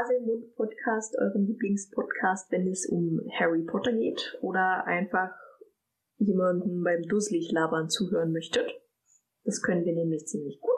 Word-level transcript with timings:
willkommen 0.00 0.52
zurück 0.56 0.56
zum 0.56 0.56
Faselmund 0.56 0.56
Podcast, 0.56 1.18
eurem 1.18 1.46
Lieblingspodcast, 1.46 2.50
wenn 2.52 2.66
es 2.68 2.86
um 2.86 3.20
Harry 3.38 3.62
Potter 3.64 3.92
geht 3.92 4.38
oder 4.40 4.86
einfach 4.86 5.30
jemanden 6.16 6.82
beim 6.82 7.02
dusselig 7.02 7.50
labern 7.52 7.88
zuhören 7.88 8.32
möchtet. 8.32 8.66
Das 9.44 9.62
können 9.62 9.84
wir 9.84 9.94
nämlich 9.94 10.26
ziemlich 10.26 10.60
gut. 10.60 10.70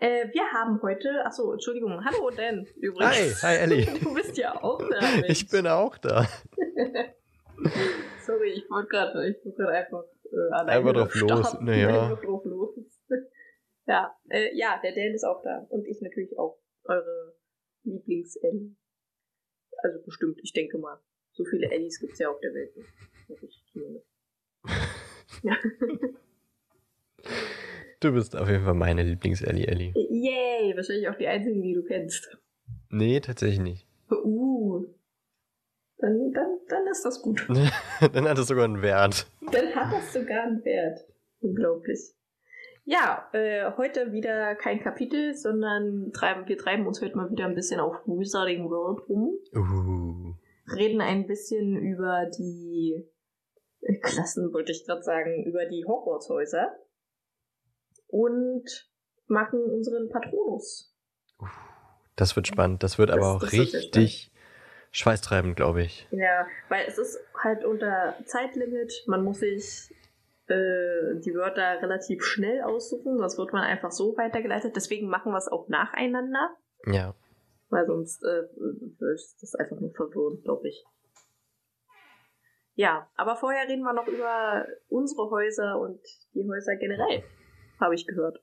Äh, 0.00 0.28
wir 0.32 0.42
haben 0.52 0.80
heute, 0.82 1.24
achso, 1.24 1.52
Entschuldigung, 1.52 2.02
hallo 2.04 2.30
Dan, 2.30 2.66
übrigens. 2.76 3.42
Hi, 3.42 3.56
hi 3.56 3.62
Ellie. 3.62 3.86
Du 4.02 4.14
bist 4.14 4.36
ja 4.36 4.62
auch 4.62 4.78
da. 4.78 5.00
Mensch. 5.16 5.28
Ich 5.28 5.48
bin 5.48 5.66
auch 5.66 5.96
da. 5.98 6.26
Sorry, 8.26 8.52
ich 8.52 8.70
wollte 8.70 8.88
gerade, 8.88 9.28
ich 9.28 9.44
wollte 9.44 9.68
einfach 9.68 10.04
äh, 10.24 10.52
alleine 10.52 10.88
einfach 10.88 10.92
drauf 10.92 11.14
los. 11.14 11.60
Naja. 11.60 12.14
Drauf 12.14 12.44
los. 12.44 12.74
ja, 13.86 14.16
äh, 14.28 14.56
ja, 14.56 14.80
der 14.82 14.94
Dan 14.94 15.14
ist 15.14 15.24
auch 15.24 15.42
da 15.42 15.66
und 15.68 15.86
ich 15.86 16.00
natürlich 16.00 16.38
auch. 16.38 16.58
Eure 16.86 17.34
Lieblings-Ellie. 17.84 18.74
Also 19.82 20.02
bestimmt, 20.04 20.40
ich 20.42 20.52
denke 20.52 20.78
mal. 20.78 20.98
So 21.32 21.44
viele 21.44 21.70
Ellies 21.70 21.98
gibt 22.00 22.12
es 22.12 22.18
ja 22.18 22.28
auf 22.30 22.40
der 22.40 22.54
Welt 22.54 22.76
nicht. 22.76 22.88
Ich 23.42 23.64
zumindest. 23.72 24.06
ja. 25.42 25.56
Du 28.00 28.12
bist 28.12 28.36
auf 28.36 28.50
jeden 28.50 28.64
Fall 28.64 28.74
meine 28.74 29.02
Lieblings-Ellie, 29.02 29.66
Ellie. 29.66 29.94
Yay, 29.94 30.76
wahrscheinlich 30.76 31.08
auch 31.08 31.14
die 31.14 31.26
einzige, 31.26 31.58
die 31.58 31.72
du 31.72 31.82
kennst. 31.84 32.36
Nee, 32.90 33.18
tatsächlich 33.20 33.60
nicht. 33.60 33.86
Uh. 34.10 34.84
Dann, 35.96 36.32
dann, 36.32 36.58
dann 36.68 36.86
ist 36.88 37.02
das 37.02 37.22
gut. 37.22 37.46
dann 38.12 38.28
hat 38.28 38.36
es 38.36 38.48
sogar 38.48 38.66
einen 38.66 38.82
Wert. 38.82 39.26
Dann 39.50 39.74
hat 39.74 39.98
es 39.98 40.12
sogar 40.12 40.42
einen 40.42 40.62
Wert. 40.66 41.00
Unglaublich. 41.40 42.12
Ja, 42.86 43.28
äh, 43.32 43.72
heute 43.78 44.12
wieder 44.12 44.54
kein 44.56 44.80
Kapitel, 44.80 45.34
sondern 45.34 46.12
treiben, 46.12 46.46
wir 46.46 46.58
treiben 46.58 46.86
uns 46.86 47.00
heute 47.00 47.16
mal 47.16 47.30
wieder 47.30 47.46
ein 47.46 47.54
bisschen 47.54 47.80
auf 47.80 47.96
Wizarding 48.06 48.68
World 48.68 49.08
rum. 49.08 49.38
Uh. 49.54 50.34
Reden 50.70 51.00
ein 51.00 51.26
bisschen 51.26 51.76
über 51.78 52.26
die 52.26 53.02
Klassen, 54.02 54.52
wollte 54.52 54.72
ich 54.72 54.84
gerade 54.84 55.02
sagen, 55.02 55.44
über 55.44 55.64
die 55.66 55.84
Hogwarts-Häuser 55.86 56.74
und 58.08 58.64
machen 59.26 59.62
unseren 59.62 60.10
Patronus. 60.10 60.94
Das 62.16 62.36
wird 62.36 62.46
spannend. 62.46 62.82
Das 62.82 62.98
wird 62.98 63.08
das, 63.08 63.16
aber 63.16 63.32
auch 63.32 63.42
richtig 63.52 64.30
schweißtreibend, 64.90 65.56
glaube 65.56 65.82
ich. 65.82 66.06
Ja, 66.10 66.46
weil 66.68 66.84
es 66.86 66.98
ist 66.98 67.18
halt 67.42 67.64
unter 67.64 68.14
Zeitlimit. 68.26 69.04
Man 69.06 69.24
muss 69.24 69.40
sich 69.40 69.90
äh, 70.46 71.20
die 71.20 71.34
Wörter 71.34 71.80
relativ 71.82 72.22
schnell 72.22 72.62
aussuchen, 72.62 73.18
sonst 73.18 73.38
wird 73.38 73.52
man 73.52 73.62
einfach 73.62 73.90
so 73.90 74.16
weitergeleitet. 74.16 74.76
Deswegen 74.76 75.08
machen 75.08 75.32
wir 75.32 75.38
es 75.38 75.48
auch 75.48 75.68
nacheinander. 75.68 76.50
Ja. 76.86 77.14
Weil 77.70 77.86
sonst 77.86 78.22
äh, 78.24 78.42
ist 79.14 79.42
das 79.42 79.54
einfach 79.54 79.80
nur 79.80 79.92
verwirrend, 79.92 80.42
glaube 80.44 80.68
ich. 80.68 80.84
Ja, 82.76 83.08
aber 83.16 83.36
vorher 83.36 83.68
reden 83.68 83.82
wir 83.82 83.92
noch 83.92 84.08
über 84.08 84.66
unsere 84.88 85.30
Häuser 85.30 85.78
und 85.78 86.00
die 86.34 86.44
Häuser 86.48 86.76
generell 86.76 87.22
habe 87.80 87.94
ich 87.94 88.06
gehört. 88.06 88.40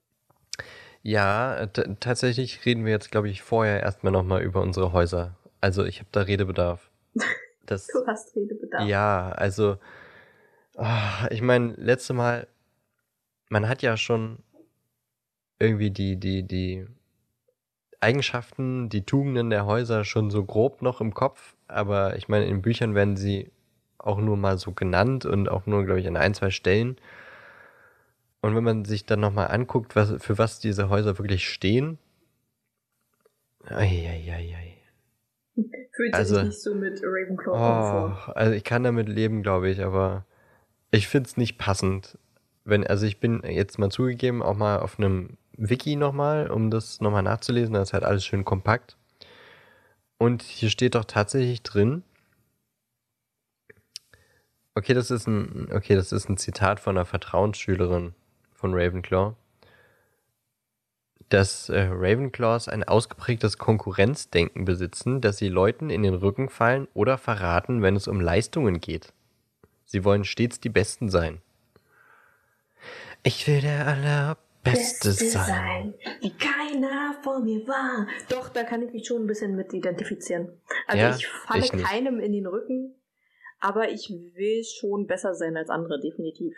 Ja, 1.04 1.67
tatsächlich 2.00 2.66
reden 2.66 2.86
wir 2.86 2.92
jetzt, 2.92 3.11
glaube 3.11 3.30
ich, 3.30 3.42
vorher 3.42 3.82
erstmal 3.82 4.14
nochmal 4.14 4.44
über 4.44 4.61
unsere 4.61 4.94
Häuser. 4.94 5.36
Also 5.60 5.84
ich 5.84 6.00
habe 6.00 6.10
da 6.11 6.22
Redebedarf. 6.22 6.90
Das, 7.67 7.88
du 7.88 8.06
hast 8.06 8.36
Redebedarf. 8.36 8.86
Ja, 8.86 9.32
also 9.32 9.78
ich 11.30 11.42
meine, 11.42 11.73
letzte 11.73 12.14
Mal, 12.14 12.48
man 13.49 13.67
hat 13.67 13.82
ja 13.82 13.98
schon 13.98 14.39
irgendwie 15.59 15.92
die, 15.92 16.17
die, 16.17 16.43
die 16.43 16.86
Eigenschaften, 17.99 18.89
die 18.89 19.05
Tugenden 19.05 19.49
der 19.49 19.65
Häuser 19.65 20.05
schon 20.05 20.31
so 20.31 20.43
grob 20.43 20.81
noch 20.81 21.02
im 21.02 21.14
Kopf, 21.14 21.55
aber 21.67 22.15
ich 22.15 22.27
meine, 22.27 22.45
in 22.45 22.61
Büchern 22.61 22.95
werden 22.95 23.15
sie 23.15 23.52
auch 23.98 24.17
nur 24.17 24.37
mal 24.37 24.58
so 24.58 24.71
genannt 24.71 25.26
und 25.26 25.49
auch 25.49 25.67
nur, 25.67 25.86
glaube 25.86 25.99
ich, 25.99 26.08
an 26.08 26.17
ein, 26.17 26.33
zwei 26.33 26.49
Stellen. 26.49 26.98
Und 28.42 28.55
wenn 28.55 28.64
man 28.64 28.86
sich 28.86 29.05
dann 29.05 29.20
nochmal 29.20 29.49
anguckt, 29.49 29.95
was, 29.95 30.14
für 30.17 30.39
was 30.39 30.60
diese 30.60 30.89
Häuser 30.89 31.20
wirklich 31.20 31.48
stehen, 31.48 31.99
Eieiei. 33.67 34.77
Fühlt 35.92 36.14
also, 36.14 36.36
sich 36.36 36.45
nicht 36.45 36.61
so 36.61 36.73
mit 36.73 37.02
Ravenclaw 37.04 37.54
oh, 37.54 38.15
vor. 38.26 38.37
Also 38.37 38.54
ich 38.54 38.64
kann 38.64 38.83
damit 38.83 39.08
leben, 39.08 39.43
glaube 39.43 39.70
ich, 39.70 39.83
aber 39.83 40.26
ich 40.92 41.08
finde 41.08 41.28
es 41.28 41.38
nicht 41.38 41.58
passend. 41.58 42.18
Wenn, 42.64 42.86
also 42.86 43.06
ich 43.06 43.20
bin 43.20 43.42
jetzt 43.44 43.80
mal 43.80 43.90
zugegeben, 43.90 44.44
auch 44.44 44.56
mal 44.56 44.80
auf 44.80 45.00
einem 45.00 45.38
Wiki 45.58 45.96
nochmal, 45.96 46.50
um 46.52 46.70
das 46.70 47.02
nochmal 47.02 47.24
nachzulesen, 47.24 47.74
das 47.74 47.90
ist 47.90 47.94
halt 47.94 48.04
alles 48.04 48.26
schön 48.26 48.46
kompakt. 48.46 48.98
Und 50.18 50.44
hier 50.44 50.70
steht 50.70 50.96
doch 50.96 51.06
tatsächlich 51.06 51.64
drin, 51.64 52.04
okay, 54.76 54.94
das 54.94 55.12
ist 55.12 55.28
ein, 55.28 55.70
okay, 55.74 55.96
das 55.96 56.12
ist 56.12 56.30
ein 56.30 56.38
Zitat 56.38 56.80
von 56.80 56.98
einer 56.98 57.06
Vertrauensschülerin 57.06 58.14
von 58.54 58.73
Ravenclaw, 58.73 59.36
dass 61.30 61.70
äh, 61.70 61.88
Ravenclaws 61.92 62.68
ein 62.68 62.84
ausgeprägtes 62.84 63.58
Konkurrenzdenken 63.58 64.66
besitzen, 64.66 65.22
dass 65.22 65.38
sie 65.38 65.50
Leuten 65.50 65.90
in 65.90 66.04
den 66.04 66.14
Rücken 66.14 66.50
fallen 66.50 66.88
oder 66.94 67.18
verraten, 67.18 67.82
wenn 67.82 67.96
es 67.96 68.08
um 68.08 68.22
Leistungen 68.22 68.80
geht. 68.82 69.14
Sie 69.92 70.06
wollen 70.06 70.24
stets 70.24 70.62
die 70.62 70.70
Besten 70.70 71.10
sein. 71.10 71.42
Ich 73.24 73.46
will 73.46 73.60
der 73.60 73.88
Allerbeste 73.88 74.52
Beste 74.64 75.12
sein. 75.12 75.94
Wie 76.22 76.32
keiner 76.32 77.16
vor 77.24 77.42
mir 77.42 77.68
war. 77.68 78.08
Doch, 78.30 78.48
da 78.48 78.64
kann 78.64 78.84
ich 78.84 78.94
mich 78.94 79.06
schon 79.06 79.24
ein 79.24 79.28
bisschen 79.28 79.58
mit 79.58 79.74
identifizieren. 79.74 80.48
Also 80.88 81.02
ja, 81.02 81.16
ich 81.16 81.28
falle 81.28 81.66
ich 81.66 81.72
keinem 81.72 82.22
in 82.22 82.32
den 82.32 82.48
Rücken, 82.48 82.96
aber 83.60 83.90
ich 83.90 84.10
will 84.10 84.64
schon 84.64 85.08
besser 85.08 85.36
sein 85.36 85.58
als 85.58 85.70
andere, 85.70 86.00
definitiv. 86.00 86.56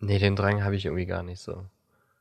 Nee, 0.00 0.18
den 0.18 0.34
Drang 0.34 0.64
habe 0.64 0.74
ich 0.74 0.86
irgendwie 0.86 1.06
gar 1.06 1.22
nicht 1.22 1.40
so. 1.40 1.64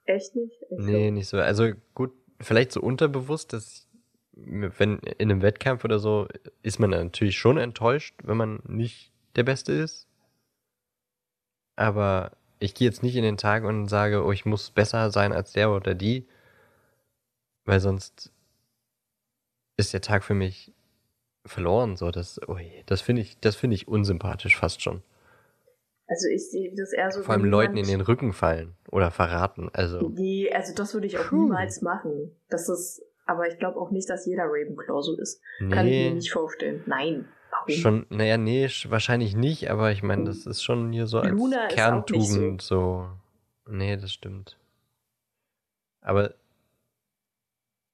Echt 0.06 0.36
nicht? 0.36 0.62
Ich 0.70 0.78
nee, 0.78 1.08
so. 1.08 1.14
nicht 1.14 1.30
so. 1.30 1.38
Also 1.38 1.72
gut, 1.96 2.12
vielleicht 2.40 2.74
so 2.74 2.82
unterbewusst, 2.82 3.54
dass 3.54 3.88
wenn 4.34 5.00
in 5.00 5.32
einem 5.32 5.42
Wettkampf 5.42 5.84
oder 5.84 5.98
so 5.98 6.28
ist 6.62 6.78
man 6.78 6.92
natürlich 6.92 7.40
schon 7.40 7.58
enttäuscht, 7.58 8.14
wenn 8.24 8.38
man 8.38 8.62
nicht 8.68 9.12
der 9.38 9.44
Beste 9.44 9.72
ist. 9.72 10.08
Aber 11.76 12.32
ich 12.60 12.74
gehe 12.74 12.88
jetzt 12.88 13.04
nicht 13.04 13.16
in 13.16 13.24
den 13.24 13.38
Tag 13.38 13.64
und 13.64 13.88
sage, 13.88 14.26
oh, 14.26 14.32
ich 14.32 14.46
muss 14.46 14.72
besser 14.72 15.12
sein 15.12 15.32
als 15.32 15.54
der 15.54 15.72
oder 15.72 15.94
die, 15.94 16.28
weil 17.66 17.80
sonst 17.80 18.32
ist 19.78 19.94
der 19.94 20.02
Tag 20.02 20.24
für 20.24 20.34
mich 20.34 20.74
verloren. 21.46 21.96
So, 21.96 22.12
das, 22.12 22.42
oh 22.48 22.58
das 22.88 23.02
finde 23.02 23.22
ich, 23.22 23.40
das 23.40 23.56
finde 23.56 23.76
ich 23.76 23.88
unsympathisch 23.88 24.58
fast 24.58 24.82
schon. 24.82 25.04
Also 26.08 26.28
ich 26.30 26.50
sehe 26.50 26.74
das 26.74 26.94
eher 26.94 27.12
so. 27.12 27.22
Vor 27.22 27.34
allem 27.34 27.46
Leuten 27.46 27.78
in 27.78 27.88
den 27.88 28.02
Rücken 28.02 28.32
fallen 28.32 28.76
oder 28.90 29.12
verraten. 29.12 29.70
Also. 29.74 30.10
Die, 30.10 30.50
also 30.52 30.74
das 30.74 30.94
würde 30.94 31.06
ich 31.06 31.18
auch 31.20 31.28
Puh. 31.28 31.44
niemals 31.44 31.82
machen. 31.82 32.32
Das 32.50 32.70
ist, 32.70 33.04
aber 33.26 33.48
ich 33.48 33.60
glaube 33.60 33.80
auch 33.80 33.92
nicht, 33.92 34.10
dass 34.10 34.26
jeder 34.26 34.46
Ravenclaw 34.46 35.02
so 35.02 35.18
ist. 35.18 35.42
Nee. 35.60 35.76
Kann 35.76 35.86
ich 35.86 36.10
mir 36.10 36.16
nicht 36.16 36.32
vorstellen. 36.32 36.82
Nein. 36.86 37.28
Warum? 37.68 37.82
Schon, 37.82 38.06
naja, 38.10 38.38
nee, 38.38 38.68
wahrscheinlich 38.88 39.36
nicht, 39.36 39.70
aber 39.70 39.92
ich 39.92 40.04
meine, 40.04 40.26
das 40.26 40.46
ist 40.46 40.64
schon 40.64 40.92
hier 40.94 41.08
so 41.08 41.20
als 41.20 41.32
Luna 41.32 41.68
Kerntugend 41.68 42.62
so. 42.62 43.08
so. 43.66 43.72
Nee, 43.72 43.98
das 43.98 44.12
stimmt. 44.12 44.58
Aber 46.02 46.36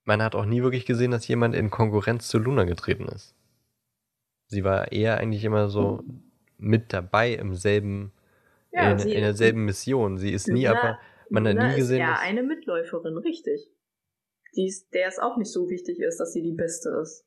man 0.04 0.22
hat 0.22 0.34
auch 0.34 0.44
nie 0.44 0.62
wirklich 0.62 0.86
gesehen, 0.86 1.10
dass 1.10 1.26
jemand 1.26 1.54
in 1.54 1.70
Konkurrenz 1.70 2.28
zu 2.28 2.38
Luna 2.38 2.64
getreten 2.64 3.06
ist. 3.06 3.34
Sie 4.48 4.62
war 4.62 4.92
eher 4.92 5.18
eigentlich 5.18 5.44
immer 5.44 5.68
so 5.68 6.04
mit 6.58 6.92
dabei 6.92 7.32
im 7.32 7.54
selben, 7.54 8.12
ja, 8.70 8.92
in, 8.92 8.98
in 9.00 9.20
derselben 9.22 9.64
Mission. 9.64 10.18
Sie 10.18 10.30
ist 10.30 10.48
nie, 10.48 10.68
aber 10.68 10.98
man 11.30 11.48
hat 11.48 11.56
nie 11.56 11.76
gesehen. 11.76 12.02
Ist 12.02 12.08
ja, 12.08 12.18
eine 12.20 12.42
Mitläuferin, 12.42 13.16
richtig. 13.18 13.68
Die 14.54 14.66
ist, 14.66 14.92
der 14.94 15.08
es 15.08 15.18
auch 15.18 15.36
nicht 15.36 15.50
so 15.50 15.68
wichtig 15.68 15.98
ist, 15.98 16.18
dass 16.18 16.32
sie 16.32 16.42
die 16.42 16.52
Beste 16.52 16.90
ist. 17.02 17.24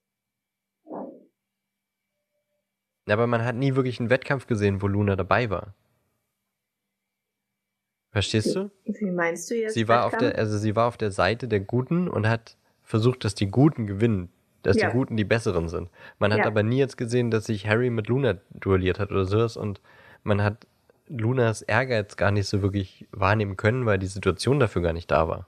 Aber 3.08 3.28
man 3.28 3.44
hat 3.46 3.56
nie 3.56 3.76
wirklich 3.76 4.00
einen 4.00 4.10
Wettkampf 4.10 4.48
gesehen, 4.48 4.82
wo 4.82 4.88
Luna 4.88 5.16
dabei 5.16 5.50
war. 5.50 5.74
Verstehst 8.12 8.56
du? 8.56 8.72
Wie 8.86 9.12
meinst 9.12 9.50
du 9.50 9.56
jetzt? 9.56 9.74
Sie 9.74 9.88
war 9.88 10.06
auf 10.06 10.18
der, 10.18 10.38
also 10.38 10.58
sie 10.58 10.76
war 10.76 10.88
auf 10.88 10.98
der 10.98 11.12
Seite 11.12 11.48
der 11.48 11.60
Guten 11.60 12.08
und 12.08 12.28
hat 12.28 12.58
versucht, 12.84 13.24
dass 13.26 13.36
die 13.36 13.48
Guten 13.48 13.86
gewinnen 13.86 14.30
dass 14.68 14.78
ja. 14.78 14.88
die 14.88 14.94
Guten 14.94 15.16
die 15.16 15.24
Besseren 15.24 15.70
sind. 15.70 15.90
Man 16.20 16.34
hat 16.34 16.40
ja. 16.40 16.46
aber 16.46 16.62
nie 16.62 16.78
jetzt 16.78 16.98
gesehen, 16.98 17.32
dass 17.32 17.46
sich 17.46 17.68
Harry 17.68 17.90
mit 17.90 18.08
Luna 18.08 18.38
duelliert 18.52 19.00
hat 19.00 19.12
oder 19.12 19.26
sowas 19.26 19.56
und 19.56 19.80
man 20.24 20.42
hat 20.42 20.68
Lunas 21.08 21.62
Ehrgeiz 21.62 22.18
gar 22.18 22.32
nicht 22.32 22.48
so 22.48 22.62
wirklich 22.62 23.08
wahrnehmen 23.12 23.56
können, 23.56 23.86
weil 23.86 23.98
die 23.98 24.08
Situation 24.08 24.60
dafür 24.60 24.82
gar 24.82 24.92
nicht 24.92 25.10
da 25.10 25.30
war. 25.30 25.48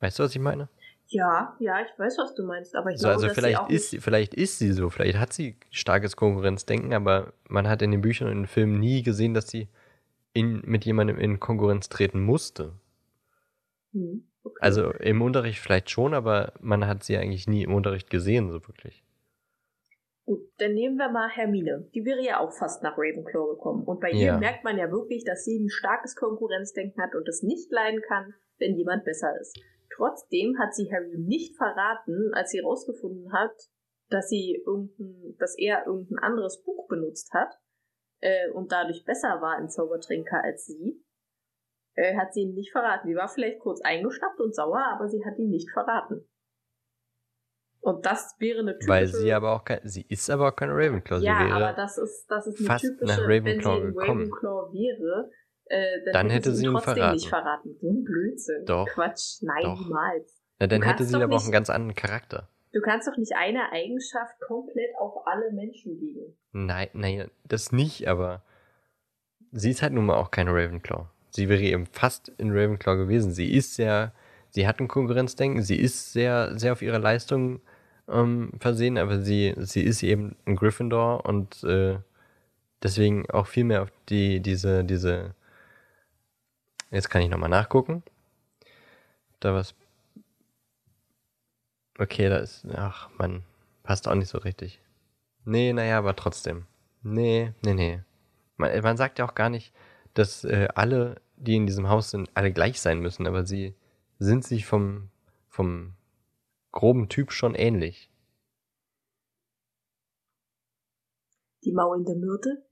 Weißt 0.00 0.18
du, 0.18 0.22
was 0.22 0.34
ich 0.34 0.40
meine? 0.40 0.68
Ja, 1.12 1.56
ja, 1.60 1.80
ich 1.82 1.98
weiß, 1.98 2.16
was 2.18 2.34
du 2.34 2.44
meinst, 2.44 2.74
aber 2.74 2.90
ich 2.90 2.98
so, 2.98 3.08
glaube, 3.08 3.22
also 3.22 3.34
vielleicht 3.34 3.70
ist 3.70 3.90
sie, 3.90 4.00
vielleicht 4.00 4.34
ist 4.34 4.58
sie 4.58 4.72
so, 4.72 4.88
vielleicht 4.88 5.18
hat 5.18 5.32
sie 5.32 5.56
starkes 5.70 6.16
Konkurrenzdenken, 6.16 6.94
aber 6.94 7.34
man 7.48 7.68
hat 7.68 7.82
in 7.82 7.90
den 7.90 8.00
Büchern 8.00 8.28
und 8.28 8.32
in 8.32 8.42
den 8.42 8.46
Filmen 8.46 8.80
nie 8.80 9.02
gesehen, 9.02 9.34
dass 9.34 9.48
sie 9.48 9.68
in, 10.32 10.62
mit 10.64 10.86
jemandem 10.86 11.18
in 11.18 11.38
Konkurrenz 11.38 11.90
treten 11.90 12.22
musste. 12.22 12.72
Hm. 13.92 14.26
Okay. 14.42 14.58
Also 14.60 14.90
im 14.92 15.22
Unterricht 15.22 15.60
vielleicht 15.60 15.90
schon, 15.90 16.14
aber 16.14 16.54
man 16.60 16.86
hat 16.86 17.04
sie 17.04 17.16
eigentlich 17.16 17.46
nie 17.46 17.62
im 17.62 17.74
Unterricht 17.74 18.10
gesehen, 18.10 18.50
so 18.50 18.66
wirklich. 18.66 19.04
Gut, 20.24 20.40
dann 20.58 20.72
nehmen 20.72 20.96
wir 20.96 21.10
mal 21.10 21.28
Hermine. 21.28 21.88
Die 21.94 22.04
wäre 22.04 22.24
ja 22.24 22.40
auch 22.40 22.52
fast 22.52 22.82
nach 22.82 22.96
Ravenclaw 22.96 23.54
gekommen. 23.54 23.84
Und 23.84 24.00
bei 24.00 24.10
ja. 24.10 24.34
ihr 24.34 24.38
merkt 24.38 24.64
man 24.64 24.78
ja 24.78 24.90
wirklich, 24.90 25.24
dass 25.24 25.44
sie 25.44 25.58
ein 25.58 25.68
starkes 25.68 26.16
Konkurrenzdenken 26.16 27.02
hat 27.02 27.14
und 27.14 27.28
es 27.28 27.42
nicht 27.42 27.70
leiden 27.70 28.00
kann, 28.06 28.34
wenn 28.58 28.76
jemand 28.76 29.04
besser 29.04 29.38
ist. 29.40 29.58
Trotzdem 29.96 30.58
hat 30.58 30.74
sie 30.74 30.90
Harry 30.92 31.18
nicht 31.18 31.56
verraten, 31.56 32.32
als 32.34 32.50
sie 32.50 32.60
herausgefunden 32.60 33.32
hat, 33.32 33.54
dass 34.08 34.28
sie 34.28 34.62
irgendein, 34.66 35.36
dass 35.38 35.56
er 35.58 35.86
irgendein 35.86 36.18
anderes 36.18 36.62
Buch 36.62 36.86
benutzt 36.88 37.32
hat 37.32 37.52
äh, 38.20 38.50
und 38.50 38.72
dadurch 38.72 39.04
besser 39.04 39.40
war 39.40 39.58
im 39.58 39.68
Zaubertrinker 39.68 40.42
als 40.42 40.66
sie, 40.66 41.02
äh, 41.94 42.16
hat 42.16 42.32
sie 42.32 42.42
ihn 42.42 42.54
nicht 42.54 42.72
verraten. 42.72 43.08
Sie 43.08 43.16
war 43.16 43.28
vielleicht 43.28 43.60
kurz 43.60 43.80
eingeschnappt 43.82 44.40
und 44.40 44.54
sauer, 44.54 44.84
aber 44.94 45.08
sie 45.08 45.24
hat 45.24 45.38
ihn 45.38 45.50
nicht 45.50 45.70
verraten. 45.70 46.28
Und 47.80 48.06
das 48.06 48.36
wäre 48.38 48.60
eine 48.60 48.74
typische... 48.74 48.88
Weil 48.88 49.06
sie 49.08 49.32
aber 49.32 49.56
auch 49.56 49.64
kein, 49.64 49.80
sie 49.82 50.06
ist 50.08 50.30
aber 50.30 50.48
auch 50.48 50.56
keine 50.56 50.72
Ravenclaw. 50.72 51.20
Ja, 51.20 51.48
aber 51.50 51.72
das 51.72 51.98
ist, 51.98 52.26
das 52.28 52.46
ist 52.46 52.58
eine 52.60 52.66
fast 52.66 52.84
typische, 52.84 53.06
nach 53.06 53.18
Ravenclaw 53.18 53.82
wenn 53.82 53.88
sie 53.88 53.98
gekommen. 53.98 54.30
Ravenclaw 54.30 54.72
wäre, 54.72 55.30
äh, 55.72 56.04
dann, 56.04 56.12
Dann 56.12 56.26
hätte 56.30 56.50
hätte 56.50 56.54
sie 56.54 56.66
ihn 56.66 56.72
trotzdem 56.72 56.94
verraten. 56.94 57.14
nicht 57.14 57.28
verraten. 57.28 57.76
So 57.80 57.90
ein 57.90 58.04
Blödsinn. 58.04 58.64
Doch, 58.66 58.86
Quatsch, 58.88 59.42
nein, 59.42 59.62
doch. 59.62 59.80
niemals. 59.80 60.42
Na, 60.58 60.66
dann 60.66 60.82
hätte 60.82 61.04
sie 61.04 61.16
aber 61.16 61.24
auch 61.24 61.28
nicht- 61.38 61.44
einen 61.44 61.52
ganz 61.52 61.70
anderen 61.70 61.94
Charakter. 61.96 62.48
Du 62.72 62.80
kannst 62.80 63.06
doch 63.08 63.16
nicht 63.18 63.32
eine 63.36 63.70
Eigenschaft 63.72 64.40
komplett 64.46 64.90
auf 64.98 65.26
alle 65.26 65.50
Menschen 65.52 65.98
legen. 66.00 66.34
Nein, 66.52 66.88
nein, 66.94 67.30
das 67.44 67.70
nicht, 67.72 68.08
aber 68.08 68.42
sie 69.50 69.70
ist 69.70 69.82
halt 69.82 69.92
nun 69.92 70.06
mal 70.06 70.16
auch 70.16 70.30
keine 70.30 70.52
Ravenclaw. 70.52 71.06
Sie 71.30 71.48
wäre 71.48 71.60
eben 71.62 71.86
fast 71.86 72.28
in 72.38 72.50
Ravenclaw 72.52 72.96
gewesen. 72.96 73.32
Sie 73.32 73.52
ist 73.52 73.74
sehr, 73.74 74.12
sie 74.50 74.66
hat 74.66 74.80
ein 74.80 74.88
Konkurrenzdenken, 74.88 75.62
sie 75.62 75.78
ist 75.78 76.12
sehr, 76.12 76.58
sehr 76.58 76.72
auf 76.72 76.82
ihre 76.82 76.98
Leistung 76.98 77.60
ähm, 78.08 78.52
versehen, 78.58 78.98
aber 78.98 79.20
sie, 79.20 79.54
sie 79.58 79.82
ist 79.82 80.02
eben 80.02 80.36
ein 80.46 80.56
Gryffindor 80.56 81.24
und 81.26 81.62
äh, 81.64 81.98
deswegen 82.82 83.30
auch 83.30 83.46
viel 83.46 83.64
mehr 83.64 83.82
auf 83.82 83.92
die, 84.08 84.40
diese, 84.40 84.84
diese, 84.84 85.34
jetzt 86.92 87.10
kann 87.10 87.22
ich 87.22 87.28
nochmal 87.28 87.48
nachgucken. 87.48 88.02
Da 89.40 89.54
was, 89.54 89.74
okay, 91.98 92.28
da 92.28 92.36
ist, 92.36 92.64
ach 92.74 93.10
man, 93.18 93.42
passt 93.82 94.06
auch 94.06 94.14
nicht 94.14 94.28
so 94.28 94.38
richtig. 94.38 94.80
Nee, 95.44 95.72
naja, 95.72 95.98
aber 95.98 96.14
trotzdem. 96.14 96.66
Nee, 97.02 97.52
nee, 97.64 97.74
nee. 97.74 98.00
Man, 98.56 98.80
man 98.82 98.96
sagt 98.96 99.18
ja 99.18 99.24
auch 99.24 99.34
gar 99.34 99.50
nicht, 99.50 99.74
dass 100.14 100.44
äh, 100.44 100.68
alle, 100.74 101.20
die 101.36 101.56
in 101.56 101.66
diesem 101.66 101.88
Haus 101.88 102.10
sind, 102.10 102.30
alle 102.34 102.52
gleich 102.52 102.80
sein 102.80 103.00
müssen, 103.00 103.26
aber 103.26 103.44
sie 103.44 103.74
sind 104.20 104.44
sich 104.44 104.66
vom, 104.66 105.08
vom 105.48 105.94
groben 106.70 107.08
Typ 107.08 107.32
schon 107.32 107.56
ähnlich. 107.56 108.08
Die 111.64 111.72
maulende 111.72 112.14
Myrte, 112.14 112.64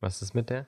Was 0.00 0.22
ist 0.22 0.34
mit 0.34 0.48
der? 0.48 0.66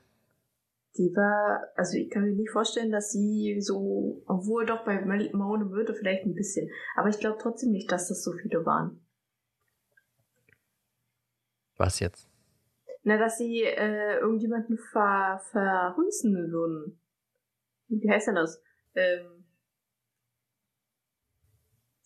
Die 0.96 1.14
war, 1.16 1.68
also 1.74 1.96
ich 1.96 2.10
kann 2.10 2.24
mir 2.24 2.32
nicht 2.32 2.50
vorstellen, 2.50 2.90
dass 2.90 3.12
sie 3.12 3.60
so, 3.60 4.22
obwohl 4.26 4.66
doch 4.66 4.84
bei 4.84 5.00
maulende 5.32 5.66
Myrte 5.66 5.94
vielleicht 5.94 6.24
ein 6.26 6.34
bisschen, 6.34 6.70
aber 6.96 7.08
ich 7.08 7.18
glaube 7.18 7.38
trotzdem 7.40 7.70
nicht, 7.70 7.90
dass 7.90 8.08
das 8.08 8.22
so 8.22 8.32
viele 8.32 8.64
waren. 8.66 9.00
Was 11.76 12.00
jetzt? 12.00 12.28
Na, 13.04 13.16
dass 13.18 13.38
sie 13.38 13.62
äh, 13.62 14.18
irgendjemanden 14.18 14.78
ver 14.78 15.40
verhunzen 15.50 16.34
würden. 16.52 17.00
Wie 17.88 18.10
heißt 18.10 18.28
denn 18.28 18.36
das? 18.36 18.62
Ähm, 18.94 19.44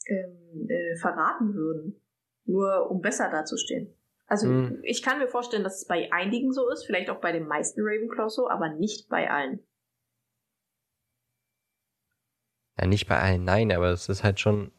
ähm, 0.07 0.69
äh, 0.69 0.97
verraten 0.97 1.55
würden. 1.55 2.01
Nur 2.45 2.91
um 2.91 3.01
besser 3.01 3.31
dazustehen. 3.31 3.96
Also 4.27 4.49
Hm. 4.49 4.81
ich 4.83 5.03
kann 5.03 5.19
mir 5.19 5.29
vorstellen, 5.29 5.63
dass 5.63 5.79
es 5.79 5.87
bei 5.87 6.11
einigen 6.13 6.53
so 6.53 6.69
ist, 6.71 6.85
vielleicht 6.85 7.11
auch 7.11 7.21
bei 7.21 7.33
den 7.33 7.47
meisten 7.47 7.81
Ravenclaws 7.83 8.35
so, 8.35 8.51
aber 8.51 8.71
nicht 8.71 9.09
bei 9.09 9.31
allen. 9.31 9.61
Ja, 12.79 12.87
nicht 12.87 13.07
bei 13.09 13.19
allen, 13.19 13.45
nein, 13.45 13.73
aber 13.73 13.91
es 13.91 14.09
ist 14.09 14.25
halt 14.25 14.41
schon 14.41 14.71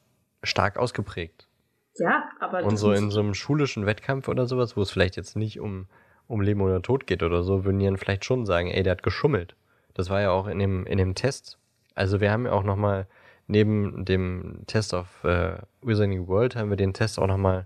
stark 0.44 0.78
ausgeprägt. 0.78 1.48
Ja, 1.96 2.30
aber 2.40 2.64
Und 2.64 2.78
so 2.78 2.92
in 2.92 3.10
so 3.10 3.20
einem 3.22 3.34
schulischen 3.34 3.86
Wettkampf 3.86 4.28
oder 4.28 4.46
sowas, 4.46 4.78
wo 4.78 4.82
es 4.82 4.92
vielleicht 4.92 5.16
jetzt 5.16 5.36
nicht 5.36 5.60
um, 5.60 5.88
um 6.28 6.42
Leben 6.42 6.62
oder 6.62 6.82
Tod 6.82 7.08
geht 7.08 7.24
oder 7.24 7.42
so, 7.42 7.66
würden 7.66 7.80
die 7.80 7.86
dann 7.86 7.98
vielleicht 7.98 8.26
schon 8.26 8.46
sagen, 8.46 8.70
ey, 8.70 8.84
der 8.84 8.92
hat 8.92 9.04
geschummelt. 9.04 9.56
Das 9.96 10.10
war 10.10 10.22
ja 10.22 10.30
auch 10.30 10.48
in 10.48 10.60
dem, 10.60 10.86
in 10.86 11.00
dem 11.00 11.16
Test. 11.16 11.58
Also 11.96 12.22
wir 12.22 12.32
haben 12.32 12.46
ja 12.46 12.52
auch 12.52 12.64
nochmal, 12.64 13.08
neben 13.48 14.06
dem 14.06 14.62
Test 14.68 14.94
auf 14.94 15.24
äh, 15.24 15.58
Wizarding 15.82 16.28
World, 16.28 16.56
haben 16.56 16.70
wir 16.70 16.78
den 16.78 16.94
Test 16.94 17.18
auch 17.18 17.26
nochmal 17.26 17.66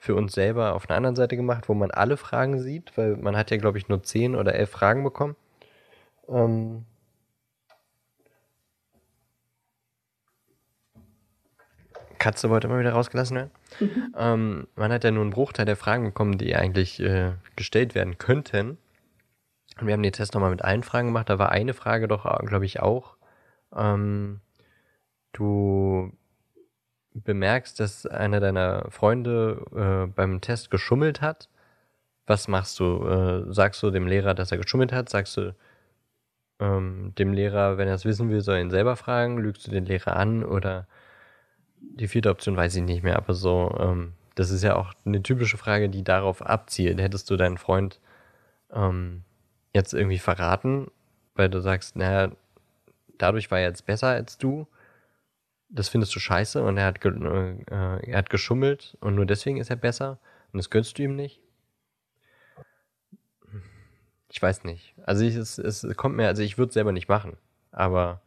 für 0.00 0.14
uns 0.14 0.32
selber 0.32 0.74
auf 0.74 0.88
einer 0.88 0.96
anderen 0.96 1.14
Seite 1.14 1.36
gemacht, 1.36 1.68
wo 1.68 1.74
man 1.74 1.90
alle 1.90 2.16
Fragen 2.16 2.58
sieht, 2.58 2.96
weil 2.96 3.16
man 3.16 3.36
hat 3.36 3.50
ja, 3.50 3.58
glaube 3.58 3.76
ich, 3.76 3.88
nur 3.88 4.02
zehn 4.02 4.34
oder 4.34 4.54
elf 4.54 4.70
Fragen 4.70 5.04
bekommen. 5.04 5.36
Ähm, 6.26 6.86
Katze 12.18 12.48
wollte 12.48 12.66
immer 12.66 12.78
wieder 12.78 12.92
rausgelassen 12.92 13.36
werden. 13.36 13.50
Mhm. 13.78 14.14
Ähm, 14.16 14.68
man 14.74 14.90
hat 14.90 15.04
ja 15.04 15.10
nur 15.10 15.22
einen 15.22 15.32
Bruchteil 15.32 15.66
der 15.66 15.76
Fragen 15.76 16.04
bekommen, 16.04 16.38
die 16.38 16.56
eigentlich 16.56 16.98
äh, 17.00 17.32
gestellt 17.54 17.94
werden 17.94 18.16
könnten. 18.16 18.78
Und 19.78 19.86
wir 19.86 19.92
haben 19.92 20.02
den 20.02 20.12
Test 20.12 20.32
nochmal 20.32 20.50
mit 20.50 20.64
allen 20.64 20.82
Fragen 20.82 21.08
gemacht. 21.08 21.28
Da 21.28 21.38
war 21.38 21.52
eine 21.52 21.74
Frage 21.74 22.08
doch, 22.08 22.24
glaube 22.46 22.64
ich, 22.64 22.80
auch. 22.80 23.16
Ähm, 23.76 24.40
du 25.32 26.10
bemerkst, 27.14 27.80
dass 27.80 28.06
einer 28.06 28.40
deiner 28.40 28.86
Freunde 28.90 29.64
äh, 29.74 30.12
beim 30.12 30.40
Test 30.40 30.70
geschummelt 30.70 31.20
hat. 31.20 31.48
Was 32.26 32.48
machst 32.48 32.78
du? 32.80 33.06
Äh, 33.06 33.52
sagst 33.52 33.82
du 33.82 33.90
dem 33.90 34.06
Lehrer, 34.06 34.34
dass 34.34 34.52
er 34.52 34.58
geschummelt 34.58 34.92
hat? 34.92 35.08
Sagst 35.08 35.36
du 35.36 35.54
ähm, 36.60 37.12
dem 37.18 37.32
Lehrer, 37.32 37.78
wenn 37.78 37.88
er 37.88 37.94
es 37.94 38.04
wissen 38.04 38.30
will, 38.30 38.40
soll 38.40 38.56
er 38.56 38.60
ihn 38.60 38.70
selber 38.70 38.96
fragen? 38.96 39.38
Lügst 39.38 39.66
du 39.66 39.70
den 39.70 39.86
Lehrer 39.86 40.16
an? 40.16 40.44
Oder 40.44 40.86
die 41.80 42.08
vierte 42.08 42.30
Option 42.30 42.56
weiß 42.56 42.76
ich 42.76 42.82
nicht 42.82 43.02
mehr, 43.02 43.16
aber 43.16 43.34
so, 43.34 43.74
ähm, 43.80 44.12
das 44.34 44.50
ist 44.50 44.62
ja 44.62 44.76
auch 44.76 44.92
eine 45.04 45.22
typische 45.22 45.56
Frage, 45.56 45.88
die 45.88 46.04
darauf 46.04 46.42
abzielt. 46.42 47.00
Hättest 47.00 47.30
du 47.30 47.36
deinen 47.36 47.58
Freund 47.58 48.00
ähm, 48.72 49.22
jetzt 49.74 49.94
irgendwie 49.94 50.18
verraten, 50.18 50.88
weil 51.34 51.48
du 51.48 51.60
sagst, 51.60 51.96
naja, 51.96 52.30
dadurch 53.18 53.50
war 53.50 53.58
er 53.58 53.68
jetzt 53.68 53.86
besser 53.86 54.08
als 54.08 54.38
du, 54.38 54.66
das 55.70 55.88
findest 55.88 56.14
du 56.14 56.20
scheiße 56.20 56.62
und 56.62 56.76
er 56.76 56.86
hat, 56.86 57.04
äh, 57.04 57.64
er 57.70 58.18
hat 58.18 58.30
geschummelt 58.30 58.96
und 59.00 59.14
nur 59.14 59.26
deswegen 59.26 59.58
ist 59.58 59.70
er 59.70 59.76
besser 59.76 60.18
und 60.52 60.58
das 60.58 60.70
gönnst 60.70 60.98
du 60.98 61.02
ihm 61.02 61.16
nicht? 61.16 61.40
Ich 64.28 64.40
weiß 64.40 64.64
nicht. 64.64 64.94
Also 65.04 65.24
ich, 65.24 65.34
es, 65.34 65.58
es 65.58 65.86
kommt 65.96 66.16
mir, 66.16 66.28
also 66.28 66.42
ich 66.42 66.58
würde 66.58 66.68
es 66.68 66.74
selber 66.74 66.92
nicht 66.92 67.08
machen, 67.08 67.36
aber 67.72 68.20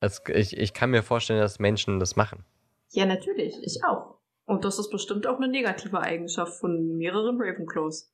es, 0.00 0.22
ich, 0.28 0.56
ich 0.56 0.72
kann 0.72 0.90
mir 0.90 1.02
vorstellen, 1.02 1.40
dass 1.40 1.58
Menschen 1.58 2.00
das 2.00 2.16
machen. 2.16 2.44
Ja, 2.90 3.04
natürlich, 3.04 3.56
ich 3.62 3.84
auch. 3.84 4.18
Und 4.44 4.64
das 4.64 4.78
ist 4.78 4.90
bestimmt 4.90 5.26
auch 5.26 5.36
eine 5.36 5.48
negative 5.48 6.00
Eigenschaft 6.00 6.58
von 6.58 6.96
mehreren 6.96 7.36
Ravenclaws. 7.40 8.12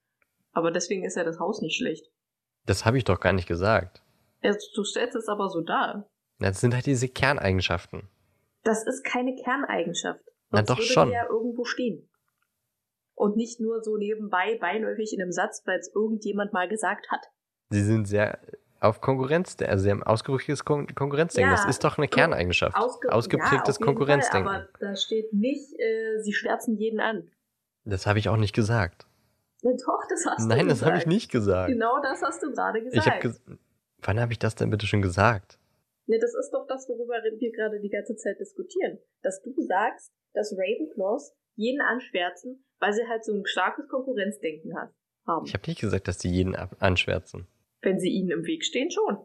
Aber 0.52 0.70
deswegen 0.70 1.04
ist 1.04 1.16
ja 1.16 1.24
das 1.24 1.38
Haus 1.38 1.60
nicht 1.60 1.76
schlecht. 1.76 2.06
Das 2.66 2.84
habe 2.84 2.98
ich 2.98 3.04
doch 3.04 3.20
gar 3.20 3.32
nicht 3.32 3.46
gesagt. 3.46 4.02
Ja, 4.42 4.54
Du 4.74 4.84
stellst 4.84 5.14
es 5.16 5.28
aber 5.28 5.48
so 5.48 5.60
dar. 5.60 6.08
Das 6.38 6.60
sind 6.60 6.74
halt 6.74 6.86
diese 6.86 7.08
Kerneigenschaften. 7.08 8.08
Das 8.62 8.86
ist 8.86 9.04
keine 9.04 9.34
Kerneigenschaft. 9.36 10.20
Na 10.50 10.62
doch 10.62 10.78
würde 10.78 10.92
schon. 10.92 11.10
ja 11.10 11.26
irgendwo 11.28 11.64
stehen. 11.64 12.08
Und 13.14 13.36
nicht 13.36 13.60
nur 13.60 13.82
so 13.82 13.96
nebenbei, 13.96 14.58
beiläufig 14.60 15.12
in 15.14 15.22
einem 15.22 15.32
Satz, 15.32 15.62
weil 15.66 15.78
es 15.78 15.92
irgendjemand 15.94 16.52
mal 16.52 16.68
gesagt 16.68 17.10
hat. 17.10 17.20
Sie 17.70 17.82
sind 17.82 18.06
sehr 18.06 18.38
auf 18.80 19.00
Konkurrenz, 19.00 19.56
also 19.60 19.84
sie 19.84 19.90
haben 19.90 20.02
ausgeprägtes 20.02 20.64
Kon 20.64 20.86
Konkurrenzdenken. 20.94 21.50
Ja, 21.50 21.56
das 21.56 21.66
ist 21.66 21.82
doch 21.84 21.96
eine 21.96 22.06
Kerneigenschaft. 22.06 22.76
Ausge 22.76 23.10
Ausgeprägtes 23.10 23.78
ja, 23.78 23.84
Konkurrenzdenken. 23.84 24.50
Fall, 24.50 24.68
aber 24.74 24.78
da 24.78 24.96
steht 24.96 25.32
nicht, 25.32 25.72
äh, 25.78 26.20
sie 26.20 26.32
schwärzen 26.32 26.76
jeden 26.76 27.00
an. 27.00 27.30
das 27.84 28.06
habe 28.06 28.18
ich 28.18 28.28
auch 28.28 28.36
nicht 28.36 28.54
gesagt. 28.54 29.06
Na 29.62 29.70
doch, 29.72 30.02
das 30.08 30.26
hast 30.26 30.44
du 30.44 30.48
Nein, 30.48 30.68
das 30.68 30.78
gesagt. 30.78 30.90
habe 30.90 30.98
ich 30.98 31.06
nicht 31.06 31.30
gesagt. 31.30 31.68
Genau 31.68 32.00
das 32.02 32.20
hast 32.20 32.42
du 32.42 32.52
gerade 32.52 32.82
gesagt. 32.82 33.06
ich 33.06 33.10
habe 33.10 33.20
ges 33.22 33.40
Wann 34.02 34.20
habe 34.20 34.32
ich 34.32 34.38
das 34.38 34.54
denn 34.54 34.68
bitte 34.68 34.86
schon 34.86 35.00
gesagt? 35.00 35.58
Ne, 36.06 36.18
das 36.18 36.34
ist 36.34 36.50
doch 36.52 36.66
das, 36.66 36.88
worüber 36.88 37.14
wir 37.22 37.52
gerade 37.52 37.80
die 37.80 37.88
ganze 37.88 38.16
Zeit 38.16 38.38
diskutieren. 38.38 38.98
Dass 39.22 39.42
du 39.42 39.52
sagst, 39.62 40.12
dass 40.34 40.52
Ravenclaws 40.52 41.34
jeden 41.54 41.80
anschwärzen, 41.80 42.64
weil 42.78 42.92
sie 42.92 43.06
halt 43.08 43.24
so 43.24 43.32
ein 43.32 43.46
starkes 43.46 43.88
Konkurrenzdenken 43.88 44.76
hat, 44.76 44.90
haben. 45.26 45.46
Ich 45.46 45.54
habe 45.54 45.64
nicht 45.66 45.80
gesagt, 45.80 46.08
dass 46.08 46.18
die 46.18 46.30
jeden 46.30 46.54
anschwärzen. 46.54 47.46
Wenn 47.80 47.98
sie 47.98 48.10
ihnen 48.10 48.30
im 48.30 48.44
Weg 48.44 48.64
stehen, 48.64 48.90
schon. 48.90 49.18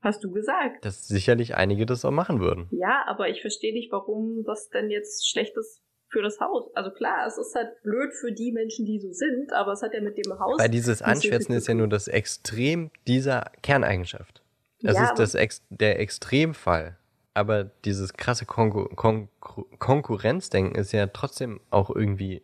Hast 0.00 0.22
du 0.22 0.30
gesagt. 0.30 0.84
Dass 0.84 1.08
sicherlich 1.08 1.54
einige 1.54 1.86
das 1.86 2.04
auch 2.04 2.10
machen 2.10 2.40
würden. 2.40 2.68
Ja, 2.70 3.04
aber 3.06 3.28
ich 3.28 3.40
verstehe 3.40 3.72
nicht, 3.72 3.90
warum 3.90 4.44
das 4.44 4.68
denn 4.68 4.90
jetzt 4.90 5.28
schlecht 5.28 5.56
ist 5.56 5.82
für 6.10 6.22
das 6.22 6.40
Haus. 6.40 6.70
Also 6.74 6.90
klar, 6.90 7.26
es 7.26 7.36
ist 7.36 7.54
halt 7.54 7.82
blöd 7.82 8.12
für 8.14 8.32
die 8.32 8.52
Menschen, 8.52 8.86
die 8.86 8.98
so 9.00 9.12
sind, 9.12 9.52
aber 9.52 9.72
es 9.72 9.82
hat 9.82 9.94
ja 9.94 10.00
mit 10.00 10.16
dem 10.16 10.38
Haus. 10.38 10.58
Weil 10.58 10.70
dieses 10.70 11.02
Anschwärzen 11.02 11.54
ist 11.54 11.68
ja 11.68 11.74
nur 11.74 11.88
das 11.88 12.08
Extrem 12.08 12.90
dieser 13.06 13.50
Kerneigenschaft. 13.62 14.42
Das 14.80 14.96
Ja, 14.96 15.04
ist 15.04 15.18
das 15.18 15.34
Ex 15.34 15.62
der 15.70 16.00
Extremfall. 16.00 16.96
Aber 17.34 17.64
dieses 17.64 18.14
krasse 18.14 18.46
Konkur 18.46 18.94
Kon 18.96 19.28
Konkurrenzdenken 19.40 20.74
ist 20.74 20.92
ja 20.92 21.06
trotzdem 21.06 21.60
auch 21.70 21.90
irgendwie 21.90 22.42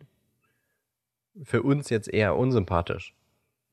für 1.43 1.63
uns 1.63 1.89
jetzt 1.89 2.07
eher 2.07 2.35
unsympathisch. 2.35 3.13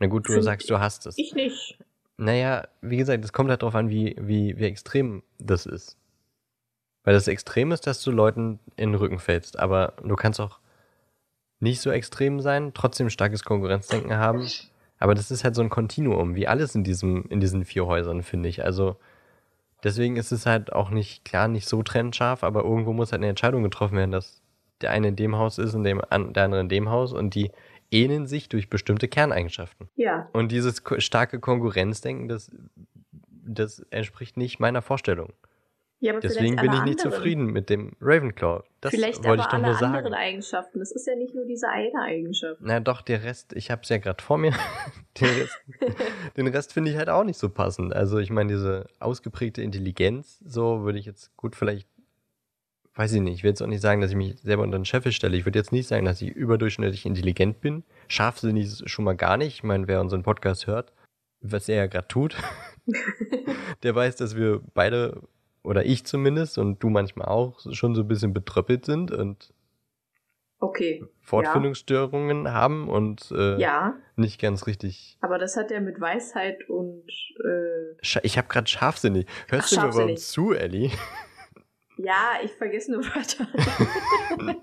Na 0.00 0.08
gut, 0.08 0.28
du 0.28 0.42
sagst, 0.42 0.68
du 0.68 0.80
hast 0.80 1.06
es. 1.06 1.16
Ich 1.16 1.32
nicht. 1.34 1.78
Naja, 2.16 2.66
wie 2.80 2.96
gesagt, 2.96 3.24
es 3.24 3.32
kommt 3.32 3.50
halt 3.50 3.62
darauf 3.62 3.74
an, 3.74 3.88
wie, 3.88 4.16
wie, 4.18 4.58
wie 4.58 4.64
extrem 4.64 5.22
das 5.38 5.66
ist. 5.66 5.96
Weil 7.04 7.14
das 7.14 7.28
Extrem 7.28 7.72
ist, 7.72 7.86
dass 7.86 8.02
du 8.02 8.10
Leuten 8.10 8.60
in 8.76 8.90
den 8.90 8.94
Rücken 8.94 9.18
fällst, 9.18 9.58
aber 9.58 9.94
du 10.02 10.14
kannst 10.14 10.40
auch 10.40 10.60
nicht 11.60 11.80
so 11.80 11.90
extrem 11.90 12.40
sein, 12.40 12.72
trotzdem 12.74 13.10
starkes 13.10 13.44
Konkurrenzdenken 13.44 14.16
haben. 14.16 14.48
Aber 15.02 15.16
das 15.16 15.32
ist 15.32 15.42
halt 15.42 15.56
so 15.56 15.62
ein 15.62 15.68
Kontinuum, 15.68 16.36
wie 16.36 16.46
alles 16.46 16.76
in 16.76 16.84
diesem, 16.84 17.24
in 17.28 17.40
diesen 17.40 17.64
vier 17.64 17.86
Häusern, 17.86 18.22
finde 18.22 18.48
ich. 18.48 18.64
Also 18.64 18.94
deswegen 19.82 20.14
ist 20.14 20.30
es 20.30 20.46
halt 20.46 20.72
auch 20.72 20.90
nicht, 20.90 21.24
klar, 21.24 21.48
nicht 21.48 21.68
so 21.68 21.82
trennscharf, 21.82 22.44
aber 22.44 22.62
irgendwo 22.62 22.92
muss 22.92 23.10
halt 23.10 23.18
eine 23.18 23.28
Entscheidung 23.28 23.64
getroffen 23.64 23.96
werden, 23.96 24.12
dass 24.12 24.42
der 24.80 24.92
eine 24.92 25.08
in 25.08 25.16
dem 25.16 25.34
Haus 25.34 25.58
ist 25.58 25.74
und 25.74 25.82
der 25.82 26.12
andere 26.12 26.60
in 26.60 26.68
dem 26.68 26.88
Haus 26.88 27.12
und 27.12 27.34
die 27.34 27.50
ähneln 27.90 28.28
sich 28.28 28.48
durch 28.48 28.70
bestimmte 28.70 29.08
Kerneigenschaften. 29.08 29.88
Ja, 29.96 30.28
Und 30.32 30.52
dieses 30.52 30.84
starke 30.98 31.40
Konkurrenzdenken, 31.40 32.28
das, 32.28 32.52
das 33.44 33.80
entspricht 33.90 34.36
nicht 34.36 34.60
meiner 34.60 34.82
Vorstellung. 34.82 35.32
Ja 36.02 36.12
aber 36.12 36.20
Deswegen 36.20 36.56
bin 36.56 36.72
ich 36.72 36.82
nicht 36.82 37.00
anderen. 37.00 37.12
zufrieden 37.12 37.46
mit 37.46 37.70
dem 37.70 37.92
Ravenclaw. 38.00 38.64
Das 38.80 38.90
vielleicht 38.90 39.24
wollte 39.24 39.42
ich 39.42 39.46
doch 39.46 39.58
nur 39.58 39.68
anderen 39.68 39.78
sagen. 39.78 40.14
Eigenschaften. 40.14 40.80
Es 40.80 40.90
ist 40.90 41.06
ja 41.06 41.14
nicht 41.14 41.34
nur 41.34 41.46
diese 41.46 41.68
eine 41.68 42.02
Eigenschaft. 42.02 42.60
Na 42.60 42.80
doch, 42.80 43.02
der 43.02 43.22
Rest, 43.22 43.52
ich 43.52 43.70
habe 43.70 43.82
es 43.82 43.88
ja 43.88 43.98
gerade 43.98 44.22
vor 44.22 44.36
mir. 44.36 44.52
den 45.20 45.28
Rest, 45.28 46.54
Rest 46.54 46.72
finde 46.72 46.90
ich 46.90 46.96
halt 46.96 47.08
auch 47.08 47.24
nicht 47.24 47.38
so 47.38 47.48
passend. 47.48 47.94
Also 47.94 48.18
ich 48.18 48.30
meine, 48.30 48.52
diese 48.52 48.88
ausgeprägte 48.98 49.62
Intelligenz, 49.62 50.40
so 50.44 50.82
würde 50.82 50.98
ich 50.98 51.06
jetzt 51.06 51.36
gut 51.36 51.54
vielleicht, 51.54 51.86
weiß 52.94 53.12
ich 53.12 53.20
nicht, 53.20 53.34
ich 53.34 53.42
will 53.44 53.50
jetzt 53.50 53.62
auch 53.62 53.68
nicht 53.68 53.80
sagen, 53.80 54.00
dass 54.00 54.10
ich 54.10 54.16
mich 54.16 54.40
selber 54.40 54.64
unter 54.64 54.78
den 54.78 54.84
Scheffel 54.84 55.12
stelle. 55.12 55.36
Ich 55.36 55.46
würde 55.46 55.58
jetzt 55.58 55.72
nicht 55.72 55.86
sagen, 55.86 56.04
dass 56.04 56.20
ich 56.20 56.30
überdurchschnittlich 56.30 57.06
intelligent 57.06 57.60
bin. 57.60 57.84
Scharfsinnig 58.08 58.64
ist 58.64 58.90
schon 58.90 59.04
mal 59.04 59.16
gar 59.16 59.36
nicht. 59.36 59.54
Ich 59.54 59.62
meine, 59.62 59.86
wer 59.86 60.00
unseren 60.00 60.24
Podcast 60.24 60.66
hört, 60.66 60.92
was 61.42 61.68
er 61.68 61.76
ja 61.76 61.86
gerade 61.86 62.08
tut, 62.08 62.36
der 63.82 63.94
weiß, 63.94 64.16
dass 64.16 64.36
wir 64.36 64.60
beide, 64.74 65.20
oder 65.62 65.84
ich 65.84 66.04
zumindest, 66.04 66.58
und 66.58 66.82
du 66.82 66.90
manchmal 66.90 67.28
auch, 67.28 67.60
schon 67.72 67.94
so 67.94 68.02
ein 68.02 68.08
bisschen 68.08 68.32
betröppelt 68.32 68.84
sind 68.84 69.10
und 69.10 69.52
Okay, 70.58 71.04
Fortfindungsstörungen 71.22 72.52
haben 72.52 72.88
und 72.88 73.32
äh, 73.32 73.58
ja, 73.58 73.96
nicht 74.14 74.40
ganz 74.40 74.68
richtig. 74.68 75.18
aber 75.20 75.38
das 75.38 75.56
hat 75.56 75.72
ja 75.72 75.80
mit 75.80 76.00
Weisheit 76.00 76.68
und 76.68 77.04
äh, 77.44 77.96
ich 78.22 78.38
habe 78.38 78.46
gerade 78.46 78.68
scharfsinnig. 78.68 79.26
Hörst 79.48 79.76
Ach, 79.76 79.82
du 79.82 79.88
mir 79.88 79.92
überhaupt 79.92 80.20
zu, 80.20 80.52
Ellie? 80.52 80.92
ja, 81.96 82.34
ich 82.44 82.52
vergesse 82.52 82.92
nur 82.92 83.02
Wörter. 83.02 83.48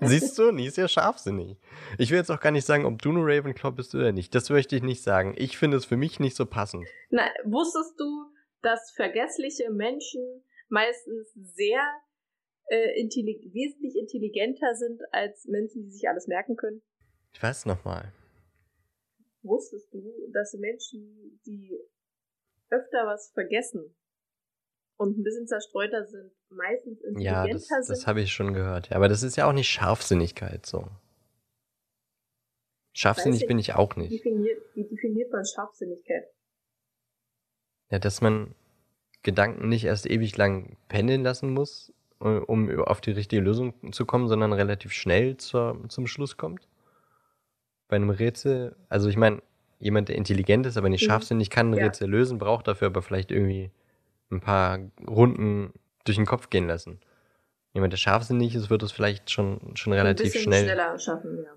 Siehst 0.00 0.38
du, 0.38 0.52
nie 0.52 0.68
ist 0.68 0.78
ja 0.78 0.88
scharfsinnig. 0.88 1.58
Ich 1.98 2.10
will 2.10 2.16
jetzt 2.16 2.30
auch 2.30 2.40
gar 2.40 2.50
nicht 2.50 2.64
sagen, 2.64 2.86
ob 2.86 3.02
du 3.02 3.12
nur 3.12 3.26
Ravenclaw 3.26 3.72
bist 3.72 3.94
oder 3.94 4.12
nicht. 4.12 4.34
Das 4.34 4.48
möchte 4.48 4.76
ich 4.76 4.82
nicht 4.82 5.02
sagen. 5.02 5.34
Ich 5.36 5.58
finde 5.58 5.76
es 5.76 5.84
für 5.84 5.98
mich 5.98 6.18
nicht 6.18 6.34
so 6.34 6.46
passend. 6.46 6.86
Na, 7.10 7.24
wusstest 7.44 8.00
du, 8.00 8.24
dass 8.62 8.90
vergessliche 8.92 9.70
Menschen 9.70 10.44
meistens 10.70 11.32
sehr 11.34 11.80
äh, 12.68 13.00
intelli 13.00 13.50
wesentlich 13.52 13.96
intelligenter 13.96 14.74
sind 14.74 15.00
als 15.12 15.44
Menschen, 15.46 15.84
die 15.84 15.90
sich 15.90 16.08
alles 16.08 16.26
merken 16.26 16.56
können? 16.56 16.82
Ich 17.32 17.42
weiß 17.42 17.66
nochmal. 17.66 18.12
Wusstest 19.42 19.92
du, 19.92 20.12
dass 20.32 20.52
Menschen, 20.54 21.40
die 21.46 21.78
öfter 22.68 23.06
was 23.06 23.30
vergessen 23.32 23.96
und 24.98 25.18
ein 25.18 25.22
bisschen 25.22 25.46
zerstreuter 25.46 26.04
sind, 26.06 26.30
meistens 26.50 27.00
Ja, 27.18 27.44
intelligenter 27.44 27.52
das, 27.78 27.88
das 27.88 27.98
sind? 28.00 28.06
habe 28.06 28.20
ich 28.20 28.32
schon 28.32 28.52
gehört. 28.52 28.90
Ja, 28.90 28.96
aber 28.96 29.08
das 29.08 29.22
ist 29.22 29.36
ja 29.36 29.48
auch 29.48 29.52
nicht 29.54 29.68
Scharfsinnigkeit 29.68 30.66
so. 30.66 30.86
Scharfsinnig 32.92 33.42
ich- 33.42 33.46
bin 33.48 33.58
ich 33.58 33.74
auch 33.74 33.96
nicht. 33.96 34.12
definiert, 34.12 34.60
wie 34.74 34.84
definiert 34.84 35.32
man 35.32 35.44
Scharfsinnigkeit? 35.44 36.24
Ja, 37.90 37.98
dass 37.98 38.20
man 38.20 38.54
Gedanken 39.22 39.68
nicht 39.68 39.84
erst 39.84 40.08
ewig 40.08 40.36
lang 40.36 40.76
pendeln 40.88 41.22
lassen 41.22 41.52
muss, 41.52 41.92
äh, 42.20 42.24
um 42.28 42.70
auf 42.84 43.00
die 43.00 43.12
richtige 43.12 43.42
Lösung 43.42 43.74
zu 43.92 44.06
kommen, 44.06 44.28
sondern 44.28 44.52
relativ 44.52 44.92
schnell 44.92 45.36
zur, 45.36 45.78
zum 45.88 46.06
Schluss 46.06 46.36
kommt. 46.36 46.66
Bei 47.88 47.96
einem 47.96 48.10
Rätsel, 48.10 48.76
also 48.88 49.08
ich 49.08 49.16
meine, 49.16 49.42
jemand, 49.78 50.08
der 50.08 50.16
intelligent 50.16 50.66
ist, 50.66 50.76
aber 50.76 50.88
nicht 50.88 51.02
Mhm. 51.02 51.06
scharfsinnig 51.06 51.50
kann 51.50 51.72
ein 51.72 51.78
Ja. 51.78 51.84
Rätsel 51.86 52.08
lösen, 52.08 52.38
braucht 52.38 52.68
dafür 52.68 52.86
aber 52.86 53.02
vielleicht 53.02 53.30
irgendwie 53.30 53.70
ein 54.30 54.40
paar 54.40 54.78
Runden 55.08 55.72
durch 56.04 56.16
den 56.16 56.26
Kopf 56.26 56.50
gehen 56.50 56.66
lassen. 56.68 57.00
Jemand, 57.72 57.92
der 57.92 57.98
scharfsinnig 57.98 58.54
ist, 58.54 58.70
wird 58.70 58.82
es 58.82 58.92
vielleicht 58.92 59.30
schon, 59.30 59.72
schon 59.76 59.92
relativ 59.92 60.34
schnell, 60.34 60.64
schneller 60.64 60.98
schaffen, 60.98 61.38
ja. 61.44 61.50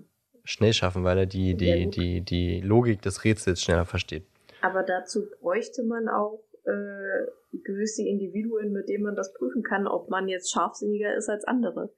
schnell 0.44 0.74
schaffen, 0.74 1.04
weil 1.04 1.18
er 1.18 1.26
die, 1.26 1.56
die, 1.56 1.90
die, 1.90 2.22
die 2.22 2.62
Logik 2.62 3.02
des 3.02 3.24
Rätsels 3.24 3.62
schneller 3.62 3.86
versteht. 3.86 4.26
Aber 4.62 4.84
dazu 4.84 5.26
bräuchte 5.42 5.84
man 5.84 6.08
auch 6.08 6.40
äh, 6.66 7.58
gewisse 7.64 8.04
Individuen, 8.04 8.72
mit 8.72 8.90
denen 8.90 9.04
man 9.04 9.16
das 9.16 9.34
prüfen 9.34 9.64
kann, 9.64 9.88
ob 9.88 10.10
man 10.10 10.28
jetzt 10.28 10.52
scharfsinniger 10.52 11.16
ist 11.16 11.30
als 11.30 11.44
andere. 11.46 11.94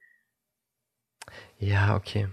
Ja, 1.58 1.96
okay. 1.96 2.28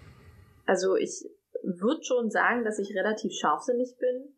Also 0.65 0.95
ich 0.95 1.25
würde 1.63 2.03
schon 2.03 2.29
sagen, 2.29 2.63
dass 2.63 2.79
ich 2.79 2.95
relativ 2.95 3.33
scharfsinnig 3.33 3.97
bin, 3.97 4.35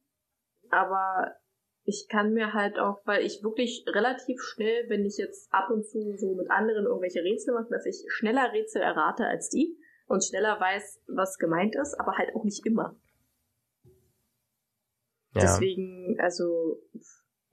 aber 0.70 1.36
ich 1.84 2.08
kann 2.10 2.34
mir 2.34 2.54
halt 2.54 2.80
auch, 2.80 3.00
weil 3.06 3.24
ich 3.24 3.44
wirklich 3.44 3.86
relativ 3.88 4.42
schnell, 4.42 4.90
wenn 4.90 5.06
ich 5.06 5.18
jetzt 5.18 5.54
ab 5.54 5.70
und 5.70 5.86
zu 5.86 6.18
so 6.18 6.34
mit 6.34 6.50
anderen 6.50 6.86
irgendwelche 6.86 7.24
Rätsel 7.24 7.54
mache, 7.54 7.70
dass 7.70 7.86
ich 7.86 8.04
schneller 8.08 8.52
Rätsel 8.54 8.82
errate 8.82 9.26
als 9.26 9.50
die 9.50 9.78
und 10.08 10.24
schneller 10.24 10.60
weiß, 10.60 11.04
was 11.08 11.38
gemeint 11.38 11.76
ist, 11.76 12.00
aber 12.00 12.18
halt 12.18 12.36
auch 12.36 12.44
nicht 12.44 12.66
immer. 12.66 12.96
Ja. 15.34 15.42
Deswegen, 15.42 16.20
also, 16.20 16.82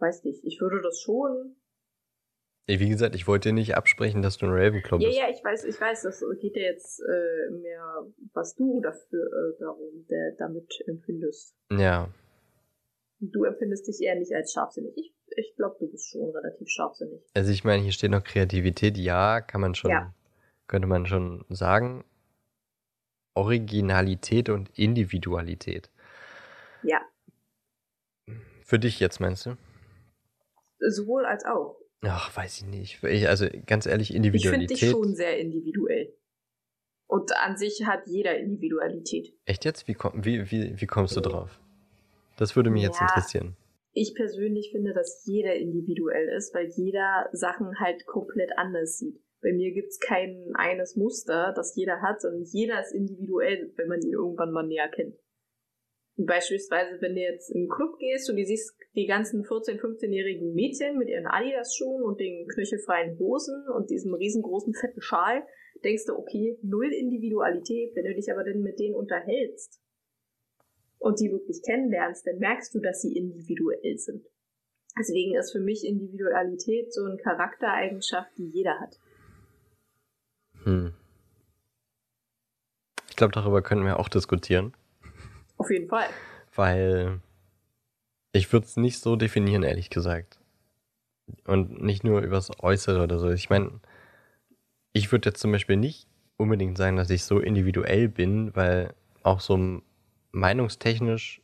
weiß 0.02 0.24
nicht, 0.24 0.44
ich 0.44 0.60
würde 0.60 0.82
das 0.82 1.00
schon. 1.00 1.56
Ey, 2.68 2.78
Wie 2.80 2.88
gesagt, 2.88 3.14
ich 3.14 3.26
wollte 3.26 3.48
dir 3.48 3.54
nicht 3.54 3.76
absprechen, 3.76 4.22
dass 4.22 4.36
du 4.38 4.46
ein 4.46 4.52
Ravenclaw 4.52 5.00
Ja, 5.02 5.08
bist. 5.08 5.18
ja, 5.18 5.30
ich 5.30 5.42
weiß, 5.44 5.64
ich 5.64 5.80
weiß, 5.80 6.02
das 6.02 6.22
geht 6.40 6.56
ja 6.56 6.62
jetzt 6.62 7.00
äh, 7.00 7.50
mehr, 7.50 8.06
was 8.34 8.54
du 8.54 8.80
dafür 8.80 9.24
äh, 9.26 9.58
darum, 9.60 10.06
der, 10.08 10.32
damit 10.38 10.72
empfindest. 10.86 11.56
Ja. 11.70 12.08
Du 13.20 13.44
empfindest 13.44 13.86
dich 13.88 14.00
eher 14.00 14.16
nicht 14.16 14.32
als 14.32 14.52
scharfsinnig. 14.52 14.92
Ich, 14.96 15.14
ich 15.36 15.54
glaube, 15.56 15.76
du 15.80 15.88
bist 15.90 16.08
schon 16.10 16.30
relativ 16.30 16.68
scharfsinnig. 16.68 17.20
Also 17.34 17.50
ich 17.52 17.64
meine, 17.64 17.82
hier 17.82 17.92
steht 17.92 18.10
noch 18.10 18.24
Kreativität. 18.24 18.96
Ja, 18.98 19.40
kann 19.40 19.60
man 19.60 19.74
schon, 19.74 19.90
Ja. 19.90 20.14
könnte 20.68 20.86
man 20.88 21.06
schon 21.06 21.44
sagen. 21.48 22.04
Originalität 23.34 24.48
und 24.50 24.70
Individualität. 24.78 25.90
Ja, 26.82 27.00
Für 28.64 28.78
dich 28.78 29.00
jetzt, 29.00 29.20
meinst 29.20 29.46
du? 29.46 29.56
Sowohl 30.90 31.24
als 31.26 31.44
auch. 31.44 31.78
Ach, 32.02 32.36
weiß 32.36 32.58
ich 32.58 32.66
nicht. 32.66 33.02
Ich, 33.04 33.28
also 33.28 33.46
ganz 33.66 33.86
ehrlich, 33.86 34.10
Ich 34.10 34.16
finde 34.16 34.28
Individualität. 34.28 34.70
dich 34.82 34.90
schon 34.90 35.14
sehr 35.14 35.38
individuell. 35.38 36.14
Und 37.06 37.30
an 37.36 37.56
sich 37.56 37.84
hat 37.86 38.06
jeder 38.06 38.36
Individualität. 38.38 39.34
Echt 39.44 39.64
jetzt? 39.64 39.86
Wie, 39.86 39.94
komm, 39.94 40.24
wie, 40.24 40.50
wie, 40.50 40.80
wie 40.80 40.86
kommst 40.86 41.16
du 41.16 41.20
drauf? 41.20 41.60
Das 42.38 42.56
würde 42.56 42.70
mich 42.70 42.82
jetzt 42.82 43.00
Ja. 43.00 43.06
interessieren. 43.06 43.56
Ich 43.92 44.14
persönlich 44.14 44.70
finde, 44.72 44.94
dass 44.94 45.22
jeder 45.26 45.54
individuell 45.54 46.28
ist, 46.36 46.54
weil 46.54 46.70
jeder 46.76 47.28
Sachen 47.32 47.78
halt 47.78 48.06
komplett 48.06 48.50
anders 48.56 48.98
sieht. 48.98 49.20
Bei 49.42 49.52
mir 49.52 49.72
gibt's 49.72 49.98
kein 50.00 50.52
eines 50.54 50.96
Muster, 50.96 51.52
das 51.54 51.76
jeder 51.76 52.00
hat, 52.00 52.20
sondern 52.22 52.44
jeder 52.44 52.80
ist 52.80 52.94
individuell, 52.94 53.72
wenn 53.76 53.88
man 53.88 54.00
ihn 54.00 54.12
irgendwann 54.12 54.50
mal 54.52 54.66
näher 54.66 54.88
kennt. 54.88 55.14
Beispielsweise, 56.16 57.00
wenn 57.00 57.14
du 57.14 57.22
jetzt 57.22 57.50
in 57.50 57.62
einen 57.62 57.68
Club 57.68 57.98
gehst 57.98 58.28
und 58.28 58.36
du 58.36 58.44
siehst 58.44 58.76
die 58.94 59.06
ganzen 59.06 59.44
14-, 59.44 59.80
15-jährigen 59.80 60.52
Mädchen 60.52 60.98
mit 60.98 61.08
ihren 61.08 61.26
Adidas-Schuhen 61.26 62.02
und 62.02 62.20
den 62.20 62.46
knöchelfreien 62.48 63.18
Hosen 63.18 63.66
und 63.74 63.90
diesem 63.90 64.12
riesengroßen 64.12 64.74
fetten 64.74 65.00
Schal, 65.00 65.42
denkst 65.82 66.04
du, 66.06 66.12
okay, 66.14 66.58
null 66.62 66.92
Individualität. 66.92 67.96
Wenn 67.96 68.04
du 68.04 68.14
dich 68.14 68.30
aber 68.30 68.44
dann 68.44 68.60
mit 68.60 68.78
denen 68.78 68.94
unterhältst 68.94 69.80
und 70.98 71.18
die 71.18 71.32
wirklich 71.32 71.62
kennenlernst, 71.64 72.26
dann 72.26 72.38
merkst 72.38 72.74
du, 72.74 72.80
dass 72.80 73.00
sie 73.00 73.16
individuell 73.16 73.96
sind. 73.96 74.26
Deswegen 74.98 75.34
ist 75.36 75.52
für 75.52 75.60
mich 75.60 75.86
Individualität 75.86 76.92
so 76.92 77.04
eine 77.04 77.16
Charaktereigenschaft, 77.16 78.30
die 78.36 78.48
jeder 78.48 78.78
hat. 78.78 79.00
Hm. 80.64 80.92
Ich 83.08 83.16
glaube, 83.16 83.32
darüber 83.32 83.62
können 83.62 83.84
wir 83.84 83.98
auch 83.98 84.08
diskutieren, 84.08 84.74
Auf 85.62 85.70
jeden 85.70 85.88
Fall. 85.88 86.08
weil 86.56 87.20
ich 88.32 88.52
würde 88.52 88.66
es 88.66 88.76
nicht 88.76 88.98
so 88.98 89.14
definieren, 89.16 89.62
ehrlich 89.62 89.90
gesagt. 89.90 90.40
Und 91.44 91.80
nicht 91.82 92.02
nur 92.02 92.20
übers 92.20 92.50
Äußere 92.60 93.02
oder 93.02 93.18
so. 93.18 93.30
Ich 93.30 93.48
meine, 93.48 93.80
ich 94.92 95.12
würde 95.12 95.28
jetzt 95.28 95.40
zum 95.40 95.52
Beispiel 95.52 95.76
nicht 95.76 96.08
unbedingt 96.36 96.76
sagen, 96.76 96.96
dass 96.96 97.10
ich 97.10 97.24
so 97.24 97.38
individuell 97.38 98.08
bin, 98.08 98.54
weil 98.56 98.92
auch 99.22 99.40
so 99.40 99.80
meinungstechnisch 100.32 101.40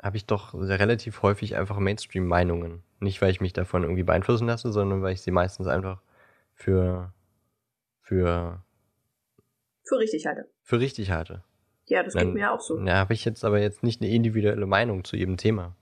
habe 0.00 0.16
ich 0.16 0.26
doch 0.26 0.54
relativ 0.54 1.22
häufig 1.22 1.56
einfach 1.56 1.78
Mainstream-Meinungen. 1.78 2.84
Nicht, 3.00 3.20
weil 3.20 3.30
ich 3.32 3.40
mich 3.40 3.52
davon 3.52 3.82
irgendwie 3.82 4.04
beeinflussen 4.04 4.46
lasse, 4.46 4.70
sondern 4.72 5.02
weil 5.02 5.14
ich 5.14 5.22
sie 5.22 5.32
meistens 5.32 5.66
einfach 5.66 6.00
für, 6.54 7.12
für, 8.00 8.62
Für 9.84 9.98
richtig 9.98 10.26
halte. 10.26 10.48
für 10.62 10.78
richtig 10.78 11.10
halte. 11.10 11.42
Ja, 11.88 12.02
das 12.02 12.14
Dann- 12.14 12.26
geht 12.26 12.34
mir 12.34 12.52
auch 12.52 12.60
so. 12.60 12.78
Da 12.78 12.96
habe 12.96 13.14
ich 13.14 13.24
jetzt 13.24 13.44
aber 13.44 13.60
jetzt 13.60 13.82
nicht 13.82 14.00
eine 14.00 14.10
individuelle 14.10 14.66
Meinung 14.66 15.04
zu 15.04 15.16
jedem 15.16 15.36
Thema. 15.36 15.74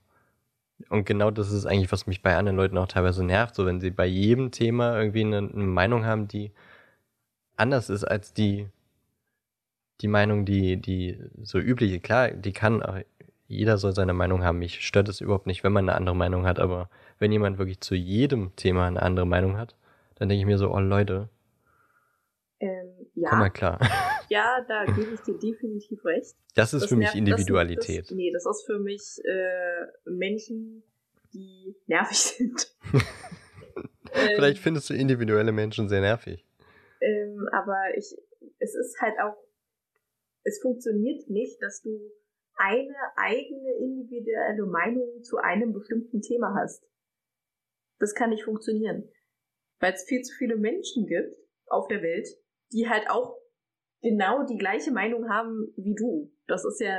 Und 0.89 1.05
genau 1.05 1.31
das 1.31 1.51
ist 1.51 1.65
eigentlich, 1.65 1.91
was 1.91 2.05
mich 2.07 2.21
bei 2.21 2.35
anderen 2.35 2.55
Leuten 2.55 2.77
auch 2.77 2.87
teilweise 2.87 3.23
nervt, 3.23 3.55
so 3.55 3.65
wenn 3.65 3.81
sie 3.81 3.89
bei 3.89 4.05
jedem 4.05 4.51
Thema 4.51 4.97
irgendwie 4.97 5.21
eine, 5.21 5.37
eine 5.37 5.63
Meinung 5.63 6.05
haben, 6.05 6.27
die 6.27 6.51
anders 7.55 7.89
ist 7.89 8.03
als 8.03 8.33
die, 8.33 8.67
die 10.01 10.07
Meinung, 10.07 10.45
die, 10.45 10.77
die 10.77 11.19
so 11.41 11.57
übliche. 11.57 11.99
Klar, 11.99 12.29
die 12.29 12.53
kann, 12.53 12.83
jeder 13.47 13.79
soll 13.79 13.93
seine 13.95 14.13
Meinung 14.13 14.43
haben. 14.43 14.59
Mich 14.59 14.85
stört 14.85 15.09
es 15.09 15.19
überhaupt 15.19 15.47
nicht, 15.47 15.63
wenn 15.63 15.73
man 15.73 15.89
eine 15.89 15.97
andere 15.97 16.15
Meinung 16.15 16.45
hat, 16.45 16.59
aber 16.59 16.89
wenn 17.17 17.31
jemand 17.31 17.57
wirklich 17.57 17.81
zu 17.81 17.95
jedem 17.95 18.55
Thema 18.55 18.85
eine 18.85 19.01
andere 19.01 19.25
Meinung 19.25 19.57
hat, 19.57 19.75
dann 20.15 20.29
denke 20.29 20.41
ich 20.41 20.45
mir 20.45 20.59
so, 20.59 20.71
oh 20.71 20.79
Leute, 20.79 21.29
Ähm, 22.59 22.89
komm 23.27 23.39
mal 23.39 23.45
ja, 23.45 23.49
klar. 23.49 23.79
Ja, 24.29 24.65
da 24.67 24.85
gebe 24.85 25.13
ich 25.13 25.19
dir 25.21 25.37
definitiv 25.37 26.03
recht. 26.05 26.35
Das 26.55 26.73
ist 26.73 26.81
Das 26.83 26.89
für 26.89 26.95
mich 26.95 27.07
nervt- 27.09 27.17
Individualität. 27.17 28.05
Das, 28.05 28.11
nee, 28.11 28.31
das 28.31 28.45
ist 28.45 28.65
für 28.65 28.79
mich 28.79 29.19
äh, 29.23 29.85
Menschen, 30.09 30.83
die 31.33 31.75
nervig 31.87 32.17
sind. 32.37 32.75
ähm, 32.93 34.29
Vielleicht 34.35 34.59
findest 34.59 34.89
du 34.89 34.93
individuelle 34.93 35.51
Menschen 35.51 35.87
sehr 35.89 36.01
nervig. 36.01 36.45
ähm, 37.01 37.47
aber 37.51 37.77
ich, 37.95 38.15
es 38.59 38.75
ist 38.75 38.99
halt 39.01 39.13
auch, 39.21 39.35
es 40.43 40.59
funktioniert 40.61 41.29
nicht, 41.29 41.61
dass 41.61 41.81
du 41.81 42.11
eine 42.55 42.95
eigene 43.17 43.71
individuelle 43.79 44.65
Meinung 44.65 45.21
zu 45.23 45.37
einem 45.37 45.73
bestimmten 45.73 46.21
Thema 46.21 46.55
hast. 46.59 46.83
Das 47.99 48.15
kann 48.15 48.31
nicht 48.31 48.43
funktionieren. 48.45 49.09
Weil 49.79 49.93
es 49.93 50.03
viel 50.05 50.21
zu 50.23 50.33
viele 50.37 50.55
Menschen 50.55 51.05
gibt 51.05 51.35
auf 51.67 51.87
der 51.87 52.01
Welt, 52.01 52.27
die 52.71 52.87
halt 52.89 53.09
auch 53.11 53.37
genau 54.01 54.45
die 54.45 54.57
gleiche 54.57 54.91
Meinung 54.91 55.29
haben 55.29 55.73
wie 55.77 55.95
du. 55.95 56.31
Das 56.47 56.65
ist 56.65 56.79
ja, 56.79 56.95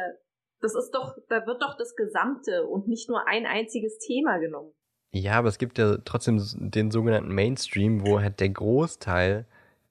das 0.60 0.74
ist 0.74 0.90
doch, 0.90 1.16
da 1.28 1.46
wird 1.46 1.62
doch 1.62 1.76
das 1.76 1.96
Gesamte 1.96 2.66
und 2.66 2.88
nicht 2.88 3.08
nur 3.08 3.26
ein 3.26 3.46
einziges 3.46 3.98
Thema 3.98 4.38
genommen. 4.38 4.72
Ja, 5.10 5.38
aber 5.38 5.48
es 5.48 5.58
gibt 5.58 5.78
ja 5.78 5.96
trotzdem 6.04 6.40
den 6.54 6.90
sogenannten 6.90 7.34
Mainstream, 7.34 8.06
wo 8.06 8.20
halt 8.20 8.40
der 8.40 8.50
Großteil 8.50 9.46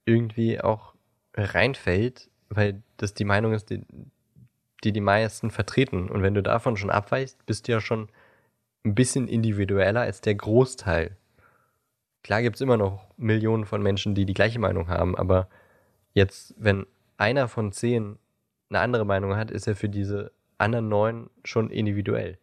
irgendwie 0.05 0.61
auch 0.61 0.93
reinfällt, 1.33 2.29
weil 2.49 2.83
das 2.97 3.13
die 3.13 3.25
Meinung 3.25 3.53
ist, 3.53 3.69
die 3.69 3.83
die, 4.83 4.91
die 4.91 5.01
meisten 5.01 5.51
vertreten. 5.51 6.09
Und 6.09 6.21
wenn 6.21 6.33
du 6.33 6.43
davon 6.43 6.77
schon 6.77 6.89
abweichst, 6.89 7.45
bist 7.45 7.67
du 7.67 7.73
ja 7.73 7.81
schon 7.81 8.09
ein 8.83 8.95
bisschen 8.95 9.27
individueller 9.27 10.01
als 10.01 10.21
der 10.21 10.35
Großteil. 10.35 11.17
Klar 12.23 12.41
gibt's 12.41 12.61
immer 12.61 12.77
noch 12.77 13.05
Millionen 13.17 13.65
von 13.65 13.81
Menschen, 13.81 14.15
die 14.15 14.25
die 14.25 14.33
gleiche 14.33 14.59
Meinung 14.59 14.87
haben, 14.87 15.17
aber 15.17 15.47
jetzt, 16.13 16.53
wenn 16.57 16.85
einer 17.17 17.47
von 17.47 17.71
zehn 17.71 18.17
eine 18.69 18.79
andere 18.79 19.05
Meinung 19.05 19.35
hat, 19.35 19.51
ist 19.51 19.67
er 19.67 19.75
für 19.75 19.89
diese 19.89 20.31
anderen 20.57 20.87
neun 20.89 21.29
schon 21.43 21.69
individuell. 21.69 22.37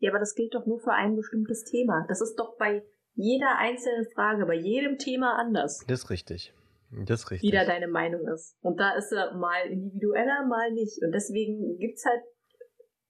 Ja, 0.00 0.10
aber 0.10 0.18
das 0.20 0.34
gilt 0.34 0.54
doch 0.54 0.64
nur 0.66 0.78
für 0.78 0.92
ein 0.92 1.16
bestimmtes 1.16 1.64
Thema. 1.64 2.04
Das 2.08 2.20
ist 2.20 2.36
doch 2.36 2.56
bei 2.56 2.82
jeder 3.14 3.58
einzelnen 3.58 4.06
Frage, 4.14 4.46
bei 4.46 4.54
jedem 4.54 4.96
Thema 4.98 5.36
anders, 5.38 5.84
Das 5.88 6.04
ist 6.04 6.10
richtig. 6.10 6.54
Das 6.90 7.20
ist 7.24 7.30
richtig. 7.30 7.50
wie 7.50 7.54
da 7.54 7.64
deine 7.66 7.88
Meinung 7.88 8.26
ist. 8.28 8.56
Und 8.62 8.78
da 8.80 8.92
ist 8.96 9.12
er 9.12 9.34
mal 9.36 9.66
individueller, 9.66 10.46
mal 10.46 10.72
nicht. 10.72 11.02
Und 11.02 11.12
deswegen 11.12 11.76
gibt's 11.78 12.06
halt 12.06 12.22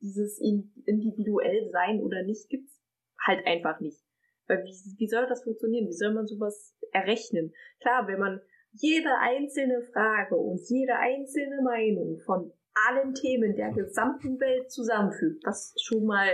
dieses 0.01 0.39
in- 0.41 0.73
individuell 0.87 1.69
sein 1.71 2.01
oder 2.03 2.23
nicht, 2.23 2.49
gibt's 2.49 2.81
halt 3.25 3.47
einfach 3.47 3.81
nicht. 3.81 4.01
Weil 4.47 4.65
wie, 4.65 4.75
wie 4.99 5.07
soll 5.09 5.27
das 5.29 5.45
funktionieren? 5.45 5.87
Wie 5.87 5.93
soll 5.93 6.13
man 6.15 6.27
sowas 6.27 6.75
errechnen? 6.93 7.53
Klar, 7.81 8.07
wenn 8.09 8.19
man 8.19 8.41
jede 8.81 9.17
einzelne 9.19 9.83
Frage 9.93 10.37
und 10.37 10.61
jede 10.69 10.97
einzelne 10.97 11.63
Meinung 11.63 12.19
von 12.25 12.53
allen 12.89 13.15
Themen 13.15 13.57
der 13.57 13.73
gesamten 13.73 14.39
Welt 14.41 14.71
zusammenfügt, 14.71 15.45
was 15.45 15.75
schon 15.83 16.05
mal 16.07 16.29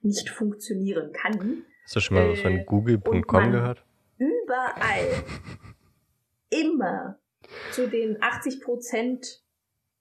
nicht 0.00 0.30
funktionieren 0.30 1.12
kann, 1.12 1.64
Hast 1.84 1.96
du 1.96 2.00
schon 2.00 2.16
mal 2.16 2.30
was 2.30 2.38
Äh, 2.38 2.42
von 2.42 2.52
und 2.52 2.66
Google.com 2.66 3.42
man- 3.42 3.52
gehört? 3.52 3.84
überall 4.18 5.24
immer 6.50 7.18
zu 7.72 7.88
den 7.88 8.22
80 8.22 8.60
Prozent 8.62 9.42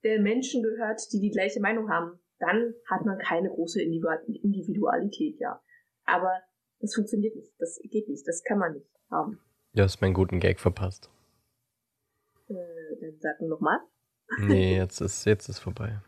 der 0.03 0.19
Menschen 0.21 0.63
gehört, 0.63 1.01
die 1.11 1.19
die 1.19 1.31
gleiche 1.31 1.59
Meinung 1.59 1.89
haben, 1.89 2.19
dann 2.39 2.73
hat 2.89 3.05
man 3.05 3.17
keine 3.17 3.49
große 3.49 3.81
Individu- 3.81 4.41
Individualität, 4.43 5.39
ja. 5.39 5.59
Aber 6.05 6.31
das 6.79 6.93
funktioniert 6.93 7.35
nicht. 7.35 7.51
Das 7.59 7.79
geht 7.83 8.07
nicht. 8.07 8.27
Das 8.27 8.43
kann 8.43 8.59
man 8.59 8.73
nicht 8.73 8.85
haben. 9.09 9.39
Du 9.73 9.81
hast 9.83 9.99
meinen 10.01 10.13
guten 10.13 10.39
Gag 10.39 10.59
verpasst. 10.59 11.09
Äh, 12.49 12.53
dann 13.01 13.17
sag 13.19 13.41
nochmal. 13.41 13.79
Nee, 14.39 14.75
jetzt 14.77 15.01
ist, 15.01 15.25
jetzt 15.25 15.49
ist 15.49 15.59
vorbei. 15.59 15.99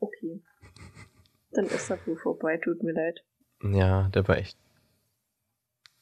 Okay. 0.00 0.42
Dann 1.52 1.66
ist 1.66 1.90
das 1.90 2.06
wohl 2.06 2.16
vorbei. 2.18 2.58
Tut 2.62 2.82
mir 2.82 2.92
leid. 2.92 3.24
Ja, 3.62 4.08
der 4.10 4.26
war 4.28 4.36
echt. 4.38 4.58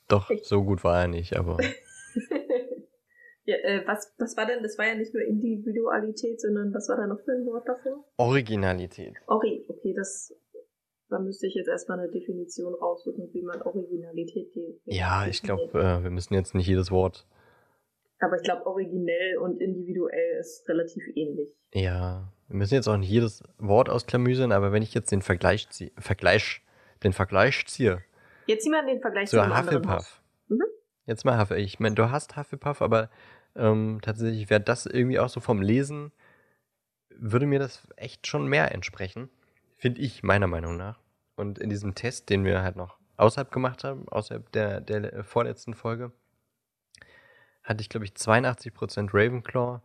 Doch, 0.09 0.29
Echt? 0.31 0.45
so 0.45 0.63
gut 0.65 0.85
war 0.85 1.01
er 1.03 1.09
nicht, 1.09 1.35
aber 1.37 1.57
ja, 3.45 3.57
äh, 3.57 3.87
was, 3.87 4.13
was 4.19 4.37
war 4.37 4.45
denn? 4.47 4.63
Das 4.63 4.77
war 4.77 4.87
ja 4.87 4.95
nicht 4.97 5.15
nur 5.15 5.23
Individualität, 5.23 6.41
sondern 6.41 6.75
was 6.75 6.89
war 6.91 6.97
da 6.99 7.07
noch 7.07 7.21
für 7.25 7.33
ein 7.33 7.47
Wort 7.47 7.67
davor? 7.67 8.05
Originalität. 8.19 9.15
Ori, 9.29 9.65
okay, 9.69 9.95
das, 9.95 10.35
da 11.09 11.19
müsste 11.19 11.47
ich 11.47 11.55
jetzt 11.55 11.69
erstmal 11.69 12.01
eine 12.01 12.11
Definition 12.11 12.75
raussuchen, 12.75 13.33
wie 13.33 13.43
man 13.43 13.63
Originalität 13.63 14.55
de- 14.55 14.79
Ja, 14.85 15.27
ich 15.27 15.41
definiert. 15.41 15.71
glaube, 15.73 15.87
äh, 15.89 16.03
wir 16.03 16.11
müssen 16.11 16.35
jetzt 16.35 16.55
nicht 16.55 16.67
jedes 16.67 16.91
Wort. 16.91 17.27
Aber 18.21 18.37
ich 18.37 18.43
glaube, 18.43 18.67
originell 18.67 19.39
und 19.39 19.61
individuell 19.61 20.39
ist 20.39 20.69
relativ 20.69 21.05
ähnlich. 21.15 21.55
Ja, 21.73 22.33
wir 22.49 22.57
müssen 22.57 22.75
jetzt 22.75 22.89
auch 22.89 22.97
nicht 22.97 23.11
jedes 23.11 23.43
Wort 23.59 23.89
ausklamüsern, 23.89 24.53
aber 24.53 24.73
wenn 24.73 24.83
ich 24.83 24.95
jetzt 24.95 25.11
den 25.11 25.23
Vergleich 25.23 25.69
ziehe, 25.71 25.91
Vergleich, 25.99 26.63
den 27.03 27.13
Vergleich 27.13 27.67
ziehe 27.67 28.03
Jetzt 28.47 28.65
zieh 28.65 28.71
mal 28.71 28.85
den 28.85 29.01
Vergleich 29.01 29.29
zu 29.29 29.57
Hufflepuff. 29.57 30.21
Mhm. 30.49 30.63
Jetzt 31.07 31.25
mal 31.25 31.39
Hufflepuff. 31.39 31.65
Ich 31.65 31.81
meine, 31.81 31.95
du 31.95 32.11
hast 32.11 32.37
Hufflepuff, 32.37 32.83
aber 32.83 33.11
ähm, 33.57 34.01
tatsächlich 34.03 34.51
wäre 34.51 34.61
das 34.61 34.87
irgendwie 34.87 35.19
auch 35.19 35.29
so 35.29 35.41
vom 35.41 35.63
Lesen, 35.63 36.13
würde 37.09 37.47
mir 37.47 37.59
das 37.59 37.87
echt 37.97 38.27
schon 38.27 38.47
mehr 38.47 38.73
entsprechen. 38.73 39.31
Finde 39.77 40.01
ich, 40.01 40.23
meiner 40.23 40.47
Meinung 40.47 40.77
nach. 40.77 41.01
Und 41.37 41.59
in 41.59 41.71
diesem 41.71 41.95
Test, 41.95 42.31
den 42.31 42.45
wir 42.45 42.63
halt 42.63 42.77
noch 42.77 42.99
außerhalb 43.17 43.51
gemacht 43.51 43.85
haben, 43.85 44.09
außerhalb 44.09 44.51
der, 44.53 44.81
der 44.81 45.13
äh, 45.13 45.23
vorletzten 45.23 45.75
Folge, 45.75 46.13
hatte 47.65 47.81
ich, 47.81 47.89
glaube 47.89 48.05
ich, 48.05 48.13
82% 48.13 49.11
Ravenclaw, 49.13 49.81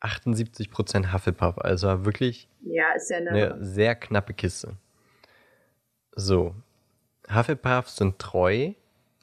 78% 0.00 1.12
Hufflepuff. 1.12 1.58
Also 1.58 2.04
wirklich 2.04 2.48
Ja, 2.62 2.92
ist 2.92 3.10
ja 3.10 3.18
eine. 3.18 3.30
eine 3.30 3.64
sehr 3.64 3.94
knappe 3.94 4.34
Kiste. 4.34 4.76
So. 6.14 6.54
Hufflepuffs 7.32 7.96
sind 7.96 8.18
treu, 8.18 8.72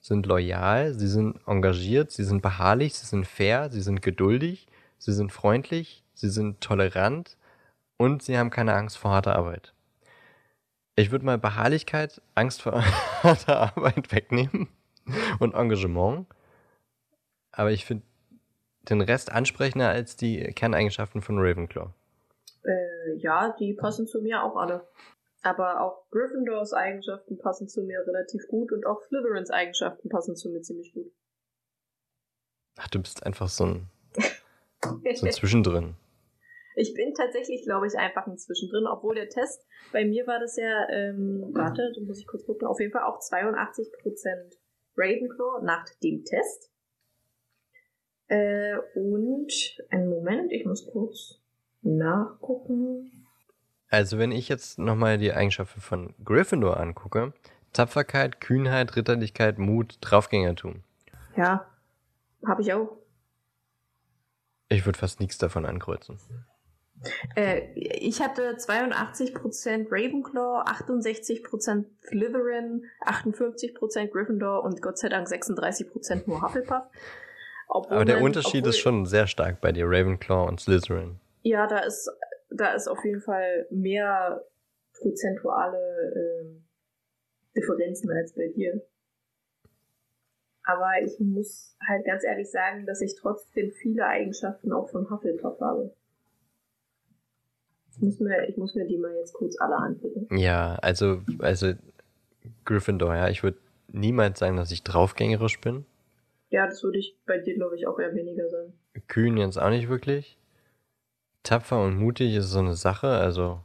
sind 0.02 0.26
loyal, 0.26 0.94
sie 0.94 1.08
sind 1.08 1.40
engagiert, 1.46 2.12
sie 2.12 2.24
sind 2.24 2.42
beharrlich, 2.42 2.94
sie 2.94 3.06
sind 3.06 3.28
fair, 3.28 3.70
sie 3.70 3.82
sind 3.82 4.02
geduldig, 4.02 4.68
sie 4.98 5.12
sind 5.12 5.32
freundlich, 5.34 6.04
sie 6.14 6.30
sind 6.30 6.62
tolerant 6.62 7.36
und 7.98 8.24
sie 8.24 8.38
haben 8.38 8.50
keine 8.50 8.74
Angst 8.74 8.98
vor 8.98 9.12
harter 9.12 9.36
Arbeit. 9.36 9.74
Ich 10.96 11.12
würde 11.12 11.26
mal 11.26 11.38
Beharrlichkeit, 11.38 12.22
Angst 12.36 12.62
vor 12.62 12.82
harter 13.24 13.60
Arbeit 13.76 14.12
wegnehmen 14.14 14.70
und 15.40 15.54
Engagement. 15.54 16.26
Aber 17.58 17.72
ich 17.72 17.86
finde 17.86 18.06
den 18.88 19.02
Rest 19.02 19.32
ansprechender 19.32 19.90
als 19.90 20.16
die 20.16 20.54
Kerneigenschaften 20.54 21.24
von 21.24 21.40
Ravenclaw. 21.40 21.90
Äh, 22.64 23.16
ja, 23.18 23.56
die 23.60 23.74
passen 23.74 24.06
zu 24.06 24.22
mir 24.22 24.44
auch 24.44 24.56
alle. 24.56 24.88
Aber 25.42 25.82
auch 25.82 26.08
Gryffindors 26.12 26.74
Eigenschaften 26.74 27.40
passen 27.40 27.68
zu 27.68 27.82
mir 27.82 28.06
relativ 28.06 28.48
gut 28.48 28.72
und 28.72 28.86
auch 28.86 29.02
Slytherins 29.02 29.50
Eigenschaften 29.50 30.08
passen 30.08 30.36
zu 30.36 30.50
mir 30.50 30.62
ziemlich 30.62 30.94
gut. 30.94 31.12
Ach, 32.78 32.88
du 32.90 33.00
bist 33.00 33.26
einfach 33.26 33.50
so 33.50 33.66
ein, 33.66 33.88
so 35.16 35.26
ein 35.26 35.32
Zwischendrin. 35.32 35.96
Ich 36.76 36.94
bin 36.94 37.16
tatsächlich, 37.16 37.64
glaube 37.64 37.88
ich, 37.88 37.98
einfach 37.98 38.28
ein 38.28 38.38
Zwischendrin, 38.38 38.86
obwohl 38.86 39.16
der 39.16 39.30
Test, 39.30 39.66
bei 39.92 40.06
mir 40.06 40.28
war 40.28 40.40
das 40.40 40.58
ja, 40.58 40.88
ähm, 40.92 41.50
warte, 41.54 41.92
da 41.96 42.02
muss 42.02 42.20
ich 42.20 42.28
kurz 42.28 42.46
gucken, 42.46 42.68
auf 42.68 42.80
jeden 42.80 42.92
Fall 42.92 43.02
auch 43.02 43.18
82% 43.18 43.88
Ravenclaw 44.96 45.64
nach 45.64 45.86
dem 46.04 46.24
Test. 46.24 46.70
Äh, 48.28 48.78
und, 48.96 49.52
einen 49.90 50.10
Moment, 50.10 50.52
ich 50.52 50.66
muss 50.66 50.86
kurz 50.86 51.40
nachgucken. 51.82 53.12
Also 53.90 54.18
wenn 54.18 54.32
ich 54.32 54.50
jetzt 54.50 54.80
nochmal 54.80 55.18
die 55.18 55.32
Eigenschaften 55.32 55.80
von 55.80 56.14
Gryffindor 56.24 56.78
angucke, 56.78 57.34
Tapferkeit, 57.74 58.42
Kühnheit, 58.42 58.96
Ritterlichkeit, 58.96 59.60
Mut, 59.60 59.98
Draufgängertum. 60.02 60.84
Ja, 61.36 61.66
habe 62.46 62.62
ich 62.62 62.74
auch. 62.74 62.98
Ich 64.70 64.86
würde 64.86 65.00
fast 65.00 65.20
nichts 65.20 65.38
davon 65.38 65.66
ankreuzen. 65.66 66.20
Äh, 67.36 67.72
ich 67.76 68.22
hatte 68.22 68.58
82% 68.58 69.88
Ravenclaw, 69.90 70.64
68% 70.64 71.86
Slytherin, 72.08 72.86
58% 73.06 74.08
Gryffindor 74.08 74.64
und 74.64 74.82
Gott 74.82 74.98
sei 74.98 75.10
Dank 75.10 75.28
36% 75.28 76.24
nur 76.28 76.42
Hufflepuff. 76.42 76.84
Obwohl 77.68 77.98
Aber 77.98 78.06
der 78.06 78.16
man, 78.16 78.26
Unterschied 78.26 78.62
obwohl, 78.62 78.70
ist 78.70 78.80
schon 78.80 79.06
sehr 79.06 79.28
stark 79.28 79.62
bei 79.62 79.72
dir, 79.72 79.86
Ravenclaw 79.86 80.48
und 80.48 80.60
Slytherin. 80.60 81.20
Ja, 81.44 81.68
da 81.68 81.80
ist, 81.80 82.10
da 82.50 82.74
ist 82.74 82.88
auf 82.88 83.04
jeden 83.04 83.22
Fall 83.22 83.68
mehr 83.70 84.44
prozentuale 84.94 85.78
äh, 85.78 86.46
Differenzen 87.56 88.10
als 88.12 88.34
bei 88.34 88.48
dir. 88.48 88.82
Aber 90.64 91.02
ich 91.02 91.18
muss 91.20 91.78
halt 91.88 92.06
ganz 92.06 92.26
ehrlich 92.26 92.52
sagen, 92.52 92.86
dass 92.86 93.02
ich 93.02 93.16
trotzdem 93.16 93.72
viele 93.72 94.06
Eigenschaften 94.06 94.74
auch 94.74 94.90
von 94.90 95.10
Hufflepuff 95.10 95.60
habe. 95.62 95.94
Ich 97.92 98.02
muss 98.02 98.20
mir, 98.20 98.48
ich 98.50 98.58
muss 98.58 98.76
mir 98.76 98.86
die 98.86 98.98
mal 98.98 99.16
jetzt 99.16 99.34
kurz 99.34 99.60
alle 99.60 99.78
angucken. 99.78 100.28
Ja, 100.38 100.76
also, 100.82 101.22
also 101.40 101.74
Gryffindor, 102.66 103.16
ja. 103.16 103.30
Ich 103.30 103.44
würde 103.44 103.58
niemals 103.88 104.40
sagen, 104.40 104.58
dass 104.58 104.72
ich 104.72 104.84
draufgängerisch 104.84 105.62
bin. 105.62 105.86
Ja, 106.50 106.66
das 106.66 106.84
würde 106.84 107.00
ich 107.00 107.18
bei 107.26 107.38
dir, 107.40 107.56
glaube 107.56 107.76
ich, 107.76 107.88
auch 107.88 108.00
eher 108.00 108.14
weniger 108.14 108.48
sein. 108.50 108.74
Kühn 109.08 109.38
jetzt 109.38 109.58
auch 109.58 109.70
nicht 109.70 109.90
wirklich. 109.90 110.38
Tapfer 111.44 111.84
und 111.84 111.98
mutig 111.98 112.36
ist 112.36 112.50
so 112.50 112.60
eine 112.60 112.74
Sache, 112.74 113.08
also 113.08 113.62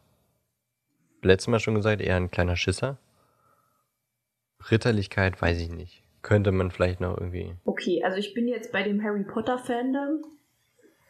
letztes 1.23 1.49
Mal 1.49 1.61
schon 1.61 1.75
gesagt, 1.75 2.01
eher 2.01 2.17
ein 2.17 2.31
kleiner 2.31 2.57
Schisser. 2.57 2.99
Ritterlichkeit 4.71 5.41
weiß 5.41 5.61
ich 5.61 5.71
nicht. 5.71 6.03
Könnte 6.23 6.53
man 6.53 6.71
vielleicht 6.71 7.01
noch 7.01 7.19
irgendwie. 7.19 7.57
Okay, 7.65 8.03
also 8.05 8.19
ich 8.19 8.35
bin 8.35 8.47
jetzt 8.47 8.71
bei 8.71 8.85
dem 8.85 9.03
Harry 9.03 9.25
Potter 9.25 9.59
Fandom 9.59 10.25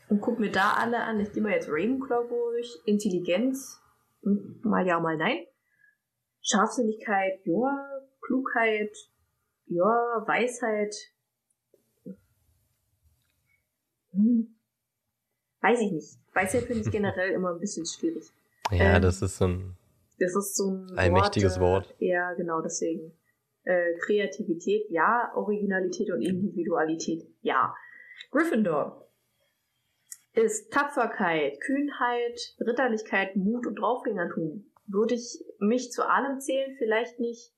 und 0.08 0.20
guck 0.20 0.38
mir 0.38 0.50
da 0.50 0.74
alle 0.78 1.02
an. 1.02 1.20
Ich 1.20 1.32
gehe 1.32 1.42
mal 1.42 1.52
jetzt 1.52 1.68
Ravenclaw 1.68 2.28
durch. 2.28 2.78
Intelligenz, 2.86 3.80
hm, 4.22 4.60
mal 4.62 4.86
ja, 4.86 4.98
mal 5.00 5.16
nein. 5.18 5.44
Scharfsinnigkeit, 6.42 7.40
ja. 7.44 7.88
Klugheit, 8.22 8.96
ja. 9.66 10.24
Weisheit. 10.26 10.94
Hm. 14.12 14.54
Weiß 15.60 15.80
ich 15.80 15.92
nicht. 15.92 16.18
Weisheit 16.34 16.64
finde 16.64 16.82
ich 16.82 16.90
generell 16.90 17.30
immer 17.30 17.52
ein 17.52 17.60
bisschen 17.60 17.86
schwierig. 17.86 18.24
Ja, 18.70 18.96
ähm, 18.96 19.02
das 19.02 19.22
ist 19.22 19.36
so 19.36 19.46
ein. 19.46 19.76
Das 20.18 20.34
ist 20.36 20.56
so 20.56 20.70
ein 20.70 20.98
allmächtiges 20.98 21.58
Wort. 21.60 21.88
Wort. 21.88 21.96
Ja, 21.98 22.32
genau, 22.34 22.60
deswegen. 22.60 23.12
Äh, 23.64 23.94
Kreativität, 24.04 24.90
ja. 24.90 25.32
Originalität 25.34 26.10
und 26.10 26.22
Individualität, 26.22 27.26
ja. 27.42 27.74
Gryffindor 28.30 29.08
ist 30.34 30.72
Tapferkeit, 30.72 31.60
Kühnheit, 31.60 32.56
Ritterlichkeit, 32.60 33.36
Mut 33.36 33.66
und 33.66 33.76
Draufgängertum. 33.76 34.72
Würde 34.86 35.14
ich 35.14 35.44
mich 35.58 35.92
zu 35.92 36.08
allem 36.08 36.40
zählen, 36.40 36.74
vielleicht 36.78 37.20
nicht 37.20 37.52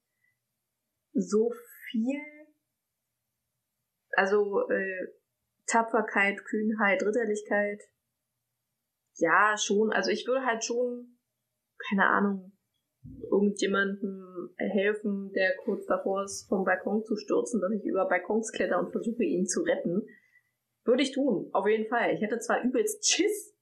so 1.12 1.52
viel. 1.90 2.20
Also 4.16 4.68
äh, 4.68 5.08
Tapferkeit, 5.66 6.44
Kühnheit, 6.44 7.02
Ritterlichkeit. 7.02 7.82
Ja, 9.16 9.56
schon. 9.58 9.92
Also 9.92 10.10
ich 10.10 10.26
würde 10.26 10.44
halt 10.44 10.64
schon, 10.64 11.18
keine 11.88 12.08
Ahnung, 12.08 12.52
irgendjemandem 13.30 14.54
helfen, 14.56 15.32
der 15.32 15.56
kurz 15.64 15.86
davor 15.86 16.24
ist, 16.24 16.48
vom 16.48 16.64
Balkon 16.64 17.04
zu 17.04 17.16
stürzen, 17.16 17.60
dass 17.60 17.72
ich 17.72 17.84
über 17.84 18.06
Balkons 18.08 18.52
kletter 18.52 18.78
und 18.78 18.92
versuche, 18.92 19.24
ihn 19.24 19.46
zu 19.46 19.62
retten. 19.62 20.06
Würde 20.84 21.02
ich 21.02 21.12
tun, 21.12 21.50
auf 21.52 21.66
jeden 21.66 21.88
Fall. 21.88 22.12
Ich 22.12 22.20
hätte 22.20 22.38
zwar 22.38 22.62
übelst 22.62 23.06
Schiss, 23.08 23.56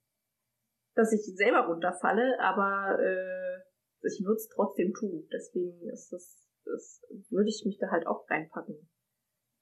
dass 0.95 1.13
ich 1.13 1.21
selber 1.35 1.67
runterfalle, 1.67 2.39
aber 2.39 2.99
äh, 3.01 3.59
ich 4.05 4.21
würde 4.23 4.35
es 4.35 4.49
trotzdem 4.49 4.93
tun. 4.93 5.27
Deswegen 5.31 5.89
ist 5.89 6.11
das, 6.11 6.49
das 6.65 7.01
würde 7.29 7.49
ich 7.49 7.63
mich 7.65 7.77
da 7.79 7.89
halt 7.91 8.07
auch 8.07 8.29
reinpacken. 8.29 8.89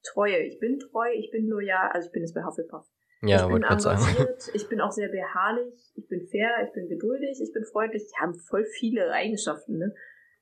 Treue. 0.04 0.40
Ich 0.40 0.60
bin 0.60 0.80
treu, 0.80 1.10
ich 1.14 1.32
bin 1.32 1.48
loyal, 1.48 1.92
also 1.92 2.08
ich 2.08 2.12
bin 2.12 2.24
jetzt 2.24 2.34
bei 2.34 2.44
Hufflepuff. 2.44 2.88
Ja, 3.24 3.46
ich 3.46 3.54
bin 3.54 3.64
engagiert, 3.64 4.50
ich 4.54 4.68
bin 4.68 4.82
auch 4.82 4.92
sehr 4.92 5.10
beharrlich, 5.10 5.92
ich 5.96 6.08
bin 6.08 6.26
fair, 6.28 6.66
ich 6.66 6.74
bin 6.74 6.90
geduldig, 6.90 7.40
ich 7.40 7.54
bin 7.54 7.64
freundlich. 7.66 8.04
Die 8.08 8.20
haben 8.20 8.34
voll 8.34 8.66
viele 8.66 9.12
Eigenschaften. 9.12 9.78
Ne? 9.78 9.94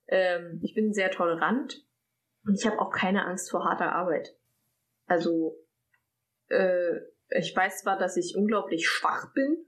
Ähm, 0.08 0.62
ich 0.64 0.74
bin 0.74 0.94
sehr 0.94 1.12
tolerant 1.12 1.86
und 2.46 2.56
ich 2.56 2.66
habe 2.66 2.80
auch 2.80 2.92
keine 2.92 3.26
Angst 3.26 3.52
vor 3.52 3.66
harter 3.66 3.94
Arbeit. 3.94 4.34
Also 5.08 5.58
äh, 6.48 7.02
ich 7.32 7.54
weiß 7.56 7.82
zwar, 7.82 7.98
dass 7.98 8.16
ich 8.16 8.36
unglaublich 8.38 8.88
schwach 8.88 9.34
bin. 9.34 9.66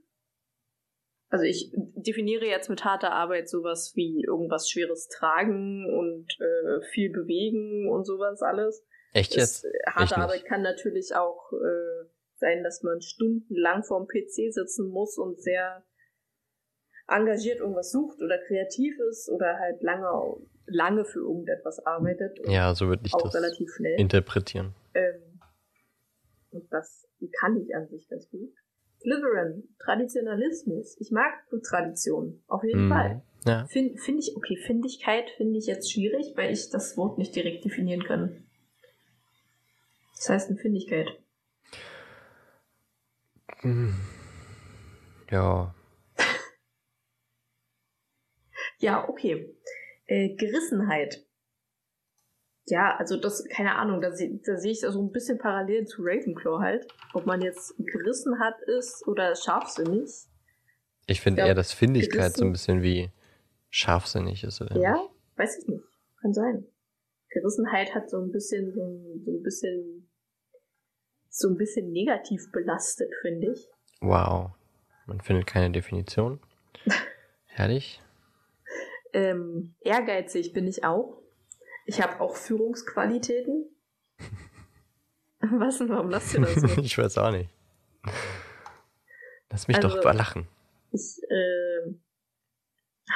Also 1.30 1.46
ich 1.46 1.72
definiere 1.96 2.46
jetzt 2.46 2.70
mit 2.70 2.84
harter 2.84 3.12
Arbeit 3.12 3.50
sowas 3.50 3.94
wie 3.96 4.24
irgendwas 4.26 4.70
Schweres 4.70 5.08
tragen 5.08 5.86
und 5.86 6.28
äh, 6.40 6.82
viel 6.92 7.10
bewegen 7.10 7.90
und 7.90 8.06
sowas 8.06 8.42
alles. 8.42 8.86
Echt 9.14 9.36
jetzt? 9.36 9.64
Das, 9.64 9.96
harte 9.96 10.18
Arbeit 10.18 10.46
kann 10.46 10.62
natürlich 10.62 11.14
auch 11.16 11.52
äh, 11.54 12.06
sein, 12.36 12.64
dass 12.64 12.84
man 12.84 13.02
stundenlang 13.02 13.84
vorm 13.84 14.08
PC 14.08 14.54
sitzen 14.54 14.90
muss 14.90 15.18
und 15.18 15.42
sehr 15.42 15.84
engagiert 17.08 17.60
irgendwas 17.60 17.92
sucht 17.92 18.22
oder 18.22 18.38
kreativ 18.38 18.98
ist 19.10 19.30
oder 19.30 19.60
halt 19.60 19.82
lange, 19.84 20.38
lange 20.66 21.06
für 21.06 21.20
irgendetwas 21.20 21.80
arbeitet. 21.86 22.40
Ja, 22.48 22.74
so 22.74 22.88
würde 22.88 23.04
ich 23.06 23.14
auch 23.14 23.24
das 23.24 23.36
relativ 23.36 23.74
schnell. 23.74 24.00
interpretieren. 24.00 24.74
Ähm, 24.94 25.40
und 26.52 26.72
das 26.72 27.08
kann 27.40 27.58
ich 27.58 27.76
an 27.76 27.88
sich 27.88 28.08
ganz 28.10 28.30
gut. 28.30 28.54
Slytherin, 29.00 29.64
Traditionalismus. 29.80 30.96
Ich 31.00 31.12
mag 31.12 31.34
Tradition, 31.64 32.44
auf 32.48 32.64
jeden 32.64 32.88
mm, 32.88 32.92
Fall. 32.92 33.22
Ja. 33.48 33.66
Finde 33.66 33.98
find 33.98 34.20
ich, 34.20 34.36
okay, 34.36 34.56
Findigkeit 34.58 35.30
finde 35.38 35.58
ich 35.58 35.66
jetzt 35.66 35.92
schwierig, 35.92 36.34
weil 36.36 36.52
ich 36.52 36.70
das 36.70 36.98
Wort 36.98 37.18
nicht 37.18 37.36
direkt 37.36 37.66
definieren 37.66 38.04
kann. 38.04 38.44
Das 40.22 40.30
heißt 40.30 40.50
eine 40.52 40.60
Findigkeit. 40.60 41.20
Hm. 43.62 43.96
Ja. 45.32 45.74
ja, 48.78 49.10
okay. 49.10 49.52
Äh, 50.06 50.36
Gerissenheit. 50.36 51.26
Ja, 52.68 52.96
also 52.98 53.20
das, 53.20 53.44
keine 53.46 53.78
Ahnung, 53.78 54.00
da, 54.00 54.10
da 54.10 54.58
sehe 54.58 54.72
ich 54.72 54.82
so 54.82 55.02
ein 55.02 55.12
bisschen 55.12 55.40
parallel 55.40 55.88
zu 55.88 56.04
Ravenclaw 56.04 56.60
halt. 56.60 56.88
Ob 57.16 57.26
man 57.26 57.42
jetzt 57.42 57.74
gerissen 57.80 58.40
hat 58.40 58.62
ist 58.68 59.08
oder 59.08 59.36
scharfsinnig. 59.36 60.28
Ich 61.08 61.22
finde 61.22 61.42
eher, 61.42 61.56
dass 61.56 61.74
Findigkeit 61.74 62.36
gerissen, 62.36 62.38
so 62.38 62.46
ein 62.46 62.52
bisschen 62.52 62.84
wie 62.84 63.10
scharfsinnig 63.72 64.44
ist, 64.44 64.62
oder? 64.62 64.78
Ja, 64.78 64.98
nicht? 64.98 65.10
weiß 65.38 65.58
ich 65.58 65.68
nicht. 65.68 65.84
Kann 66.22 66.34
sein. 66.36 66.68
Gerissenheit 67.30 67.96
hat 67.96 68.08
so 68.08 68.20
ein 68.20 68.32
bisschen, 68.32 68.72
so 68.72 68.84
ein, 68.84 69.24
so 69.26 69.32
ein 69.32 69.42
bisschen, 69.42 70.11
so 71.32 71.48
ein 71.48 71.58
bisschen 71.58 71.92
negativ 71.92 72.52
belastet, 72.52 73.10
finde 73.22 73.54
ich. 73.54 73.68
Wow. 74.02 74.52
Man 75.08 75.22
findet 75.22 75.48
keine 75.48 75.72
Definition. 75.72 76.40
Herrlich. 77.46 78.02
ähm, 79.14 79.76
ehrgeizig 79.80 80.54
bin 80.54 80.68
ich 80.68 80.84
auch. 80.84 81.22
Ich 81.86 82.02
habe 82.02 82.20
auch 82.20 82.36
Führungsqualitäten. 82.36 83.66
Was 85.40 85.80
denn? 85.80 85.90
Warum 85.90 86.10
lasst 86.10 86.34
ihr 86.34 86.42
das 86.42 86.54
so? 86.56 86.68
ich 86.82 86.98
weiß 86.98 87.18
auch 87.18 87.32
nicht. 87.32 87.50
Lass 89.50 89.68
mich 89.68 89.78
also, 89.78 90.02
doch 90.02 90.14
lachen. 90.14 90.48
Ich 90.92 91.20
äh, 91.30 91.96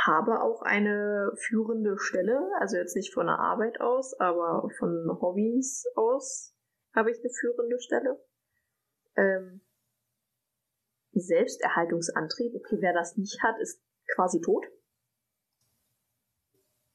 habe 0.06 0.42
auch 0.42 0.62
eine 0.62 1.32
führende 1.36 1.98
Stelle, 2.00 2.50
also 2.60 2.78
jetzt 2.78 2.96
nicht 2.96 3.14
von 3.14 3.28
der 3.28 3.40
Arbeit 3.40 3.82
aus, 3.82 4.18
aber 4.20 4.70
von 4.80 5.18
Hobbys 5.22 5.86
aus 5.96 6.55
habe 6.96 7.12
ich 7.12 7.20
eine 7.20 7.30
führende 7.30 7.80
Stelle. 7.80 8.20
Ähm, 9.18 9.62
Selbsterhaltungsantrieb, 11.12 12.56
okay, 12.56 12.78
wer 12.80 12.94
das 12.94 13.18
nicht 13.18 13.42
hat, 13.42 13.60
ist 13.60 13.82
quasi 14.16 14.42
tot. 14.42 14.66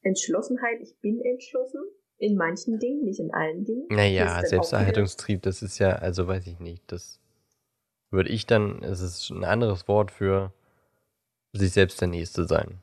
Entschlossenheit, 0.01 0.79
ich 0.81 0.99
bin 0.99 1.21
entschlossen. 1.21 1.81
In 2.17 2.35
manchen 2.35 2.77
Dingen, 2.77 3.03
nicht 3.03 3.19
in 3.19 3.33
allen 3.33 3.65
Dingen. 3.65 3.87
Naja, 3.89 4.45
Selbsterhaltungstrieb, 4.45 5.41
das 5.41 5.63
ist 5.63 5.79
ja, 5.79 5.93
also 5.93 6.27
weiß 6.27 6.45
ich 6.45 6.59
nicht, 6.59 6.83
das 6.91 7.19
würde 8.11 8.29
ich 8.29 8.45
dann, 8.45 8.83
es 8.83 9.01
ist 9.01 9.31
ein 9.31 9.43
anderes 9.43 9.87
Wort 9.87 10.11
für 10.11 10.53
sich 11.51 11.71
selbst 11.71 11.99
der 11.99 12.09
Nächste 12.09 12.45
sein. 12.45 12.79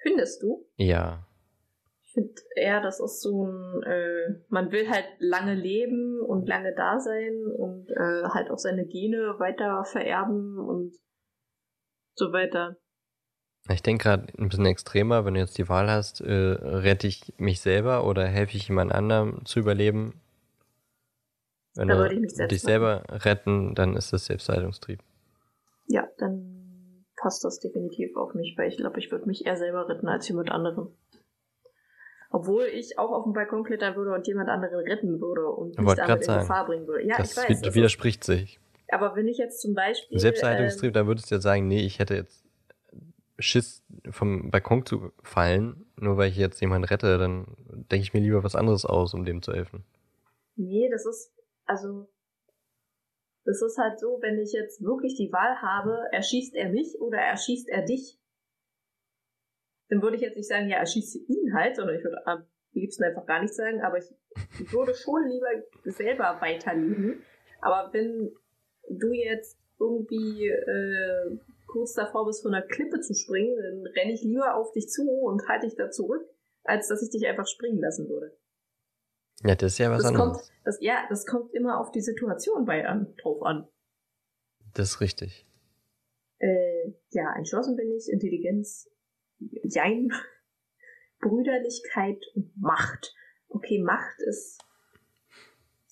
Findest 0.00 0.40
du? 0.40 0.68
Ja. 0.76 1.26
Ich 2.16 2.22
finde 2.22 2.40
eher, 2.54 2.80
das 2.80 2.98
ist 2.98 3.20
so 3.20 3.46
ein, 3.46 3.82
äh, 3.82 4.40
man 4.48 4.72
will 4.72 4.88
halt 4.88 5.04
lange 5.18 5.54
leben 5.54 6.18
und 6.20 6.48
lange 6.48 6.74
da 6.74 6.98
sein 6.98 7.44
und 7.58 7.90
äh, 7.90 8.24
halt 8.30 8.50
auch 8.50 8.58
seine 8.58 8.86
Gene 8.86 9.38
weiter 9.38 9.84
vererben 9.84 10.58
und 10.58 10.96
so 12.14 12.32
weiter. 12.32 12.78
Ich 13.68 13.82
denke 13.82 14.04
gerade 14.04 14.32
ein 14.38 14.48
bisschen 14.48 14.64
extremer, 14.64 15.26
wenn 15.26 15.34
du 15.34 15.40
jetzt 15.40 15.58
die 15.58 15.68
Wahl 15.68 15.90
hast, 15.90 16.22
äh, 16.22 16.32
rette 16.32 17.06
ich 17.06 17.34
mich 17.36 17.60
selber 17.60 18.06
oder 18.06 18.26
helfe 18.26 18.56
ich 18.56 18.68
jemand 18.68 18.92
anderem 18.92 19.44
zu 19.44 19.60
überleben? 19.60 20.18
Wenn 21.74 21.88
da 21.88 22.08
du 22.08 22.48
dich 22.48 22.62
selber 22.62 23.02
machen. 23.06 23.20
retten, 23.20 23.74
dann 23.74 23.94
ist 23.94 24.14
das 24.14 24.24
Selbstheilungstrieb. 24.24 25.00
Ja, 25.86 26.08
dann 26.16 27.04
passt 27.16 27.44
das 27.44 27.58
definitiv 27.58 28.16
auf 28.16 28.34
mich, 28.34 28.54
weil 28.56 28.68
ich 28.68 28.78
glaube, 28.78 28.98
ich 28.98 29.10
würde 29.10 29.26
mich 29.26 29.44
eher 29.44 29.56
selber 29.56 29.88
retten 29.88 30.08
als 30.08 30.28
jemand 30.28 30.50
anderen. 30.50 30.88
Obwohl 32.30 32.64
ich 32.64 32.98
auch 32.98 33.10
auf 33.10 33.24
dem 33.24 33.32
Balkon 33.32 33.64
klettern 33.64 33.94
würde 33.96 34.12
und 34.12 34.26
jemand 34.26 34.48
anderen 34.48 34.80
retten 34.80 35.20
würde 35.20 35.46
und 35.48 35.78
mich 35.78 35.94
damit 35.94 36.18
in 36.18 36.22
sagen, 36.22 36.40
Gefahr 36.40 36.66
bringen 36.66 36.86
würde. 36.86 37.06
Ja, 37.06 37.16
das 37.18 37.32
ich 37.32 37.36
weiß. 37.36 37.62
Das 37.62 37.74
widerspricht 37.74 38.24
sich. 38.24 38.60
Aber 38.88 39.16
wenn 39.16 39.28
ich 39.28 39.38
jetzt 39.38 39.60
zum 39.60 39.74
Beispiel. 39.74 40.18
Selbsterhaltungstrieb, 40.18 40.88
ähm, 40.88 40.94
da 40.94 41.06
würdest 41.06 41.30
du 41.30 41.36
ja 41.36 41.40
sagen, 41.40 41.66
nee, 41.68 41.84
ich 41.84 41.98
hätte 41.98 42.14
jetzt 42.14 42.44
Schiss 43.38 43.82
vom 44.10 44.50
Balkon 44.50 44.86
zu 44.86 45.12
fallen, 45.22 45.86
nur 45.96 46.16
weil 46.16 46.30
ich 46.30 46.36
jetzt 46.36 46.60
jemanden 46.60 46.86
rette, 46.86 47.18
dann 47.18 47.46
denke 47.68 48.02
ich 48.02 48.14
mir 48.14 48.20
lieber 48.20 48.44
was 48.44 48.56
anderes 48.56 48.86
aus, 48.86 49.14
um 49.14 49.24
dem 49.24 49.42
zu 49.42 49.52
helfen. 49.52 49.84
Nee, 50.56 50.88
das 50.90 51.04
ist, 51.04 51.32
also, 51.66 52.08
das 53.44 53.60
ist 53.60 53.76
halt 53.78 54.00
so, 54.00 54.18
wenn 54.22 54.38
ich 54.40 54.52
jetzt 54.52 54.82
wirklich 54.82 55.16
die 55.16 55.30
Wahl 55.32 55.60
habe, 55.60 55.98
erschießt 56.12 56.54
er 56.54 56.70
mich 56.70 56.98
oder 57.00 57.18
erschießt 57.18 57.68
er 57.68 57.84
dich, 57.84 58.18
dann 59.88 60.02
würde 60.02 60.16
ich 60.16 60.22
jetzt 60.22 60.36
nicht 60.36 60.48
sagen, 60.48 60.68
ja, 60.68 60.78
erschieße 60.78 61.18
ihn 61.18 61.54
halt, 61.54 61.76
sondern 61.76 61.96
ich 61.96 62.04
würde 62.04 62.26
am 62.26 62.44
liebsten 62.72 63.04
einfach 63.04 63.26
gar 63.26 63.40
nichts 63.40 63.56
sagen, 63.56 63.80
aber 63.82 63.98
ich, 63.98 64.12
würde 64.72 64.94
schon 64.94 65.26
lieber 65.28 65.48
selber 65.84 66.38
weiterleben. 66.40 67.22
Aber 67.60 67.92
wenn 67.92 68.32
du 68.90 69.12
jetzt 69.12 69.58
irgendwie 69.78 70.48
äh, 70.48 71.38
kurz 71.66 71.94
davor 71.94 72.26
bist, 72.26 72.42
von 72.42 72.54
einer 72.54 72.66
Klippe 72.66 73.00
zu 73.00 73.14
springen, 73.14 73.56
dann 73.56 73.92
renne 73.94 74.12
ich 74.12 74.22
lieber 74.22 74.54
auf 74.54 74.72
dich 74.72 74.88
zu 74.88 75.08
und 75.08 75.48
halte 75.48 75.66
dich 75.66 75.76
da 75.76 75.90
zurück, 75.90 76.22
als 76.64 76.88
dass 76.88 77.02
ich 77.02 77.10
dich 77.10 77.26
einfach 77.26 77.46
springen 77.46 77.80
lassen 77.80 78.08
würde. 78.08 78.36
Ja, 79.44 79.54
das 79.54 79.72
ist 79.72 79.78
ja 79.78 79.90
was 79.90 80.02
das 80.02 80.06
anderes. 80.06 80.38
Kommt, 80.38 80.52
das, 80.64 80.78
ja, 80.80 81.06
das 81.08 81.26
kommt 81.26 81.54
immer 81.54 81.80
auf 81.80 81.90
die 81.90 82.00
Situation 82.00 82.64
bei 82.64 82.86
an, 82.86 83.14
drauf 83.22 83.42
an. 83.42 83.68
Das 84.74 84.90
ist 84.90 85.00
richtig. 85.00 85.46
Äh, 86.38 86.92
ja, 87.10 87.34
entschlossen 87.36 87.76
bin 87.76 87.90
ich, 87.92 88.08
Intelligenz, 88.10 88.90
Jein, 89.38 90.10
Brüderlichkeit 91.20 92.22
und 92.34 92.56
Macht. 92.56 93.14
Okay, 93.48 93.80
Macht 93.82 94.20
ist, 94.20 94.58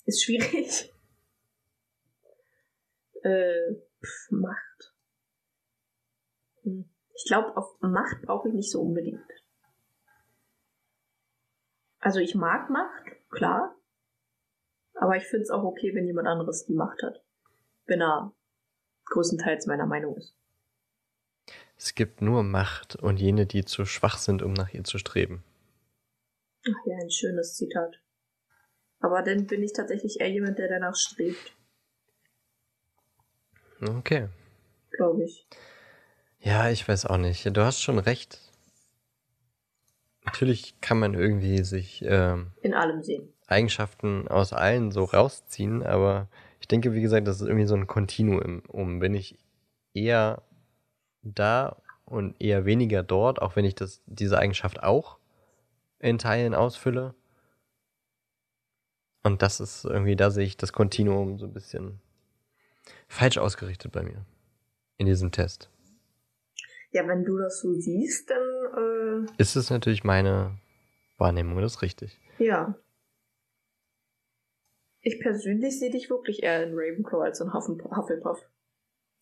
ist 0.05 0.25
schwierig. 0.25 0.91
Äh, 3.23 3.77
pf, 4.05 4.31
Macht. 4.33 4.95
Hm. 6.63 6.91
Ich 7.15 7.25
glaube, 7.25 7.57
auf 7.57 7.81
Macht 7.81 8.21
brauche 8.21 8.49
ich 8.49 8.55
nicht 8.55 8.71
so 8.71 8.83
unbedingt. 8.83 9.25
Also 12.01 12.21
ich 12.21 12.35
mag 12.35 12.69
Macht, 12.69 13.17
klar. 13.31 13.75
Aber 14.93 15.17
ich 15.17 15.25
finde 15.25 15.45
es 15.45 15.51
auch 15.51 15.65
okay, 15.65 15.95
wenn 15.95 16.07
jemand 16.07 16.29
anderes 16.29 16.67
die 16.67 16.75
Macht 16.75 17.03
hat. 17.03 17.25
Wenn 17.87 18.03
er 18.03 18.35
größtenteils 19.07 19.67
meiner 19.67 19.87
Meinung 19.87 20.17
ist. 20.17 20.37
Es 21.85 21.95
gibt 21.95 22.23
nur 22.23 22.43
Macht 22.45 22.97
und 22.97 23.21
jene, 23.21 23.45
die 23.45 23.63
zu 23.67 23.85
schwach 23.85 24.17
sind, 24.17 24.43
um 24.43 24.55
nach 24.55 24.73
ihr 24.73 24.85
zu 24.85 24.97
streben. 24.97 25.45
Ach 26.63 26.87
ja, 26.87 26.97
ein 26.97 27.11
schönes 27.11 27.57
Zitat. 27.57 28.01
Aber 29.01 29.21
dann 29.21 29.47
bin 29.47 29.63
ich 29.63 29.75
tatsächlich 29.75 30.19
eher 30.19 30.31
jemand, 30.31 30.59
der 30.59 30.69
danach 30.69 30.97
strebt. 30.97 31.55
Okay. 33.83 34.31
Glaube 34.93 35.25
ich. 35.25 35.47
Ja, 36.41 36.71
ich 36.71 36.89
weiß 36.89 37.05
auch 37.05 37.19
nicht. 37.19 37.45
Du 37.55 37.63
hast 37.63 37.83
schon 37.83 37.99
recht. 37.99 38.39
Natürlich 40.25 40.81
kann 40.81 40.99
man 40.99 41.13
irgendwie 41.13 41.63
sich 41.65 42.03
ähm, 42.07 42.53
in 42.63 42.73
allem 42.73 43.03
sehen. 43.03 43.31
Eigenschaften 43.47 44.27
aus 44.27 44.55
allen 44.55 44.91
so 44.91 45.05
rausziehen, 45.05 45.83
aber 45.83 46.29
ich 46.61 46.67
denke, 46.67 46.95
wie 46.95 47.03
gesagt, 47.03 47.29
das 47.29 47.43
ist 47.43 47.47
irgendwie 47.47 47.67
so 47.67 47.75
ein 47.75 47.87
Kontinuum. 47.87 48.63
Um, 48.69 49.01
bin 49.01 49.15
ich 49.15 49.39
eher 49.93 50.43
da 51.25 51.83
und 52.05 52.41
eher 52.41 52.65
weniger 52.65 53.03
dort, 53.03 53.41
auch 53.41 53.57
wenn 53.57 53.65
ich 53.65 53.75
das, 53.75 54.03
diese 54.07 54.39
Eigenschaft 54.39 54.83
auch 54.83 55.19
in 55.99 56.19
Teilen 56.19 56.55
ausfülle. 56.55 57.15
Und 59.23 59.41
das 59.41 59.61
ist 59.61 59.85
irgendwie, 59.85 60.17
da 60.17 60.31
sehe 60.31 60.45
ich 60.45 60.57
das 60.57 60.73
Kontinuum 60.73 61.39
so 61.39 61.47
ein 61.47 61.55
bisschen 61.55 62.01
falsch 63.09 63.39
ausgerichtet 63.39 63.91
bei 63.93 64.03
mir. 64.03 64.25
In 64.97 65.07
diesem 65.07 65.33
Test. 65.33 65.71
Ja, 66.93 67.09
wenn 67.09 67.25
du 67.25 67.39
das 67.39 67.61
so 67.61 67.73
siehst, 67.75 68.31
dann. 68.31 69.27
Äh 69.27 69.33
ist 69.39 69.57
es 69.57 69.71
natürlich 69.71 70.05
meine 70.05 70.57
Wahrnehmung, 71.19 71.61
das 71.61 71.77
ist 71.77 71.83
richtig. 71.83 72.21
Ja. 72.39 72.79
Ich 75.01 75.21
persönlich 75.21 75.79
sehe 75.81 75.91
dich 75.91 76.09
wirklich 76.11 76.43
eher 76.43 76.63
in 76.63 76.75
Ravenclaw 76.75 77.25
als 77.25 77.41
in 77.41 77.53
Hufflepuff. 77.53 78.49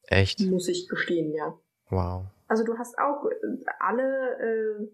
Echt? 0.04 0.40
Muss 0.40 0.68
ich 0.68 0.88
gestehen, 0.88 1.32
ja. 1.32 1.58
Wow. 1.92 2.24
Also 2.48 2.64
du 2.64 2.78
hast 2.78 2.98
auch 2.98 3.26
äh, 3.26 3.64
alle 3.78 4.38
äh, 4.40 4.88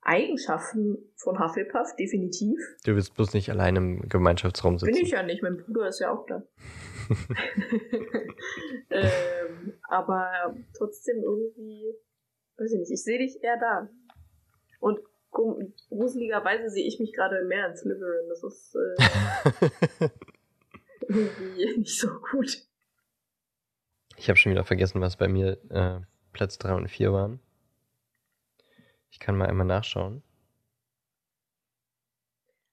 Eigenschaften 0.00 0.98
von 1.16 1.40
Hufflepuff, 1.40 1.96
definitiv. 1.96 2.56
Du 2.84 2.94
willst 2.94 3.14
bloß 3.14 3.34
nicht 3.34 3.50
allein 3.50 3.74
im 3.74 4.08
Gemeinschaftsraum 4.08 4.78
sitzen. 4.78 4.92
Bin 4.92 5.02
ich 5.02 5.10
ja 5.10 5.24
nicht, 5.24 5.42
mein 5.42 5.56
Bruder 5.56 5.88
ist 5.88 5.98
ja 5.98 6.12
auch 6.12 6.24
da. 6.26 6.44
ähm, 8.90 9.72
aber 9.88 10.54
trotzdem 10.76 11.22
irgendwie, 11.22 11.94
weiß 12.58 12.72
ich 12.72 12.78
nicht, 12.78 12.92
ich 12.92 13.02
sehe 13.02 13.18
dich 13.18 13.42
eher 13.42 13.58
da. 13.58 13.88
Und 14.78 15.00
gruseligerweise 15.32 16.70
sehe 16.70 16.86
ich 16.86 17.00
mich 17.00 17.12
gerade 17.12 17.44
mehr 17.44 17.70
in 17.70 17.76
Slytherin. 17.76 18.28
Das 18.28 18.44
ist 18.44 18.76
äh, 18.76 20.08
irgendwie 21.08 21.78
nicht 21.78 21.98
so 21.98 22.08
gut. 22.30 22.68
Ich 24.16 24.28
habe 24.28 24.36
schon 24.36 24.52
wieder 24.52 24.64
vergessen, 24.64 25.00
was 25.00 25.16
bei 25.16 25.28
mir 25.28 25.58
äh, 25.70 26.00
Platz 26.32 26.58
3 26.58 26.74
und 26.74 26.88
4 26.88 27.12
waren. 27.12 27.40
Ich 29.10 29.20
kann 29.20 29.36
mal 29.36 29.48
einmal 29.48 29.66
nachschauen. 29.66 30.22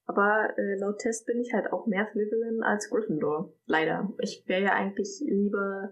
Aber 0.05 0.49
äh, 0.57 0.75
laut 0.75 0.99
Test 0.99 1.25
bin 1.25 1.39
ich 1.39 1.53
halt 1.53 1.71
auch 1.71 1.85
mehr 1.87 2.07
Slytherin 2.11 2.63
als 2.63 2.89
Gryffindor. 2.89 3.53
Leider. 3.65 4.11
Ich 4.19 4.43
wäre 4.47 4.63
ja 4.63 4.73
eigentlich 4.73 5.21
lieber 5.25 5.91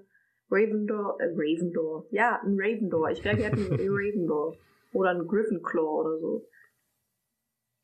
Ravendor, 0.50 1.22
äh, 1.22 1.30
Ravendor. 1.36 2.06
Ja, 2.12 2.42
ein 2.44 2.58
Ravendor. 2.60 3.12
Ich 3.12 3.24
wäre 3.24 3.38
gerne 3.38 3.56
ein 3.56 3.68
Ravendor. 3.80 4.58
Oder 4.92 5.12
ein 5.12 5.28
Gryffindor 5.28 6.06
oder 6.06 6.20
so. 6.20 6.50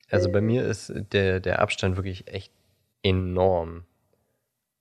Also 0.10 0.32
bei 0.32 0.42
mir 0.42 0.66
ist 0.66 0.92
der, 1.14 1.40
der 1.40 1.60
Abstand 1.60 1.96
wirklich 1.96 2.28
echt 2.28 2.54
enorm. 3.04 3.86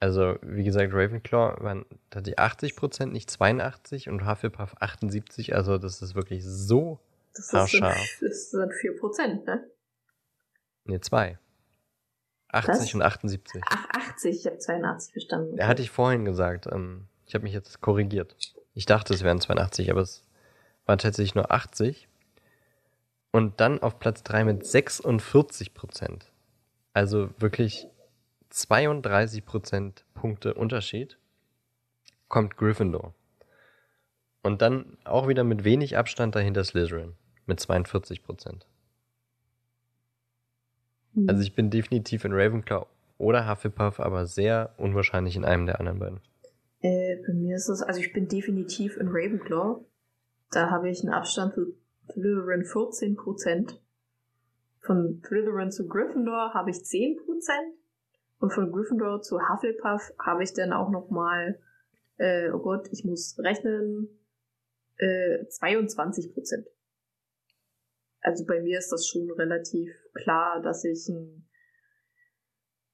Also, 0.00 0.36
wie 0.42 0.64
gesagt, 0.64 0.92
Ravenclaw 0.92 1.62
waren 1.62 1.86
tatsächlich 2.10 2.38
80 2.38 2.76
Prozent, 2.76 3.12
nicht 3.12 3.30
82 3.30 4.08
und 4.08 4.26
Hufflepuff 4.26 4.74
78. 4.80 5.54
Also, 5.54 5.78
das 5.78 6.02
ist 6.02 6.14
wirklich 6.14 6.44
so 6.44 7.00
das 7.34 7.52
haarscharf. 7.52 7.96
Sind, 8.18 8.28
das 8.30 8.50
sind 8.50 8.72
4 8.74 8.96
Prozent, 8.98 9.46
ne? 9.46 9.70
Ne, 10.84 11.00
2. 11.00 11.38
80 12.48 12.68
Was? 12.68 12.94
und 12.94 13.02
78. 13.02 13.62
Ach, 13.68 13.86
80, 14.12 14.36
ich 14.36 14.46
habe 14.46 14.58
82 14.58 15.12
verstanden. 15.12 15.56
Ja, 15.56 15.66
hatte 15.66 15.82
ich 15.82 15.90
vorhin 15.90 16.24
gesagt. 16.24 16.66
Ähm, 16.70 17.06
ich 17.26 17.34
habe 17.34 17.44
mich 17.44 17.52
jetzt 17.52 17.80
korrigiert. 17.80 18.36
Ich 18.74 18.86
dachte, 18.86 19.14
es 19.14 19.22
wären 19.22 19.40
82, 19.40 19.90
aber 19.90 20.02
es 20.02 20.22
waren 20.86 20.98
tatsächlich 20.98 21.34
nur 21.34 21.50
80. 21.50 22.08
Und 23.32 23.60
dann 23.60 23.80
auf 23.82 23.98
Platz 23.98 24.22
3 24.22 24.44
mit 24.44 24.64
46 24.64 25.74
Prozent. 25.74 26.30
Also 26.92 27.30
wirklich 27.38 27.88
32 28.54 29.44
Prozent 29.44 30.04
Punkte 30.14 30.54
Unterschied 30.54 31.18
kommt 32.28 32.56
Gryffindor. 32.56 33.12
Und 34.44 34.62
dann 34.62 34.96
auch 35.02 35.26
wieder 35.26 35.42
mit 35.42 35.64
wenig 35.64 35.96
Abstand 35.96 36.36
dahinter 36.36 36.62
Slytherin 36.62 37.14
mit 37.46 37.58
42 37.58 38.22
Prozent. 38.22 38.68
Mhm. 41.14 41.28
Also 41.28 41.42
ich 41.42 41.56
bin 41.56 41.70
definitiv 41.70 42.24
in 42.24 42.32
Ravenclaw 42.32 42.86
oder 43.18 43.50
Hufflepuff, 43.50 43.98
aber 43.98 44.26
sehr 44.26 44.72
unwahrscheinlich 44.76 45.34
in 45.34 45.44
einem 45.44 45.66
der 45.66 45.80
anderen 45.80 45.98
beiden. 45.98 46.20
Äh, 46.80 47.16
bei 47.26 47.32
mir 47.32 47.56
ist 47.56 47.68
es, 47.68 47.82
also 47.82 47.98
ich 47.98 48.12
bin 48.12 48.28
definitiv 48.28 48.96
in 48.98 49.08
Ravenclaw. 49.08 49.84
Da 50.52 50.70
habe 50.70 50.90
ich 50.90 51.02
einen 51.02 51.12
Abstand 51.12 51.54
zu 51.54 51.74
Slytherin 52.12 52.64
14 52.64 53.16
Prozent. 53.16 53.80
Von 54.80 55.20
Slytherin 55.26 55.72
zu 55.72 55.88
Gryffindor 55.88 56.54
habe 56.54 56.70
ich 56.70 56.84
10 56.84 57.16
Prozent. 57.16 57.74
Und 58.38 58.52
von 58.52 58.70
Gryffindor 58.70 59.22
zu 59.22 59.38
Hufflepuff 59.40 60.12
habe 60.18 60.42
ich 60.42 60.52
dann 60.52 60.72
auch 60.72 60.90
nochmal, 60.90 61.58
äh, 62.18 62.50
oh 62.50 62.58
Gott, 62.58 62.88
ich 62.92 63.04
muss 63.04 63.38
rechnen, 63.38 64.08
äh, 64.98 65.46
22 65.48 66.34
Prozent. 66.34 66.66
Also 68.20 68.44
bei 68.46 68.60
mir 68.60 68.78
ist 68.78 68.90
das 68.90 69.06
schon 69.06 69.30
relativ 69.32 69.90
klar, 70.14 70.62
dass 70.62 70.84
ich 70.84 71.08
ein, 71.08 71.46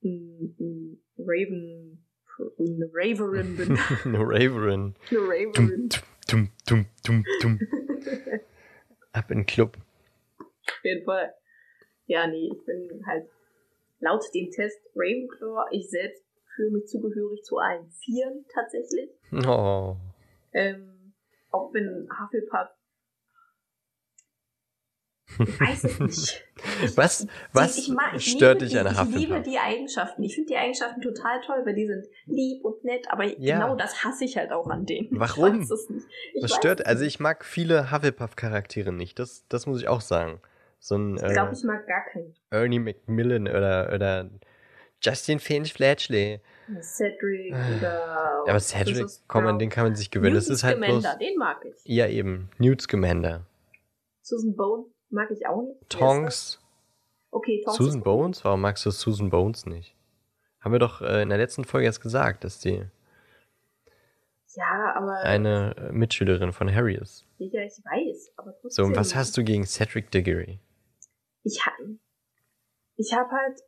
ein, 0.02 0.56
ein 0.58 1.02
Raven, 1.18 2.04
eine 2.58 2.90
Raverin 2.92 3.56
bin. 3.56 3.78
eine 4.04 4.18
Raverin. 4.18 4.94
Eine 5.10 5.18
Raverin. 5.20 5.88
Tum, 6.26 6.50
tum, 6.66 6.86
tum, 7.04 7.24
tum. 7.40 7.60
Ab 9.12 9.30
in 9.30 9.38
den 9.38 9.46
Club. 9.46 9.76
Auf 10.38 10.84
jeden 10.84 11.04
Fall. 11.04 11.34
Ja, 12.06 12.26
nee, 12.26 12.50
ich 12.52 12.64
bin 12.64 13.04
halt 13.06 13.28
laut 14.00 14.24
dem 14.34 14.50
Test 14.50 14.78
Ravenclaw, 14.94 15.68
ich 15.70 15.88
selbst 15.88 16.24
fühle 16.56 16.70
mich 16.72 16.86
zugehörig 16.86 17.42
zu 17.44 17.58
allen 17.58 17.88
Vieren 17.90 18.44
tatsächlich. 18.52 19.10
Oh. 19.46 19.96
Ähm, 20.52 21.14
Auch 21.50 21.72
wenn 21.72 22.08
Hufflepuff 22.20 22.68
ich 25.38 25.60
weiß 25.60 25.84
es 25.84 26.00
nicht. 26.00 26.44
was 26.96 27.26
was 27.52 27.78
ich, 27.78 27.88
mag, 27.88 28.14
ich 28.16 28.32
stört 28.32 28.62
dich 28.62 28.76
an 28.78 28.88
Hufflepuff? 28.88 29.14
Ich 29.14 29.20
liebe 29.28 29.40
die 29.42 29.58
Eigenschaften. 29.58 30.22
Ich 30.22 30.34
finde 30.34 30.48
die 30.48 30.56
Eigenschaften 30.56 31.00
total 31.00 31.40
toll, 31.42 31.62
weil 31.64 31.74
die 31.74 31.86
sind 31.86 32.06
lieb 32.26 32.64
und 32.64 32.82
nett, 32.84 33.06
aber 33.10 33.24
Ja. 33.38 33.60
genau 33.60 33.76
das 33.76 34.04
hasse 34.04 34.24
ich 34.24 34.36
halt 34.36 34.50
auch 34.52 34.68
an 34.68 34.86
denen. 34.86 35.08
Warum? 35.12 35.62
Ich 35.62 35.70
weiß 35.70 35.70
es 35.70 35.90
nicht. 35.90 36.06
Ich 36.34 36.42
Was 36.42 36.54
stört? 36.54 36.86
Also 36.86 37.04
ich 37.04 37.20
mag 37.20 37.44
viele 37.44 37.90
Hufflepuff-Charaktere 37.90 38.92
nicht. 38.92 39.18
Das, 39.18 39.46
das 39.48 39.66
muss 39.66 39.80
ich 39.80 39.88
auch 39.88 40.00
sagen. 40.00 40.40
So 40.80 40.96
ein 40.96 41.16
Ich 41.16 41.22
äh, 41.22 41.32
glaube, 41.32 41.52
ich 41.52 41.62
mag 41.64 41.86
gar 41.86 42.04
keinen. 42.06 42.34
Ernie 42.50 42.78
Macmillan 42.78 43.46
oder, 43.48 43.92
oder 43.94 44.30
Justin 45.02 45.38
Finch 45.38 45.72
Fletchley. 45.72 46.40
Cedric 46.80 47.52
Ah. 47.54 47.76
oder. 47.76 48.44
Aber 48.48 48.60
Cedric, 48.60 49.06
komm, 49.28 49.46
an 49.46 49.58
den 49.58 49.68
kann 49.70 49.84
man 49.84 49.94
sich 49.94 50.10
gewöhnen. 50.10 50.34
Das 50.34 50.44
Newton 50.44 50.54
ist 50.54 50.64
halt 50.64 50.76
bloß. 50.80 51.02
Scamander, 51.02 51.18
den 51.18 51.36
mag 51.38 51.64
ich. 51.64 51.74
Ja, 51.84 52.06
eben. 52.08 52.50
Newt 52.58 52.80
Scamander. 52.82 53.46
Susan 54.22 54.56
Bone 54.56 54.86
mag 55.10 55.30
ich 55.30 55.46
auch 55.46 55.62
nicht. 55.62 55.80
Das? 55.92 55.98
Tonks. 55.98 56.62
Okay, 57.30 57.60
Tonks. 57.64 57.76
Susan 57.78 58.02
Bones? 58.02 58.44
Warum 58.44 58.60
magst 58.62 58.84
du 58.86 58.90
Susan 58.90 59.30
Bones 59.30 59.66
nicht? 59.66 59.94
Haben 60.60 60.72
wir 60.72 60.78
doch 60.78 61.00
äh, 61.02 61.22
in 61.22 61.28
der 61.28 61.38
letzten 61.38 61.64
Folge 61.64 61.86
erst 61.86 62.00
gesagt, 62.02 62.44
dass 62.44 62.58
die 62.58 62.84
Ja, 64.54 64.94
aber. 64.96 65.18
eine 65.20 65.74
äh, 65.76 65.92
Mitschülerin 65.92 66.52
von 66.52 66.72
Harry 66.74 66.94
ist. 66.96 67.26
Ja, 67.38 67.62
ich 67.62 67.72
weiß, 67.84 68.32
aber 68.36 68.52
trotzdem. 68.60 68.70
So, 68.70 68.84
und 68.84 68.96
was 68.96 69.14
hast 69.14 69.36
du 69.36 69.44
gegen 69.44 69.64
Cedric 69.64 70.10
Diggory? 70.10 70.58
Ich 71.42 71.64
habe. 71.66 71.98
Ich 72.96 73.12
habe 73.14 73.30
halt. 73.30 73.60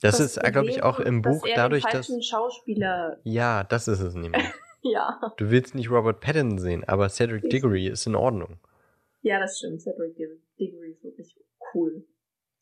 Das, 0.00 0.20
ist, 0.20 0.40
glaube 0.40 0.68
ich, 0.68 0.82
auch 0.84 1.00
im 1.00 1.22
dass 1.22 1.38
Buch 1.40 1.46
er 1.46 1.56
dadurch, 1.56 1.82
den 1.84 1.90
dass. 1.92 2.06
falschen 2.06 2.22
Schauspieler. 2.22 3.18
Ja, 3.24 3.64
das 3.64 3.88
ist 3.88 4.00
es 4.00 4.14
nämlich. 4.14 4.42
Ja. 4.80 5.20
Du 5.38 5.50
willst 5.50 5.74
nicht 5.74 5.90
Robert 5.90 6.20
Pattinson 6.20 6.58
sehen, 6.60 6.84
aber 6.84 7.08
Cedric 7.08 7.50
Diggory 7.50 7.88
ist 7.88 8.06
in 8.06 8.14
Ordnung. 8.14 8.60
Ja, 9.22 9.40
das 9.40 9.58
stimmt. 9.58 9.82
Cedric 9.82 10.14
Dig- 10.16 10.40
Diggory 10.58 10.92
ist 10.92 11.02
wirklich 11.02 11.36
cool. 11.74 12.06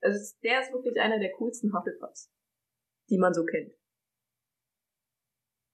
Also, 0.00 0.34
der 0.42 0.62
ist 0.62 0.72
wirklich 0.72 0.98
einer 0.98 1.18
der 1.18 1.30
coolsten 1.32 1.74
Hufflepuffs, 1.74 2.32
die 3.10 3.18
man 3.18 3.34
so 3.34 3.44
kennt. 3.44 3.70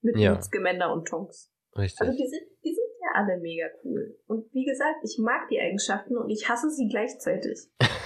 Mit 0.00 0.16
Ja. 0.18 0.42
Scamander 0.42 0.92
und 0.92 1.06
Tonks. 1.06 1.52
Richtig. 1.76 2.00
Also 2.00 2.12
die 2.18 2.28
sind, 2.28 2.42
die 2.64 2.74
sind 2.74 2.90
ja 3.00 3.08
alle 3.14 3.38
mega 3.40 3.66
cool. 3.84 4.18
Und 4.26 4.52
wie 4.52 4.64
gesagt, 4.64 4.98
ich 5.04 5.18
mag 5.20 5.48
die 5.48 5.60
Eigenschaften 5.60 6.16
und 6.16 6.28
ich 6.28 6.48
hasse 6.48 6.70
sie 6.70 6.88
gleichzeitig. 6.88 7.70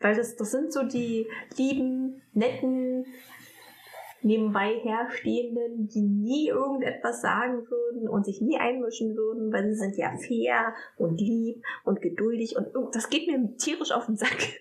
Weil 0.00 0.14
das, 0.16 0.36
das 0.36 0.50
sind 0.50 0.72
so 0.72 0.82
die 0.82 1.28
lieben, 1.56 2.22
netten, 2.32 3.06
nebenbei 4.22 4.78
herstehenden, 4.80 5.88
die 5.88 6.02
nie 6.02 6.48
irgendetwas 6.48 7.20
sagen 7.20 7.66
würden 7.68 8.08
und 8.08 8.24
sich 8.24 8.40
nie 8.40 8.58
einmischen 8.58 9.16
würden, 9.16 9.52
weil 9.52 9.68
sie 9.68 9.76
sind 9.76 9.96
ja 9.96 10.16
fair 10.16 10.74
und 10.96 11.20
lieb 11.20 11.62
und 11.84 12.00
geduldig 12.00 12.56
und 12.56 12.68
das 12.94 13.10
geht 13.10 13.28
mir 13.28 13.56
tierisch 13.56 13.92
auf 13.92 14.06
den 14.06 14.16
Sack. 14.16 14.60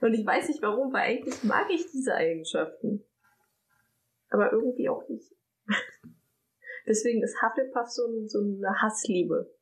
Und 0.00 0.12
ich 0.12 0.26
weiß 0.26 0.48
nicht 0.48 0.60
warum, 0.60 0.92
weil 0.92 1.02
eigentlich 1.02 1.42
mag 1.44 1.66
ich 1.70 1.90
diese 1.90 2.14
Eigenschaften 2.14 3.04
aber 4.34 4.52
irgendwie 4.52 4.88
auch 4.88 5.08
nicht. 5.08 5.32
Deswegen 6.86 7.22
ist 7.22 7.40
Hufflepuff 7.40 7.88
so, 7.88 8.02
so 8.26 8.40
eine 8.40 8.82
Hassliebe. 8.82 9.53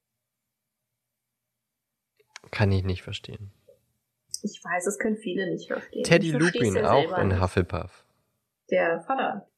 Kann 2.53 2.71
ich 2.71 2.85
nicht 2.85 3.03
verstehen. 3.03 3.51
Ich 4.43 4.63
weiß, 4.63 4.85
das 4.85 4.99
können 4.99 5.17
viele 5.17 5.51
nicht 5.51 5.67
verstehen. 5.69 6.05
Teddy 6.05 6.31
Lupin 6.31 6.75
ja 6.77 6.93
auch 6.93 7.19
in. 7.19 7.41
Hufflepuff. 7.41 8.05
Der 8.71 9.01
Vater. 9.01 9.49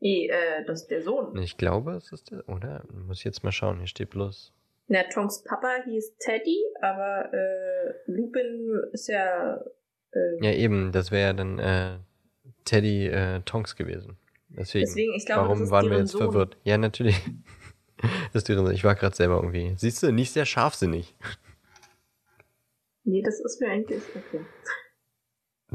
Nee, 0.00 0.26
äh, 0.28 0.64
das 0.66 0.82
ist 0.82 0.90
der 0.90 1.02
Sohn. 1.02 1.36
Ich 1.38 1.56
glaube, 1.56 1.92
es 1.92 2.10
ist 2.12 2.30
der, 2.30 2.48
oder? 2.48 2.84
Muss 2.92 3.18
ich 3.18 3.24
jetzt 3.24 3.44
mal 3.44 3.52
schauen, 3.52 3.78
hier 3.78 3.86
steht 3.86 4.10
bloß. 4.10 4.52
Na, 4.88 5.02
Tonks 5.04 5.42
Papa 5.44 5.68
hieß 5.84 6.16
Teddy, 6.18 6.58
aber 6.82 7.32
äh, 7.32 7.94
Lupin 8.06 8.82
ist 8.92 9.08
ja. 9.08 9.56
Äh, 10.12 10.44
Ja, 10.44 10.52
eben, 10.52 10.92
das 10.92 11.10
wäre 11.10 11.28
ja 11.28 11.32
dann 11.32 11.58
äh, 11.58 11.98
Teddy 12.64 13.06
äh, 13.06 13.40
Tonks 13.46 13.76
gewesen. 13.76 14.18
Deswegen, 14.50 14.84
Deswegen, 14.86 15.14
ich 15.14 15.26
glaube, 15.26 15.42
warum 15.42 15.58
das 15.58 15.68
ist 15.68 15.72
waren 15.72 15.90
wir 15.90 15.98
jetzt 15.98 16.10
Sohn. 16.10 16.22
verwirrt? 16.22 16.56
Ja, 16.64 16.78
natürlich. 16.78 17.16
das 18.32 18.42
ist 18.42 18.48
deren, 18.48 18.70
ich 18.72 18.84
war 18.84 18.94
gerade 18.94 19.16
selber 19.16 19.36
irgendwie. 19.36 19.74
Siehst 19.76 20.02
du, 20.02 20.12
nicht 20.12 20.32
sehr 20.32 20.46
scharfsinnig. 20.46 21.14
Nee, 23.04 23.22
das 23.22 23.40
ist 23.40 23.60
mir 23.60 23.70
eigentlich. 23.70 24.02
Okay. 24.14 24.44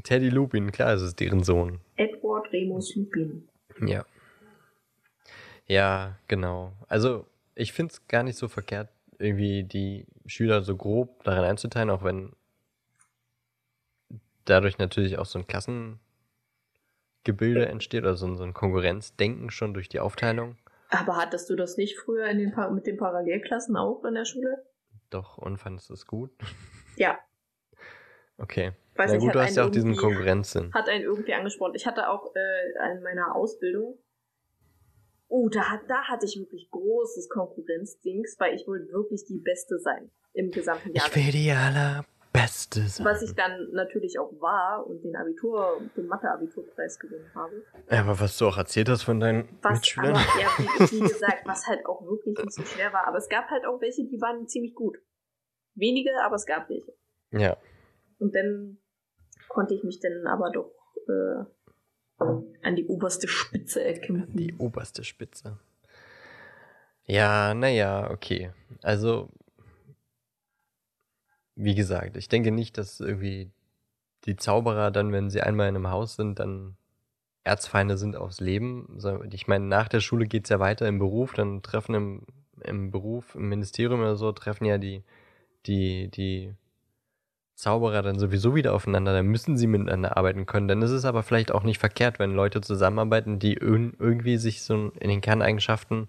Teddy 0.03 0.29
Lupin, 0.29 0.71
klar, 0.71 0.93
es 0.93 1.01
ist 1.01 1.19
deren 1.19 1.43
Sohn. 1.43 1.79
Edward 1.95 2.51
Remus 2.51 2.95
Lupin. 2.95 3.47
Ja. 3.85 4.05
Ja, 5.67 6.17
genau. 6.27 6.73
Also, 6.87 7.27
ich 7.53 7.73
finde 7.73 7.93
es 7.93 8.07
gar 8.07 8.23
nicht 8.23 8.37
so 8.37 8.47
verkehrt, 8.47 8.89
irgendwie 9.19 9.63
die 9.63 10.05
Schüler 10.25 10.63
so 10.63 10.75
grob 10.75 11.23
darin 11.23 11.43
einzuteilen, 11.43 11.89
auch 11.89 12.03
wenn 12.03 12.33
dadurch 14.45 14.79
natürlich 14.79 15.17
auch 15.19 15.25
so 15.25 15.39
ein 15.39 15.45
Klassengebilde 15.45 15.99
entsteht 17.67 18.03
oder 18.03 18.15
so 18.15 18.25
ein, 18.25 18.37
so 18.37 18.43
ein 18.43 18.53
Konkurrenzdenken 18.53 19.51
schon 19.51 19.73
durch 19.73 19.89
die 19.89 19.99
Aufteilung. 19.99 20.57
Aber 20.89 21.17
hattest 21.17 21.49
du 21.51 21.55
das 21.55 21.77
nicht 21.77 21.99
früher 21.99 22.25
in 22.27 22.39
den 22.39 22.51
pa 22.51 22.69
mit 22.71 22.87
den 22.87 22.97
Parallelklassen 22.97 23.77
auch 23.77 24.03
in 24.05 24.15
der 24.15 24.25
Schule? 24.25 24.65
Doch, 25.11 25.37
und 25.37 25.57
fandest 25.57 25.89
du 25.89 25.93
es 25.93 26.07
gut? 26.07 26.31
Ja. 26.99 27.17
Okay. 28.37 28.73
Weiß 28.95 29.11
Na 29.13 29.17
gut, 29.17 29.33
du 29.33 29.39
hast 29.39 29.55
ja 29.55 29.65
auch 29.65 29.71
diesen 29.71 29.95
Konkurrenzsinn. 29.95 30.73
hat 30.73 30.89
einen 30.89 31.05
irgendwie 31.05 31.33
angesprochen. 31.33 31.73
Ich 31.75 31.87
hatte 31.87 32.09
auch 32.09 32.35
äh, 32.35 32.91
in 32.93 33.01
meiner 33.01 33.33
Ausbildung, 33.33 33.97
oh, 35.29 35.47
da, 35.47 35.71
hat, 35.71 35.81
da 35.87 36.03
hatte 36.09 36.25
ich 36.25 36.37
wirklich 36.37 36.69
großes 36.69 37.29
Konkurrenzdings, 37.29 38.35
weil 38.39 38.55
ich 38.55 38.67
wollte 38.67 38.91
wirklich 38.91 39.23
die 39.25 39.39
Beste 39.39 39.79
sein 39.79 40.11
im 40.33 40.51
gesamten 40.51 40.93
Jahr. 40.93 41.07
Ich 41.07 41.15
will 41.15 41.31
die 41.31 41.51
allerbeste 41.51 42.81
sein. 42.89 43.05
Was 43.05 43.21
ich 43.21 43.33
dann 43.35 43.69
natürlich 43.71 44.19
auch 44.19 44.33
war 44.41 44.85
und 44.85 45.01
den 45.01 45.15
Abitur, 45.15 45.81
den 45.95 46.07
Mathe-Abiturpreis 46.07 46.99
gewonnen 46.99 47.31
habe. 47.33 47.63
Ja, 47.89 48.01
aber 48.01 48.19
was 48.19 48.37
du 48.37 48.47
auch 48.47 48.57
erzählt 48.57 48.89
hast 48.89 49.03
von 49.03 49.21
deinen 49.21 49.47
Was 49.61 49.75
Mitschülern. 49.75 50.15
aber, 50.15 50.41
ja, 50.41 50.47
wie, 50.57 50.91
wie 50.91 50.99
gesagt, 51.07 51.45
was 51.45 51.65
halt 51.67 51.85
auch 51.85 52.01
wirklich 52.03 52.37
nicht 52.37 52.53
so 52.53 52.63
schwer 52.63 52.91
war. 52.91 53.07
Aber 53.07 53.17
es 53.17 53.29
gab 53.29 53.49
halt 53.49 53.65
auch 53.65 53.79
welche, 53.79 54.03
die 54.05 54.19
waren 54.19 54.45
ziemlich 54.47 54.75
gut. 54.75 54.97
Wenige, 55.79 56.11
aber 56.23 56.35
es 56.35 56.45
gab 56.45 56.69
welche. 56.69 56.93
Ja. 57.31 57.57
Und 58.19 58.35
dann 58.35 58.77
konnte 59.47 59.73
ich 59.73 59.83
mich 59.83 59.99
dann 59.99 60.27
aber 60.27 60.51
doch 60.51 60.71
äh, 61.07 62.23
an 62.63 62.75
die 62.75 62.85
oberste 62.85 63.27
Spitze 63.27 63.83
erkämpfen. 63.83 64.35
Die 64.35 64.53
oberste 64.57 65.03
Spitze. 65.03 65.57
Ja, 67.05 67.53
naja, 67.53 68.11
okay. 68.11 68.51
Also, 68.83 69.29
wie 71.55 71.75
gesagt, 71.75 72.17
ich 72.17 72.29
denke 72.29 72.51
nicht, 72.51 72.77
dass 72.77 72.99
irgendwie 72.99 73.51
die 74.25 74.35
Zauberer 74.35 74.91
dann, 74.91 75.11
wenn 75.11 75.29
sie 75.29 75.41
einmal 75.41 75.69
in 75.69 75.75
einem 75.75 75.89
Haus 75.89 76.15
sind, 76.15 76.39
dann 76.39 76.75
Erzfeinde 77.43 77.97
sind 77.97 78.15
aufs 78.15 78.39
Leben. 78.39 78.99
Ich 79.31 79.47
meine, 79.47 79.65
nach 79.65 79.87
der 79.87 80.01
Schule 80.01 80.27
geht's 80.27 80.49
ja 80.49 80.59
weiter 80.59 80.87
im 80.87 80.99
Beruf, 80.99 81.33
dann 81.33 81.63
treffen 81.63 81.95
im, 81.95 82.25
im 82.61 82.91
Beruf, 82.91 83.33
im 83.33 83.49
Ministerium 83.49 84.01
oder 84.01 84.15
so, 84.15 84.31
treffen 84.31 84.65
ja 84.65 84.77
die, 84.77 85.03
die, 85.69 86.09
die 86.09 86.53
Zauberer 87.55 88.01
dann 88.01 88.19
sowieso 88.19 88.55
wieder 88.55 88.73
aufeinander, 88.73 89.13
dann 89.13 89.27
müssen 89.27 89.57
sie 89.57 89.67
miteinander 89.67 90.17
arbeiten 90.17 90.45
können. 90.45 90.67
Dann 90.67 90.81
ist 90.81 90.91
es 90.91 91.05
aber 91.05 91.23
vielleicht 91.23 91.51
auch 91.51 91.63
nicht 91.63 91.77
verkehrt, 91.77 92.17
wenn 92.17 92.33
Leute 92.33 92.61
zusammenarbeiten, 92.61 93.39
die 93.39 93.59
irg- 93.59 93.93
irgendwie 93.99 94.37
sich 94.37 94.63
so 94.63 94.91
in 94.99 95.09
den 95.09 95.21
Kerneigenschaften 95.21 96.07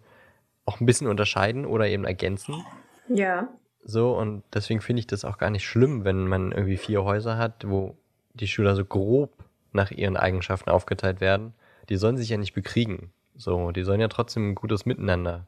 auch 0.65 0.81
ein 0.81 0.87
bisschen 0.87 1.09
unterscheiden 1.09 1.67
oder 1.67 1.89
eben 1.89 2.05
ergänzen. 2.05 2.65
Ja. 3.09 3.49
So, 3.83 4.17
und 4.17 4.45
deswegen 4.53 4.81
finde 4.81 5.01
ich 5.01 5.07
das 5.07 5.25
auch 5.25 5.39
gar 5.39 5.51
nicht 5.51 5.67
schlimm, 5.67 6.05
wenn 6.05 6.29
man 6.29 6.53
irgendwie 6.53 6.77
vier 6.77 7.03
Häuser 7.03 7.37
hat, 7.39 7.69
wo 7.69 7.97
die 8.35 8.47
Schüler 8.47 8.77
so 8.77 8.85
grob 8.85 9.33
nach 9.73 9.91
ihren 9.91 10.17
Eigenschaften 10.17 10.71
aufgeteilt 10.71 11.21
werden. 11.21 11.55
Die 11.89 11.97
sollen 11.97 12.17
sich 12.17 12.29
ja 12.29 12.37
nicht 12.37 12.53
bekriegen. 12.53 13.13
So, 13.37 13.73
die 13.73 13.83
sollen 13.83 14.01
ja 14.01 14.09
trotzdem 14.09 14.51
ein 14.51 14.55
gutes 14.55 14.87
Miteinander 14.87 15.47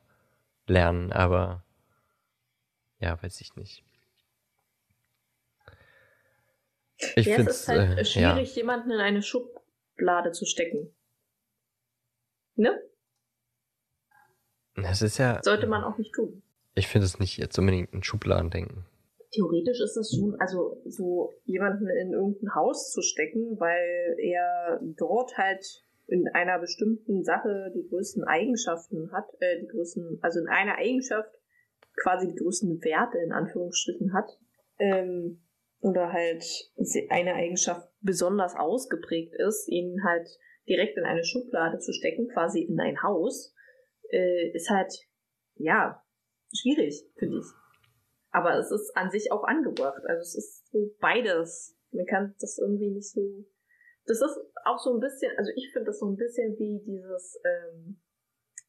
lernen, 0.66 1.12
aber 1.12 1.62
ja, 2.98 3.22
weiß 3.22 3.40
ich 3.40 3.54
nicht. 3.54 3.84
Ich 7.16 7.26
ja, 7.26 7.36
finde 7.36 7.50
es 7.50 7.60
ist 7.60 7.68
halt 7.68 7.98
äh, 7.98 8.04
schwierig, 8.04 8.54
jemanden 8.56 8.90
in 8.90 9.00
eine 9.00 9.22
Schublade 9.22 10.32
zu 10.32 10.44
stecken. 10.44 10.94
Ne? 12.56 12.80
ja. 14.76 14.90
Es 14.90 15.02
ist 15.02 15.18
ja. 15.18 15.40
Sollte 15.42 15.66
man 15.66 15.84
auch 15.84 15.98
nicht 15.98 16.14
tun. 16.14 16.42
Ich 16.74 16.88
finde 16.88 17.06
es 17.06 17.18
nicht 17.18 17.36
jetzt 17.38 17.58
unbedingt 17.58 17.92
ein 17.92 18.02
Schubladendenken. 18.02 18.86
Theoretisch 19.30 19.80
ist 19.80 19.96
es 19.96 20.14
schon, 20.14 20.36
also 20.40 20.82
so 20.84 21.32
jemanden 21.44 21.88
in 21.88 22.12
irgendein 22.12 22.54
Haus 22.54 22.92
zu 22.92 23.00
stecken, 23.00 23.58
weil 23.58 24.16
er 24.18 24.80
dort 24.98 25.36
halt 25.38 25.84
in 26.06 26.28
einer 26.34 26.58
bestimmten 26.58 27.24
Sache 27.24 27.72
die 27.74 27.88
größten 27.88 28.24
Eigenschaften 28.24 29.10
hat, 29.12 29.24
äh, 29.40 29.60
die 29.60 29.68
größten, 29.68 30.18
also 30.20 30.40
in 30.40 30.48
einer 30.48 30.76
Eigenschaft 30.76 31.30
quasi 32.02 32.28
die 32.28 32.36
größten 32.36 32.82
Werte 32.82 33.18
in 33.18 33.32
Anführungsstrichen 33.32 34.12
hat, 34.12 34.38
ähm, 34.78 35.42
oder 35.82 36.12
halt 36.12 36.44
eine 37.10 37.34
Eigenschaft 37.34 37.88
besonders 38.00 38.54
ausgeprägt 38.54 39.34
ist, 39.34 39.68
ihn 39.68 40.02
halt 40.04 40.28
direkt 40.68 40.96
in 40.96 41.04
eine 41.04 41.24
Schublade 41.24 41.78
zu 41.80 41.92
stecken, 41.92 42.28
quasi 42.28 42.62
in 42.62 42.78
ein 42.80 43.02
Haus, 43.02 43.52
äh, 44.10 44.50
ist 44.52 44.70
halt, 44.70 44.92
ja, 45.56 46.02
schwierig, 46.54 47.04
finde 47.16 47.38
ich. 47.38 47.46
Aber 48.30 48.58
es 48.58 48.70
ist 48.70 48.96
an 48.96 49.10
sich 49.10 49.32
auch 49.32 49.42
angebracht. 49.44 50.02
Also 50.06 50.20
es 50.20 50.34
ist 50.36 50.72
so 50.72 50.94
beides. 51.00 51.76
Man 51.90 52.06
kann 52.06 52.34
das 52.40 52.58
irgendwie 52.58 52.90
nicht 52.90 53.10
so. 53.10 53.44
Das 54.06 54.20
ist 54.22 54.38
auch 54.64 54.78
so 54.78 54.94
ein 54.94 55.00
bisschen, 55.00 55.32
also 55.36 55.50
ich 55.54 55.70
finde 55.72 55.86
das 55.86 55.98
so 55.98 56.06
ein 56.06 56.16
bisschen 56.16 56.56
wie 56.58 56.80
dieses, 56.84 57.40
ähm, 57.44 58.00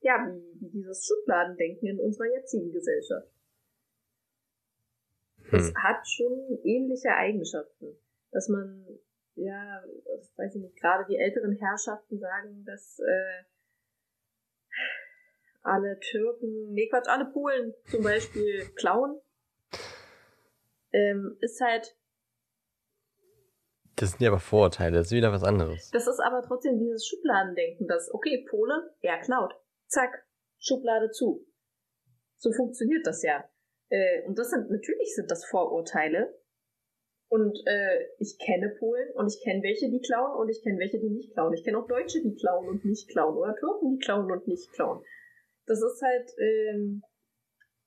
ja, 0.01 0.17
wie, 0.27 0.61
wie 0.61 0.69
dieses 0.69 1.05
Schubladendenken 1.05 1.87
in 1.87 1.99
unserer 1.99 2.27
jetzigen 2.35 2.71
Gesellschaft. 2.71 3.27
Es 5.53 5.67
Hm. 5.69 5.83
hat 5.83 6.07
schon 6.07 6.59
ähnliche 6.63 7.09
Eigenschaften. 7.09 7.95
Dass 8.31 8.49
man, 8.49 8.85
ja, 9.35 9.81
das 10.17 10.31
weiß 10.37 10.55
ich 10.55 10.61
nicht, 10.61 10.75
gerade 10.79 11.05
die 11.07 11.17
älteren 11.17 11.53
Herrschaften 11.53 12.19
sagen, 12.19 12.63
dass 12.65 12.99
äh, 12.99 13.43
alle 15.61 15.99
Türken, 15.99 16.73
nee 16.73 16.87
Quatsch, 16.89 17.07
alle 17.07 17.25
Polen 17.25 17.73
zum 17.89 18.03
Beispiel 18.03 18.65
klauen. 18.75 19.19
Ähm, 20.91 21.37
ist 21.41 21.59
halt, 21.61 21.95
Das 23.95 24.11
sind 24.11 24.21
ja 24.21 24.29
aber 24.29 24.39
Vorurteile, 24.39 24.97
das 24.97 25.07
ist 25.07 25.11
wieder 25.13 25.31
was 25.31 25.43
anderes. 25.43 25.89
das 25.91 26.07
ist 26.07 26.19
aber 26.19 26.41
trotzdem 26.43 26.79
dieses 26.79 27.07
Schubladendenken, 27.07 27.87
dass, 27.87 28.13
okay, 28.13 28.45
Pole, 28.49 28.95
er 29.01 29.19
klaut. 29.21 29.53
Zack, 29.87 30.25
Schublade 30.59 31.11
zu. 31.11 31.45
So 32.37 32.51
funktioniert 32.51 33.05
das 33.07 33.23
ja. 33.23 33.43
Äh, 33.93 34.23
und 34.25 34.39
das 34.39 34.49
sind, 34.49 34.71
natürlich 34.71 35.13
sind 35.13 35.29
das 35.29 35.45
Vorurteile. 35.45 36.33
Und 37.29 37.57
äh, 37.65 38.05
ich 38.17 38.37
kenne 38.39 38.75
Polen 38.79 39.11
und 39.13 39.27
ich 39.27 39.41
kenne 39.43 39.61
welche, 39.63 39.89
die 39.89 40.01
klauen 40.01 40.35
und 40.39 40.49
ich 40.49 40.63
kenne 40.63 40.79
welche, 40.79 40.99
die 40.99 41.09
nicht 41.09 41.33
klauen. 41.33 41.53
Ich 41.53 41.63
kenne 41.63 41.77
auch 41.77 41.87
Deutsche, 41.87 42.21
die 42.21 42.35
klauen 42.35 42.67
und 42.67 42.85
nicht 42.85 43.09
klauen. 43.09 43.37
Oder 43.37 43.55
Türken, 43.55 43.91
die 43.91 43.99
klauen 43.99 44.31
und 44.31 44.47
nicht 44.47 44.71
klauen. 44.73 45.03
Das 45.65 45.79
ist 45.81 46.01
halt, 46.01 46.29
ähm, 46.39 47.03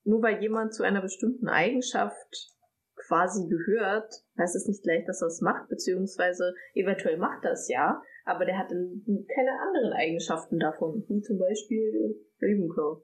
nur 0.05 0.23
weil 0.23 0.41
jemand 0.41 0.75
zu 0.75 0.85
einer 0.85 1.03
bestimmten 1.03 1.49
Eigenschaft 1.49 2.55
quasi 2.95 3.49
gehört, 3.49 4.13
heißt 4.39 4.57
es 4.57 4.67
nicht 4.67 4.83
gleich, 4.83 5.05
dass 5.07 5.23
er 5.23 5.29
es 5.29 5.41
macht, 5.41 5.69
beziehungsweise 5.69 6.55
eventuell 6.75 7.19
macht 7.19 7.45
er 7.45 7.53
es 7.53 7.69
ja, 7.69 8.03
aber 8.25 8.47
der 8.47 8.59
hat 8.59 8.69
keine 8.69 9.61
anderen 9.61 9.93
Eigenschaften 9.93 10.59
davon, 10.59 11.05
wie 11.09 11.21
zum 11.21 11.39
Beispiel 11.39 12.17
Ravenclaw. 12.41 13.03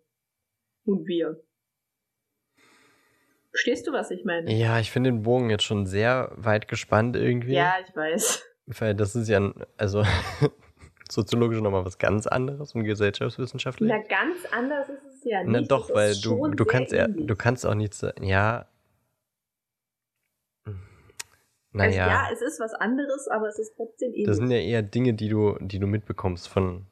Und 0.84 1.06
wir. 1.06 1.42
Verstehst 3.62 3.86
du, 3.86 3.92
was 3.92 4.10
ich 4.10 4.24
meine? 4.24 4.52
Ja, 4.52 4.80
ich 4.80 4.90
finde 4.90 5.10
den 5.12 5.22
Bogen 5.22 5.48
jetzt 5.48 5.62
schon 5.62 5.86
sehr 5.86 6.32
weit 6.34 6.66
gespannt 6.66 7.14
irgendwie. 7.14 7.52
Ja, 7.54 7.74
ich 7.86 7.94
weiß. 7.94 8.42
Weil 8.66 8.94
das 8.96 9.14
ist 9.14 9.28
ja, 9.28 9.38
ein- 9.38 9.54
also 9.76 10.02
soziologisch 11.08 11.60
nochmal 11.60 11.84
was 11.84 11.98
ganz 11.98 12.26
anderes 12.26 12.74
und 12.74 12.82
gesellschaftswissenschaftlich. 12.84 13.88
Na, 13.88 13.98
ganz 14.02 14.38
anders 14.50 14.88
ist 14.88 15.04
es 15.04 15.24
ja 15.24 15.44
nicht. 15.44 15.52
Na 15.52 15.60
doch, 15.60 15.88
Es 15.90 15.94
weil 15.94 16.14
du, 16.16 16.48
du 16.48 16.64
kannst 16.64 16.92
ja, 16.92 17.06
du 17.06 17.36
kannst 17.36 17.64
auch 17.64 17.74
nicht 17.74 17.94
sagen, 17.94 18.24
ja. 18.24 18.66
Also, 20.64 20.78
Naja, 21.72 22.06
ja, 22.08 22.28
es 22.32 22.42
ist 22.42 22.58
was 22.60 22.74
anderes, 22.74 23.28
aber 23.28 23.46
es 23.48 23.58
ist 23.58 23.74
trotzdem 23.76 24.08
ähnlich. 24.10 24.26
das 24.26 24.36
sind 24.38 24.50
ja 24.50 24.58
eher 24.58 24.82
Dinge, 24.82 25.14
die 25.14 25.28
du, 25.28 25.56
die 25.60 25.78
du 25.78 25.86
mitbekommst 25.86 26.48
von, 26.48 26.86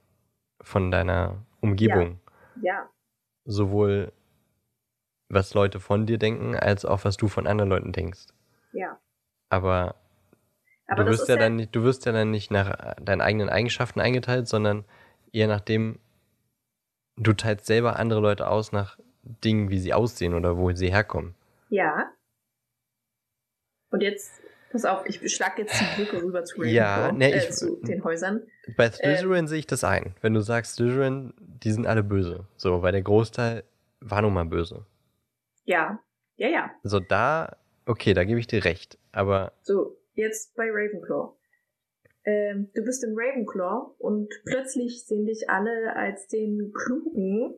von 0.63 0.91
deiner 0.93 1.45
Umgebung. 1.61 2.21
ja, 2.63 2.89
Sowohl 3.45 4.13
was 5.31 5.55
Leute 5.55 5.81
von 5.81 6.07
dir 6.07 6.19
denken, 6.19 6.55
als 6.57 6.85
auch 6.85 7.05
was 7.05 7.17
du 7.17 7.29
von 7.29 7.47
anderen 7.47 7.71
Leuten 7.71 7.93
denkst. 7.93 8.27
ja. 8.73 8.99
Aber, 9.53 9.97
Aber 10.87 11.05
du 11.05 11.11
wirst 11.11 11.27
ja 11.29 11.35
ja, 11.35 11.41
dann 11.41 11.57
nicht, 11.57 11.75
du 11.75 11.83
wirst 11.83 12.05
ja 12.07 12.13
dann 12.13 12.31
nicht 12.31 12.51
nach 12.53 12.95
deinen 13.01 13.21
eigenen 13.21 13.49
Eigenschaften 13.49 13.99
eingeteilt, 14.01 14.47
sondern 14.47 14.85
eher 15.33 15.49
nachdem 15.49 15.99
du 17.17 17.33
teilst 17.33 17.67
selber 17.67 17.97
andere 17.99 18.21
Leute 18.21 18.47
aus 18.49 18.71
nach 18.73 18.97
Dingen, 19.45 19.69
wie 19.71 19.79
sie 19.81 19.93
aussehen 19.93 20.35
oder 20.35 20.57
wo 20.57 20.73
sie 20.73 20.91
herkommen. 20.93 21.35
ja. 21.69 22.13
Und 23.93 24.03
jetzt, 24.03 24.41
pass 24.71 24.85
auf, 24.85 25.05
ich 25.07 25.35
schlag 25.35 25.59
jetzt 25.59 25.81
die 25.81 26.03
Brücke 26.05 26.23
rüber 26.23 26.45
zu 26.45 26.63
Ja, 26.63 27.11
ne, 27.11 27.33
äh, 27.33 27.39
ich- 27.39 27.51
zu 27.51 27.81
den 27.83 28.05
Häusern. 28.05 28.43
Bei 28.77 28.89
Slytherin 28.89 29.49
sehe 29.49 29.59
ich 29.59 29.67
das 29.67 29.83
ein. 29.83 30.15
Wenn 30.21 30.33
du 30.35 30.41
sagst, 30.43 30.77
Slytherin, 30.77 31.35
die 31.41 31.73
sind 31.73 31.89
alle 31.89 32.05
böse. 32.05 32.47
So, 32.57 32.83
weil 32.83 32.93
der 32.93 33.03
Großteil 33.03 33.65
war 34.01 34.23
nun 34.23 34.33
mal 34.33 34.45
böse. 34.45 34.87
Ja, 35.71 36.01
ja, 36.35 36.49
ja. 36.49 36.71
So, 36.83 36.99
da, 36.99 37.57
okay, 37.87 38.13
da 38.13 38.25
gebe 38.25 38.41
ich 38.41 38.49
dir 38.49 38.65
recht. 38.65 38.99
Aber 39.13 39.53
So, 39.63 39.97
jetzt 40.15 40.57
bei 40.57 40.69
Ravenclaw. 40.69 41.33
Ähm, 42.25 42.71
du 42.75 42.83
bist 42.83 43.05
in 43.05 43.15
Ravenclaw 43.17 43.95
und 43.99 44.29
plötzlich 44.45 45.07
sehen 45.07 45.27
dich 45.27 45.49
alle 45.49 45.95
als 45.95 46.27
den 46.27 46.73
Klugen, 46.73 47.55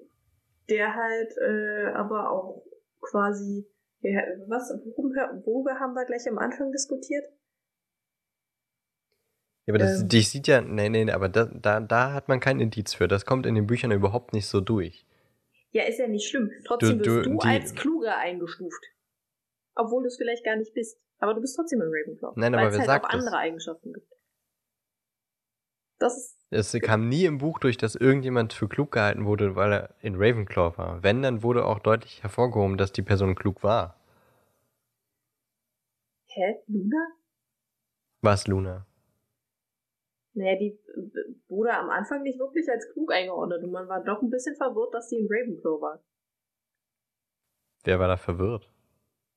der 0.69 0.95
halt 0.95 1.33
äh, 1.39 1.87
aber 1.95 2.31
auch 2.31 2.63
quasi, 3.01 3.67
ja, 4.03 4.21
was, 4.47 4.71
worüber, 4.95 5.41
worüber 5.47 5.81
haben 5.81 5.95
wir 5.95 6.05
gleich 6.05 6.29
am 6.29 6.37
Anfang 6.37 6.71
diskutiert? 6.71 7.25
Ja, 9.65 9.73
aber 9.73 9.79
das, 9.79 10.03
Ähm. 10.03 10.09
dich 10.09 10.29
sieht 10.29 10.49
ja, 10.49 10.61
nee, 10.61 10.91
nee, 10.91 11.11
aber 11.11 11.31
da, 11.31 11.47
da, 11.47 11.81
da 11.81 12.13
hat 12.13 12.29
man 12.29 12.41
kein 12.41 12.61
Indiz 12.61 12.93
für. 12.93 13.09
Das 13.09 13.25
kommt 13.25 13.47
in 13.47 13.55
den 13.55 13.67
Büchern 13.67 13.91
überhaupt 13.91 14.35
nicht 14.35 14.49
so 14.49 14.61
durch. 14.61 15.07
Ja, 15.73 15.85
ist 15.85 15.99
ja 15.99 16.07
nicht 16.07 16.29
schlimm. 16.29 16.51
Trotzdem 16.67 16.99
Du- 16.99 17.05
wirst 17.07 17.27
du- 17.27 17.31
du, 17.33 17.39
als 17.41 17.75
kluger 17.75 18.17
eingestuft. 18.19 18.85
Obwohl 19.75 20.03
du 20.03 20.09
es 20.09 20.17
vielleicht 20.19 20.45
gar 20.45 20.57
nicht 20.57 20.75
bist. 20.75 20.99
Aber 21.19 21.35
du 21.35 21.41
bist 21.41 21.57
trotzdem 21.57 21.81
in 21.81 21.89
Ravenclaw. 21.89 22.33
Nein, 22.37 22.55
aber 22.55 22.67
es 22.69 22.73
wer 22.75 22.81
halt 22.81 22.87
sagt 22.89 23.05
auch 23.07 23.11
das? 23.11 23.19
andere 23.21 23.37
Eigenschaften 23.39 23.93
gibt. 23.93 24.13
Das 25.99 26.17
ist, 26.19 26.37
Es 26.51 26.73
kam 26.83 27.09
nie 27.09 27.25
im 27.25 27.39
Buch 27.39 27.59
durch, 27.61 27.77
dass 27.79 27.95
irgendjemand 27.95 28.53
für 28.53 28.69
klug 28.69 28.91
gehalten 28.93 29.25
wurde, 29.25 29.55
weil 29.57 29.73
er 29.73 29.95
in 30.01 30.17
Ravenclaw 30.17 30.77
war. 30.77 31.03
Wenn, 31.03 31.23
dann 31.23 31.43
wurde 31.43 31.65
auch 31.65 31.79
deutlich 31.79 32.23
hervorgehoben, 32.23 32.77
dass 32.77 32.93
die 32.93 33.03
Person 33.03 33.35
klug 33.35 33.63
war. 33.63 33.99
hä, 36.27 36.57
Luna? 36.67 37.07
Was, 38.23 38.47
Luna? 38.47 38.87
Naja, 40.35 40.59
die 40.59 40.79
wurde 41.49 41.75
am 41.75 41.91
Anfang 41.91 42.23
nicht 42.23 42.39
wirklich 42.39 42.69
als 42.71 42.91
klug 42.93 43.13
eingeordnet 43.13 43.63
und 43.63 43.71
man 43.71 43.89
war 43.89 44.03
doch 44.03 44.23
ein 44.23 44.31
bisschen 44.31 44.57
verwirrt, 44.57 44.95
dass 44.95 45.09
sie 45.09 45.19
in 45.19 45.29
Ravenclaw 45.31 45.81
war. 45.81 46.03
Wer 47.85 47.99
war 47.99 48.09
da 48.09 48.17
verwirrt? 48.17 48.71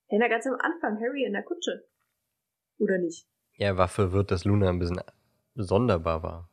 Hey, 0.08 0.20
na 0.20 0.28
ganz 0.28 0.46
am 0.48 0.56
Anfang, 0.60 1.00
Harry 1.00 1.26
in 1.26 1.34
der 1.34 1.44
Kutsche. 1.44 1.88
Oder 2.78 2.98
nicht? 2.98 3.28
Er 3.58 3.78
war 3.78 3.88
verwirrt, 3.88 4.32
dass 4.32 4.46
Luna 4.46 4.70
ein 4.70 4.80
bisschen 4.80 5.02
sonderbar 5.56 6.24
war. 6.24 6.50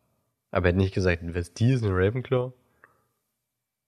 Aber 0.50 0.66
er 0.66 0.72
hat 0.72 0.76
nicht 0.76 0.94
gesagt, 0.94 1.22
was 1.34 1.52
die 1.52 1.72
ist 1.72 1.84
in 1.84 1.92
Ravenclaw? 1.92 2.52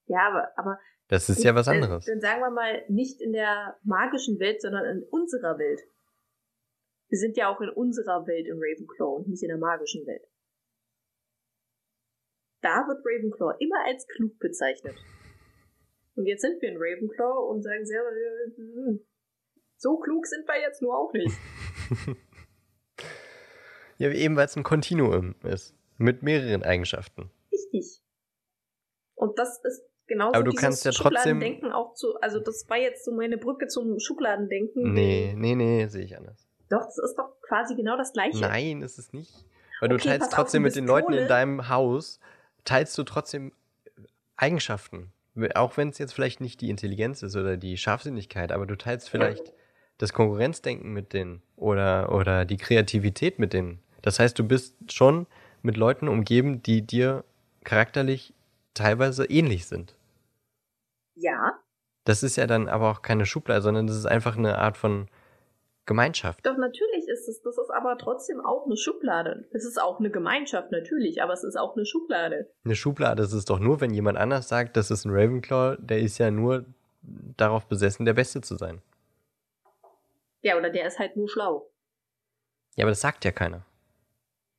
Ja, 0.07 0.29
aber, 0.29 0.53
aber 0.57 0.79
Das 1.09 1.29
ist 1.29 1.43
ja 1.43 1.55
was 1.55 1.67
äh, 1.67 1.71
anderes. 1.71 2.05
Dann 2.05 2.21
sagen 2.21 2.41
wir 2.41 2.51
mal, 2.51 2.85
nicht 2.89 3.21
in 3.21 3.33
der 3.33 3.77
magischen 3.83 4.39
Welt, 4.39 4.61
sondern 4.61 4.85
in 4.85 5.03
unserer 5.11 5.59
Welt. 5.59 5.81
Wir 7.09 7.19
sind 7.19 7.37
ja 7.37 7.49
auch 7.49 7.61
in 7.61 7.71
unserer 7.71 8.27
Welt 8.27 8.47
in 8.47 8.55
Ravenclaw 8.55 9.17
und 9.17 9.29
nicht 9.29 9.43
in 9.43 9.49
der 9.49 9.59
magischen 9.59 10.07
Welt. 10.07 10.27
Da 12.65 12.87
wird 12.89 13.05
Ravenclaw 13.05 13.57
immer 13.59 13.85
als 13.87 14.07
klug 14.09 14.39
bezeichnet. 14.39 14.97
Und 16.17 16.25
jetzt 16.27 16.41
sind 16.41 16.63
wir 16.63 16.71
in 16.71 16.77
Ravenclaw 16.79 17.51
und 17.51 17.63
sagen 17.63 17.85
selber, 17.85 18.09
äh, 18.09 18.57
hm, 18.57 19.01
so 19.77 19.99
klug 19.99 20.27
sind 20.27 20.47
wir 20.49 20.61
jetzt 20.63 20.81
nur 20.81 20.97
auch 20.97 21.13
nicht. 21.13 21.37
Ja, 23.99 24.11
eben 24.11 24.35
weil 24.37 24.47
es 24.47 24.57
ein 24.57 24.65
Kontinuum 24.65 25.37
ist. 25.45 25.73
Mit 25.99 26.25
mehreren 26.25 26.65
Eigenschaften. 26.65 27.31
Richtig. 27.53 28.03
Und 29.15 29.39
das 29.39 29.61
ist 29.63 29.83
genauso 30.09 30.35
Aber 30.35 30.43
du 30.45 30.51
dieses 30.51 30.61
kannst 30.65 30.85
ja 30.85 30.91
trotzdem- 30.91 31.13
Schubladendenken 31.39 31.71
auch 31.73 31.95
zu, 31.95 32.17
also 32.21 32.41
das 32.41 32.69
war 32.69 32.77
jetzt 32.77 33.05
so 33.05 33.13
meine 33.13 33.39
Brücke 33.39 33.69
zum 33.69 34.01
Schubladendenken. 34.01 34.93
Nee, 34.93 35.35
nee, 35.37 35.55
nee, 35.55 35.87
sehe 35.87 36.03
ich 36.05 36.17
anders. 36.17 36.49
Doch, 36.71 36.81
das 36.85 36.99
ist 36.99 37.15
doch 37.17 37.41
quasi 37.43 37.77
genau 37.77 37.97
das 37.97 38.13
Gleiche. 38.13 38.41
Nein, 38.41 38.83
ist 38.83 38.99
es 38.99 39.13
nicht. 39.13 39.33
Weil 39.81 39.91
du 39.91 39.95
Okay, 39.95 40.09
teilst 40.09 40.21
pass 40.23 40.33
auf, 40.33 40.35
trotzdem 40.41 40.63
du 40.65 40.69
mit 40.69 40.75
den 40.77 40.87
Leuten 40.87 41.13
in 41.13 41.29
deinem 41.29 41.69
Haus, 41.69 42.19
teilst 42.65 42.97
du 42.99 43.03
trotzdem 43.05 43.53
Eigenschaften. 44.37 45.13
Auch 45.55 45.77
wenn 45.77 45.89
es 45.89 45.99
jetzt 45.99 46.13
vielleicht 46.13 46.41
nicht 46.41 46.61
die 46.61 46.71
Intelligenz 46.71 47.23
ist 47.23 47.37
oder 47.37 47.57
die 47.57 47.77
Scharfsinnigkeit, 47.77 48.53
aber 48.53 48.67
du 48.67 48.77
teilst 48.77 49.11
vielleicht 49.11 49.53
das 49.99 50.13
Konkurrenzdenken 50.13 50.93
mit 50.93 51.13
denen 51.13 51.43
oder, 51.57 52.13
oder 52.13 52.45
die 52.45 52.57
Kreativität 52.57 53.39
mit 53.39 53.53
denen. 53.53 53.81
Das 54.03 54.19
heißt, 54.19 54.39
du 54.39 54.45
bist 54.45 54.93
schon 54.93 55.27
mit 55.63 55.77
Leuten 55.77 56.09
umgeben, 56.09 56.63
die 56.63 56.83
dir 56.83 57.25
charakterlich 57.65 58.35
teilweise 58.75 59.25
ähnlich 59.25 59.67
sind. 59.67 59.97
Ja, 61.17 61.53
Das 62.05 62.23
ist 62.23 62.37
ja 62.37 62.47
dann 62.47 62.69
aber 62.69 62.91
auch 62.91 63.03
keine 63.03 63.25
Schublade, 63.25 63.63
sondern 63.63 63.87
das 63.87 63.97
ist 63.97 64.07
einfach 64.07 64.37
eine 64.37 64.59
Art 64.59 64.77
von 64.77 65.09
Gemeinschaft. 65.87 66.47
doch 66.47 66.57
natürlich 66.57 67.07
ist 67.09 67.29
es, 67.29 67.43
das 67.43 67.59
ist 67.59 67.71
aber 67.71 67.99
trotzdem 67.99 68.41
auch 68.41 68.65
eine 68.65 68.77
Schublade. 68.77 69.47
Es 69.53 69.65
ist 69.67 69.81
auch 69.81 69.99
eine 69.99 70.11
Gemeinschaft, 70.11 70.73
natürlich, 70.73 71.23
aber 71.23 71.35
es 71.35 71.45
ist 71.45 71.57
auch 71.57 71.77
eine 71.77 71.85
Schublade. 71.85 72.51
Eine 72.65 72.75
Schublade 72.75 73.23
ist 73.23 73.35
es 73.35 73.45
doch 73.45 73.59
nur, 73.59 73.81
wenn 73.83 73.93
jemand 73.93 74.17
anders 74.17 74.49
sagt, 74.49 74.77
das 74.79 74.91
ist 74.91 75.05
ein 75.05 75.11
Ravenclaw, 75.13 75.77
der 75.79 75.99
ist 75.99 76.17
ja 76.19 76.31
nur 76.31 76.65
darauf 77.37 77.67
besessen, 77.67 78.07
der 78.07 78.15
Beste 78.15 78.41
zu 78.41 78.57
sein. 78.57 78.81
Ja, 80.41 80.57
oder 80.57 80.71
der 80.71 80.87
ist 80.87 80.99
halt 80.99 81.17
nur 81.17 81.29
schlau. 81.29 81.71
Ja, 82.77 82.85
aber 82.85 82.91
das 82.91 83.01
sagt 83.03 83.25
ja 83.25 83.33
keiner. 83.33 83.67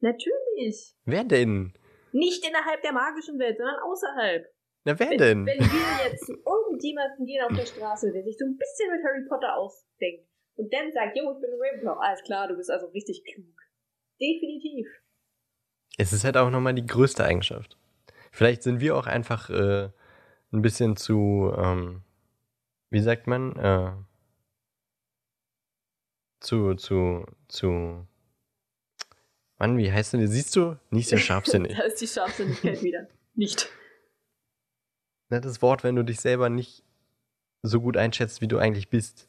Natürlich. 0.01 0.95
Wer 1.05 1.23
denn? 1.23 1.73
Nicht 2.11 2.47
innerhalb 2.47 2.81
der 2.83 2.93
magischen 2.93 3.39
Welt, 3.39 3.57
sondern 3.57 3.79
außerhalb. 3.79 4.45
Na, 4.85 4.99
wer 4.99 5.09
Wenn, 5.09 5.17
denn? 5.17 5.45
wenn 5.47 5.59
wir 5.59 6.09
jetzt 6.09 6.29
irgendjemanden 6.29 7.25
gehen 7.25 7.43
auf 7.43 7.57
der 7.57 7.65
Straße, 7.65 8.11
der 8.11 8.23
sich 8.23 8.37
so 8.37 8.45
ein 8.45 8.55
bisschen 8.57 8.91
mit 8.91 9.03
Harry 9.03 9.25
Potter 9.27 9.57
ausdenkt 9.57 10.27
und 10.55 10.73
dann 10.73 10.91
sagt, 10.93 11.17
jo, 11.17 11.33
ich 11.33 11.41
bin 11.41 11.51
Ravenclaw, 11.59 11.99
alles 11.99 12.23
klar, 12.23 12.47
du 12.47 12.55
bist 12.55 12.71
also 12.71 12.87
richtig 12.87 13.23
klug. 13.25 13.61
Definitiv. 14.19 14.87
Es 15.97 16.13
ist 16.13 16.23
halt 16.23 16.37
auch 16.37 16.49
nochmal 16.49 16.73
die 16.73 16.85
größte 16.85 17.23
Eigenschaft. 17.23 17.77
Vielleicht 18.31 18.63
sind 18.63 18.79
wir 18.79 18.95
auch 18.95 19.07
einfach 19.07 19.49
äh, 19.49 19.89
ein 20.51 20.61
bisschen 20.61 20.97
zu, 20.97 21.53
ähm, 21.57 22.01
wie 22.89 22.99
sagt 22.99 23.27
man, 23.27 23.55
äh, 23.57 23.91
zu, 26.39 26.75
zu, 26.75 27.25
zu, 27.47 28.05
Mann, 29.57 29.77
wie 29.77 29.91
heißt 29.91 30.13
denn, 30.13 30.27
siehst 30.27 30.55
du? 30.55 30.77
Nicht 30.89 31.09
sehr 31.09 31.17
scharfsinnig. 31.17 31.75
da 31.77 31.83
ist 31.83 32.01
die 32.01 32.07
Scharfsinnigkeit 32.07 32.81
wieder. 32.83 33.07
Nicht. 33.35 33.69
Nettes 35.29 35.61
Wort, 35.61 35.83
wenn 35.83 35.95
du 35.95 36.03
dich 36.03 36.19
selber 36.19 36.49
nicht 36.49 36.83
so 37.63 37.81
gut 37.81 37.97
einschätzt, 37.97 38.41
wie 38.41 38.47
du 38.47 38.57
eigentlich 38.57 38.89
bist. 38.89 39.27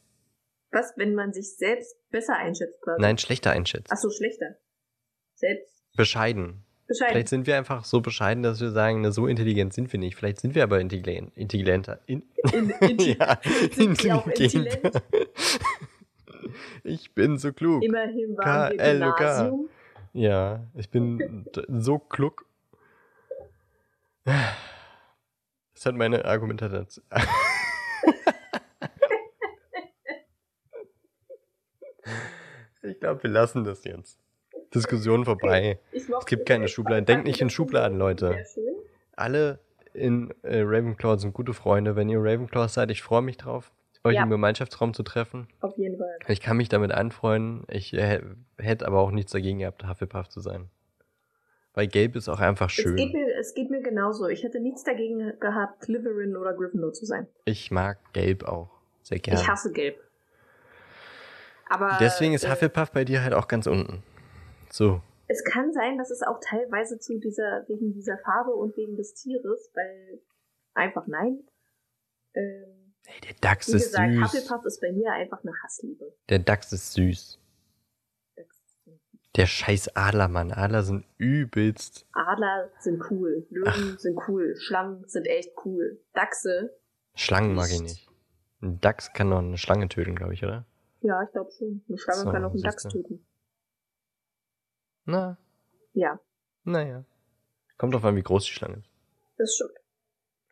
Was, 0.71 0.93
wenn 0.97 1.15
man 1.15 1.33
sich 1.33 1.57
selbst 1.57 1.97
besser 2.11 2.37
einschätzt 2.37 2.81
quasi? 2.83 3.01
Nein, 3.01 3.19
schlechter 3.19 3.51
einschätzt. 3.53 3.91
Ach 3.91 3.97
so, 3.97 4.11
schlechter. 4.11 4.57
Selbst 5.35 5.83
Bescheiden. 5.97 6.65
bescheiden. 6.87 7.13
Vielleicht 7.13 7.29
sind 7.29 7.47
wir 7.47 7.57
einfach 7.57 7.85
so 7.85 8.01
bescheiden, 8.01 8.43
dass 8.43 8.61
wir 8.61 8.71
sagen, 8.71 9.01
na, 9.03 9.11
so 9.13 9.27
intelligent 9.27 9.73
sind 9.73 9.93
wir 9.93 10.01
nicht. 10.01 10.17
Vielleicht 10.17 10.41
sind 10.41 10.55
wir 10.55 10.63
aber 10.63 10.81
intelligent, 10.81 11.37
intelligenter. 11.37 12.01
In, 12.07 12.23
In, 12.53 12.71
in, 12.81 12.99
ja, 12.99 13.39
sind 13.73 14.03
wir 14.03 14.17
auch 14.17 14.27
intelligenter. 14.27 15.03
Ich 16.85 17.13
bin 17.13 17.39
so 17.39 17.53
klug. 17.53 17.83
Immerhin 17.83 18.37
waren 18.37 18.73
wir 18.73 18.79
KLUK. 18.79 19.17
Gymnasium. 19.17 19.69
Ja, 20.13 20.65
ich 20.75 20.89
bin 20.89 21.47
so 21.69 21.99
klug. 21.99 22.47
Das 24.25 25.85
hat 25.85 25.95
meine 25.95 26.25
Argumentation. 26.25 27.05
Ich 32.97 33.01
glaube, 33.01 33.23
wir 33.23 33.31
lassen 33.31 33.63
das 33.65 33.85
jetzt. 33.85 34.19
Diskussion 34.75 35.25
vorbei. 35.27 35.79
Es 35.93 36.27
gibt 36.27 36.47
keine. 36.47 36.67
Schubladen. 36.67 37.05
Denkt 37.05 37.27
nicht 37.27 37.41
in 37.43 37.51
Schubladen, 37.51 37.99
Leute. 37.99 38.29
Sehr 38.33 38.45
schön. 38.47 38.75
Alle 39.15 39.59
in 39.93 40.33
äh, 40.43 40.61
Ravenclaw 40.63 41.19
sind 41.19 41.35
gute 41.35 41.53
Freunde. 41.53 41.95
Wenn 41.95 42.09
ihr 42.09 42.19
Ravenclaws 42.21 42.75
seid, 42.75 42.91
ich 42.91 43.03
freue 43.03 43.23
mich 43.23 43.37
drauf, 43.37 43.71
euch 44.03 44.15
Ja. 44.17 44.23
im 44.25 44.31
Gemeinschaftsraum 44.31 44.95
zu 44.95 45.03
treffen. 45.03 45.47
Auf 45.61 45.77
jeden 45.77 45.99
Fall. 45.99 46.17
Ich 46.29 46.41
kann 46.41 46.57
mich 46.57 46.69
damit 46.71 46.91
anfreunden. 46.93 47.65
Ich 47.71 47.93
äh, 47.95 48.21
hätte 48.59 48.87
aber 48.87 49.01
auch 49.01 49.11
nichts 49.11 49.33
dagegen 49.33 49.59
gehabt, 49.61 49.87
Hufflepuff 49.87 50.29
zu 50.29 50.41
sein. 50.41 50.69
Weil 51.75 51.89
Gelb 51.89 52.17
ist 52.17 52.29
auch 52.31 52.41
einfach 52.41 52.71
Es 52.71 52.77
geht, 52.77 52.85
schön. 52.85 52.95
mir, 53.13 53.37
es 53.39 53.53
geht 53.55 53.71
mir 53.71 53.83
genauso. 53.83 54.27
Ich 54.29 54.43
hätte 54.43 54.61
nichts 54.61 54.85
dagegen 54.85 55.39
gehabt, 55.39 55.85
Slytherin 55.85 56.35
oder 56.37 56.55
Gryffindor 56.55 56.95
zu 56.95 57.05
sein. 57.05 57.27
Ich 57.45 57.71
mag 57.71 57.99
Gelb 58.15 58.45
auch 58.45 58.71
sehr 59.03 59.19
gerne. 59.19 59.39
Ich 59.41 59.47
hasse 59.49 59.71
Gelb. 59.73 60.01
Aber 61.69 61.97
Deswegen 62.01 62.35
ist 62.35 62.45
äh, 62.45 62.51
Hufflepuff 62.51 62.93
bei 62.93 63.05
dir 63.05 63.23
halt 63.23 63.35
auch 63.35 63.49
ganz 63.49 63.67
unten. 63.67 64.03
So. 64.71 65.01
es 65.29 65.43
kann 65.45 65.73
sein, 65.73 65.99
dass 65.99 66.11
es 66.11 66.23
auch 66.23 66.39
teilweise 66.41 66.99
zu 66.99 67.19
dieser, 67.19 67.65
wegen 67.69 67.93
dieser 67.93 68.19
Farbe 68.19 68.53
und 68.53 68.77
wegen 68.77 68.97
des 68.97 69.15
Tieres, 69.15 69.71
weil 69.75 70.21
einfach 70.75 71.07
nein. 71.07 71.41
Ähm, 72.35 72.87
Hey, 73.09 73.21
der 73.21 73.35
Dachs 73.41 73.69
wie 73.69 73.77
ist 73.77 73.93
gesagt, 73.93 74.13
süß. 74.13 74.23
Hufflepuff 74.25 74.65
ist 74.67 74.81
bei 74.81 74.91
mir 74.91 75.13
einfach 75.13 75.41
eine 75.43 75.53
Hassliebe. 75.63 76.13
Der 76.29 76.41
Dachs 76.41 76.73
ist 76.73 76.93
süß. 76.95 77.39
Der 79.37 79.47
scheiß 79.47 79.95
Adler, 79.95 80.29
Mann. 80.29 80.51
Adler 80.51 80.83
sind 80.83 81.05
übelst. 81.19 82.07
Adler 82.13 82.71
sind 82.81 83.03
cool, 83.11 83.47
Löwen 83.51 83.99
sind 83.99 84.19
cool, 84.29 84.57
Schlangen 84.57 85.07
sind 85.07 85.27
echt 85.27 85.53
cool. 85.65 86.01
Dachse, 86.15 86.75
Schlangen 87.15 87.55
mag 87.55 87.67
ich 87.67 87.81
Nicht. 87.81 87.83
nicht. 87.83 88.11
Ein 88.63 88.81
Dachs 88.81 89.13
kann 89.13 89.31
doch 89.31 89.39
eine 89.39 89.59
Schlange 89.59 89.89
töten, 89.89 90.17
glaube 90.17 90.35
ich, 90.35 90.43
oder? 90.43 90.65
Ja, 91.01 91.23
ich 91.23 91.31
glaube 91.33 91.51
schon. 91.53 91.83
Eine 91.89 91.99
Schlange 91.99 92.21
So, 92.23 92.31
kann 92.31 92.45
auch 92.45 92.53
einen. 92.53 92.63
Dachs 92.63 92.83
töten. 92.85 93.27
Na, 95.05 95.39
Ja, 95.93 96.19
naja. 96.65 97.05
Kommt 97.79 97.95
drauf 97.95 98.05
an, 98.05 98.17
wie 98.17 98.23
groß 98.23 98.45
die 98.45 98.53
Schlange 98.53 98.79
ist. 98.79 98.91
das 99.39 99.55
stimmt. 99.55 99.73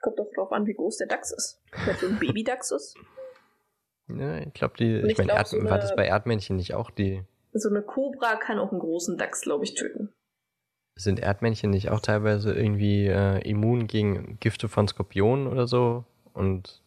Kommt 0.01 0.19
doch 0.19 0.31
drauf 0.35 0.53
an, 0.53 0.67
wie 0.67 0.75
groß 0.75 0.99
der 0.99 1.07
Dachs 1.07 1.33
ist. 1.33 1.61
Wenn 1.87 1.97
so 1.97 2.07
ein 2.07 2.19
Babydachs 2.19 2.71
ist. 2.71 2.95
Ja, 4.09 4.39
ich 4.39 4.53
glaube, 4.53 4.77
die. 4.77 4.97
Und 4.99 5.07
Ich 5.07 5.13
ich 5.13 5.19
meine, 5.19 5.33
Erd, 5.33 5.49
so 5.49 5.65
war 5.65 5.79
das 5.79 5.97
bei 5.97 6.07
Erdmännchen 6.07 6.57
nicht 6.57 6.75
auch 6.75 6.91
die. 6.91 7.25
So 7.55 7.71
eine 7.71 7.81
Kobra 7.83 8.37
kann 8.37 8.59
auch 8.59 8.71
einen 8.71 8.81
großen 8.81 9.17
Dachs, 9.17 9.41
glaube 9.43 9.65
ich, 9.65 9.75
töten. 9.75 10.13
Sind 10.97 11.19
Erdmännchen 11.21 11.71
nicht 11.71 11.89
auch 11.91 12.01
teilweise 12.01 12.53
irgendwie 12.53 13.07
äh, 13.07 13.41
immun 13.49 13.87
gegen 13.87 14.39
Gifte 14.41 14.69
von 14.69 14.87
Skorpionen 14.87 15.47
oder 15.49 15.67
so? 15.67 16.05
Und 16.35 16.83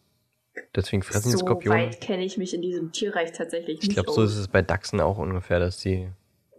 deswegen 0.74 1.02
fressen 1.02 1.28
die 1.30 1.32
so 1.38 1.44
Skorpione? 1.46 1.78
weit 1.86 2.00
kenne 2.00 2.24
ich 2.24 2.38
mich 2.38 2.54
in 2.54 2.62
diesem 2.62 2.92
Tierreich 2.92 3.32
tatsächlich 3.32 3.78
Ich 3.80 3.88
nicht 3.88 3.94
glaube, 3.94 4.10
so 4.12 4.22
ist 4.22 4.36
es 4.36 4.48
bei 4.48 4.62
Dachsen 4.62 5.00
auch 5.00 5.18
ungefähr, 5.18 5.58
dass 5.58 5.78
die 5.78 6.08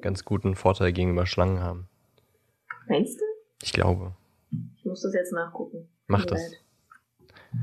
ganz 0.02 0.26
guten 0.26 0.56
Vorteil 0.56 0.92
gegenüber 0.94 1.26
Schlangen 1.26 1.60
haben. 1.62 1.88
Meinst 2.88 3.20
du? 3.20 3.26
Ich 3.62 3.74
glaube. 3.74 4.16
Ich 4.78 4.86
muss 4.86 5.02
das 5.02 5.14
jetzt 5.14 5.34
nachgucken. 5.34 5.88
Mach 6.08 6.26
das. 6.26 6.40
leid. 6.42 6.62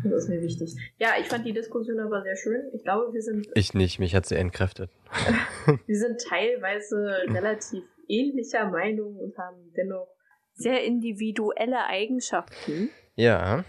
Das 0.05 0.25
ist 0.25 0.29
mir 0.29 0.41
wichtig. 0.43 0.75
Ja, 0.99 1.11
ich 1.21 1.27
fand 1.27 1.47
die 1.47 1.53
Diskussion 1.53 2.01
aber 2.01 2.23
sehr 2.23 2.37
schön. 2.37 2.71
Ich 2.75 2.83
glaube, 2.83 3.13
wir 3.13 3.23
sind, 3.23 3.47
Ich 3.55 3.73
nicht, 3.73 3.99
mich 4.01 4.15
hat 4.15 4.27
sie 4.27 4.35
entkräftet. 4.35 4.91
wir 5.87 5.97
sind 5.99 6.21
teilweise 6.29 7.19
relativ 7.29 7.85
ähnlicher 8.09 8.69
Meinung 8.69 9.17
und 9.17 9.37
haben 9.39 9.73
dennoch 9.77 10.09
sehr 10.55 10.85
individuelle 10.85 11.85
Eigenschaften. 11.87 12.91
Ja, 13.15 13.65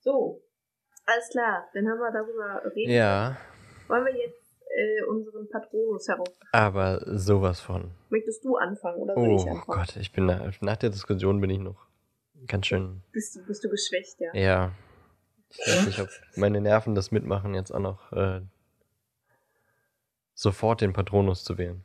So, 0.00 0.42
alles 1.06 1.28
klar. 1.30 1.68
Dann 1.74 1.88
haben 1.88 1.98
wir 1.98 2.10
darüber 2.12 2.62
reden. 2.74 2.90
ja, 2.92 3.36
Wollen 3.88 4.04
wir 4.06 4.16
jetzt 4.16 4.42
äh, 4.76 5.02
unseren 5.04 5.48
Patronus 5.50 6.08
heraus. 6.08 6.28
aber 6.52 7.00
sowas 7.18 7.60
von. 7.60 7.90
Möchtest 8.10 8.44
du 8.44 8.56
anfangen 8.56 8.98
oder 8.98 9.14
soll 9.14 9.34
ich 9.34 9.42
Oh 9.44 9.48
anfangen? 9.50 9.64
Gott, 9.66 9.96
ich 9.96 10.12
bin 10.12 10.26
nach, 10.26 10.60
nach 10.60 10.76
der 10.76 10.90
Diskussion 10.90 11.40
bin 11.40 11.50
ich 11.50 11.58
noch 11.58 11.86
ganz 12.46 12.66
schön. 12.66 13.02
Bist 13.12 13.36
du, 13.36 13.44
bist 13.44 13.62
du 13.64 13.68
geschwächt, 13.68 14.18
ja? 14.20 14.34
Ja. 14.34 14.72
Ich 15.50 15.58
weiß 15.66 15.86
nicht, 15.86 16.00
ob 16.00 16.08
meine 16.36 16.60
Nerven 16.62 16.94
das 16.94 17.10
mitmachen, 17.10 17.54
jetzt 17.54 17.70
auch 17.72 17.78
noch 17.80 18.10
äh, 18.12 18.40
sofort 20.34 20.80
den 20.80 20.92
Patronus 20.94 21.44
zu 21.44 21.58
wählen. 21.58 21.84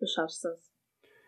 Du 0.00 0.06
schaffst 0.06 0.44
das. 0.44 0.70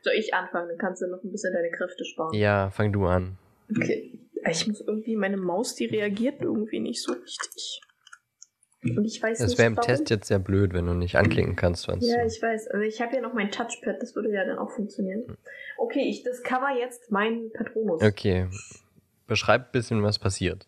Soll 0.03 0.15
ich 0.15 0.35
anfangen? 0.35 0.69
Dann 0.69 0.79
kannst 0.79 1.03
du 1.03 1.07
noch 1.07 1.23
ein 1.23 1.31
bisschen 1.31 1.53
deine 1.53 1.71
Kräfte 1.71 2.05
sparen. 2.05 2.35
Ja, 2.35 2.71
fang 2.71 2.93
du 2.93 3.07
an. 3.07 3.39
Okay. 3.71 4.19
Ich 4.49 4.67
muss 4.67 4.81
irgendwie, 4.81 5.17
meine 5.17 5.37
Maus, 5.37 5.75
die 5.75 5.87
reagiert 5.87 6.41
irgendwie 6.43 6.81
nicht 6.81 7.03
so 7.03 7.13
richtig. 7.13 7.81
Und 8.85 9.05
ich 9.05 9.23
weiß 9.23 9.39
Es 9.41 9.51
nicht, 9.51 9.59
wäre 9.59 9.69
im 9.69 9.77
warum. 9.77 9.87
Test 9.87 10.11
jetzt 10.11 10.27
sehr 10.27 10.41
blöd, 10.41 10.73
wenn 10.73 10.87
du 10.87 10.95
nicht 10.95 11.15
anklicken 11.17 11.55
kannst, 11.55 11.87
wenn's 11.87 12.09
Ja, 12.09 12.25
ich 12.27 12.43
weiß. 12.43 12.67
Also 12.69 12.83
ich 12.85 13.01
habe 13.01 13.15
ja 13.15 13.21
noch 13.21 13.33
mein 13.33 13.53
Touchpad, 13.53 14.03
das 14.03 14.17
würde 14.17 14.33
ja 14.33 14.45
dann 14.45 14.59
auch 14.59 14.71
funktionieren. 14.73 15.37
Okay, 15.79 16.09
ich 16.09 16.25
discover 16.25 16.71
jetzt 16.77 17.11
meinen 17.13 17.53
Patronus. 17.53 18.03
Okay. 18.03 18.49
Beschreib 19.29 19.67
ein 19.69 19.73
bisschen, 19.73 20.03
was 20.03 20.19
passiert. 20.19 20.67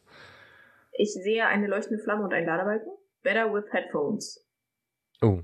Ich 0.93 1.13
sehe 1.13 1.45
eine 1.47 1.67
leuchtende 1.67 2.01
Flamme 2.03 2.23
und 2.23 2.33
einen 2.33 2.47
Ladebalken. 2.47 2.93
Better 3.25 3.53
with 3.53 3.65
headphones. 3.73 4.47
Oh, 5.21 5.41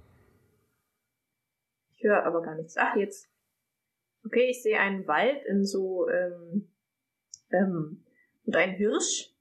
Ich 1.96 2.04
höre 2.04 2.24
aber 2.24 2.42
gar 2.42 2.54
nichts. 2.54 2.76
Ach, 2.76 2.94
jetzt. 2.94 3.28
Okay, 4.24 4.48
ich 4.50 4.62
sehe 4.62 4.78
einen 4.78 5.06
Wald 5.08 5.42
in 5.48 5.64
so, 5.64 6.08
ähm, 6.08 6.68
ähm, 7.50 8.04
und 8.44 8.56
einen 8.56 8.74
Hirsch 8.74 9.34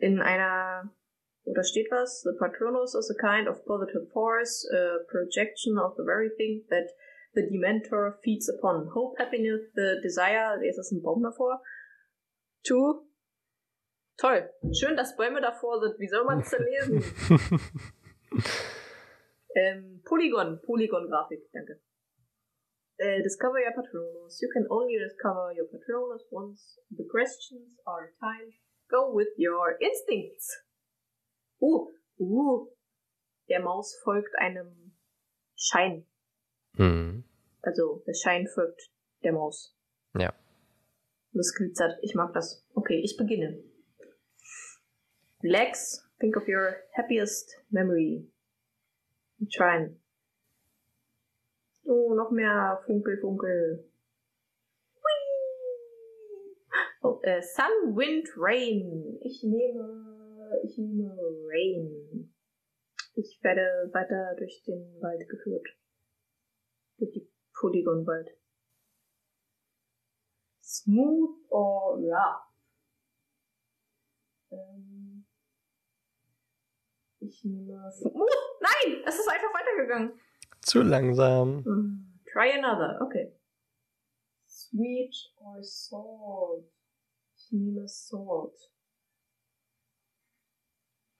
in 0.00 0.20
einer, 0.20 0.92
oder 1.44 1.62
steht 1.62 1.90
was? 1.90 2.22
The 2.22 2.32
Patronus 2.38 2.94
is 2.94 3.10
a 3.10 3.20
kind 3.20 3.48
of 3.48 3.64
positive 3.64 4.08
force, 4.12 4.68
a 4.72 5.04
projection 5.08 5.78
of 5.78 5.94
the 5.96 6.04
very 6.04 6.30
thing 6.36 6.64
that 6.70 6.90
the 7.34 7.42
Dementor 7.42 8.18
feeds 8.22 8.48
upon. 8.48 8.88
Hope, 8.94 9.16
happiness, 9.18 9.60
the 9.74 10.00
desire, 10.02 10.64
ist 10.64 10.78
das 10.78 10.90
ein 10.92 11.02
Baum 11.02 11.22
davor? 11.22 11.62
To, 12.64 13.06
toll. 14.16 14.50
Schön, 14.72 14.96
dass 14.96 15.16
Bäume 15.16 15.40
davor 15.40 15.80
sind. 15.80 15.98
Wie 15.98 16.08
soll 16.08 16.24
man 16.24 16.40
es 16.40 16.50
denn 16.50 16.64
lesen? 16.64 17.04
Ähm, 19.54 20.02
Polygon, 20.04 20.60
Polygon-Grafik, 20.62 21.48
danke. 21.52 21.80
Äh, 22.98 23.22
discover 23.22 23.58
your 23.58 23.72
Patronus. 23.74 24.40
You 24.40 24.48
can 24.52 24.66
only 24.70 24.96
discover 24.98 25.52
your 25.52 25.66
Patronus 25.66 26.22
once 26.30 26.78
the 26.90 27.04
questions 27.10 27.76
are 27.86 28.12
timed. 28.20 28.52
Go 28.88 29.12
with 29.12 29.28
your 29.36 29.76
instincts. 29.80 30.48
Uh, 31.60 31.86
uh. 32.20 32.66
Der 33.48 33.60
Maus 33.60 33.94
folgt 34.04 34.34
einem 34.38 34.92
Schein. 35.56 36.06
hm. 36.76 37.24
Also, 37.62 38.02
der 38.06 38.14
Schein 38.14 38.46
folgt 38.46 38.80
der 39.22 39.32
Maus. 39.32 39.76
Ja. 40.16 40.32
Es 41.32 41.52
glitzert. 41.54 41.98
Ich 42.02 42.14
mag 42.14 42.32
das. 42.32 42.64
Okay, 42.74 43.00
ich 43.02 43.16
beginne. 43.16 43.62
Lex, 45.42 46.08
think 46.20 46.36
of 46.36 46.46
your 46.46 46.76
happiest 46.94 47.54
memory. 47.70 48.30
Shrine. 49.48 49.98
Oh, 51.86 52.14
noch 52.14 52.30
mehr 52.30 52.82
Funkel, 52.86 53.18
Funkel. 53.20 53.90
Oh, 57.02 57.20
äh, 57.22 57.42
Sun, 57.42 57.94
Wind, 57.94 58.30
Rain. 58.38 59.18
Ich 59.20 59.42
nehme, 59.42 60.58
ich 60.62 60.78
nehme 60.78 61.14
Rain. 61.46 62.34
Ich 63.14 63.38
werde 63.42 63.90
weiter 63.92 64.34
durch 64.38 64.62
den 64.64 65.00
Wald 65.02 65.28
geführt. 65.28 65.68
Durch 66.96 67.12
die 67.12 67.30
Polygonwald. 67.52 68.30
Smooth 70.62 71.44
or 71.50 71.98
rough? 71.98 72.42
Ähm, 74.50 75.26
ich 77.20 77.44
nehme 77.44 77.92
Smooth. 77.92 78.30
Nein, 78.60 79.02
es 79.06 79.18
ist 79.18 79.28
einfach 79.28 79.52
weitergegangen. 79.52 80.18
Zu 80.64 80.82
langsam. 80.82 81.62
Mm, 81.64 82.20
Try 82.32 82.52
another. 82.58 83.00
Okay. 83.02 83.32
Sweet 84.46 85.14
or 85.36 85.62
salt? 85.62 86.64
Ich 87.36 87.52
nehme 87.52 87.86
salt. 87.86 88.58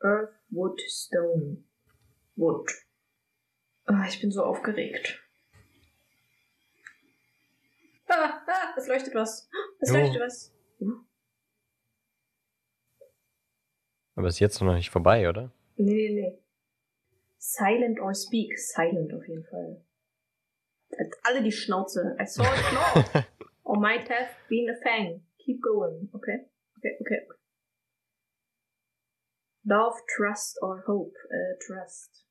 Earth, 0.02 0.34
wood, 0.50 0.80
stone. 0.88 1.64
Wood. 2.36 2.68
Ah, 3.86 4.06
ich 4.08 4.20
bin 4.20 4.30
so 4.32 4.42
aufgeregt. 4.44 5.20
Ah, 8.08 8.40
ah, 8.46 8.74
es 8.76 8.86
leuchtet 8.86 9.14
was. 9.14 9.48
Es 9.80 9.90
Jo. 9.90 9.96
leuchtet 9.96 10.20
was. 10.20 10.52
Aber 14.16 14.28
ist 14.28 14.38
jetzt 14.38 14.60
noch 14.60 14.74
nicht 14.74 14.90
vorbei, 14.90 15.28
oder? 15.28 15.50
Nee, 15.76 15.92
nee, 15.92 16.20
nee. 16.20 16.38
Silent 17.46 17.98
or 18.00 18.14
speak. 18.14 18.58
Silent 18.58 19.12
auf 19.12 19.28
jeden 19.28 19.44
Fall. 19.44 19.84
Hat 20.98 21.12
alle 21.24 21.42
die 21.42 21.52
Schnauze. 21.52 22.16
I 22.18 22.24
saw 22.24 22.42
a 22.42 22.56
claw. 22.56 23.22
or 23.64 23.76
might 23.78 24.08
have 24.08 24.30
been 24.48 24.66
a 24.70 24.76
fang. 24.82 25.20
Keep 25.44 25.60
going. 25.62 26.08
Okay. 26.14 26.38
Okay, 26.78 26.96
okay. 27.02 27.20
Love, 29.66 29.94
trust 30.16 30.58
or 30.62 30.84
hope. 30.86 31.12
Äh, 31.30 31.58
trust. 31.66 32.24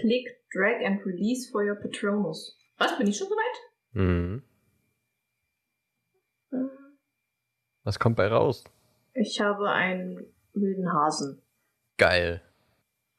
Click, 0.00 0.26
drag 0.52 0.80
and 0.82 1.04
release 1.04 1.50
for 1.50 1.64
your 1.64 1.76
Patronus. 1.76 2.56
Was? 2.78 2.96
Bin 2.98 3.08
ich 3.08 3.16
schon 3.16 3.28
soweit? 3.28 3.58
Mhm. 3.94 4.42
Äh, 6.52 6.68
Was 7.82 7.98
kommt 7.98 8.16
bei 8.16 8.28
raus? 8.28 8.62
Ich 9.14 9.40
habe 9.40 9.68
einen 9.70 10.32
wilden 10.52 10.92
Hasen. 10.92 11.42
Geil. 11.96 12.47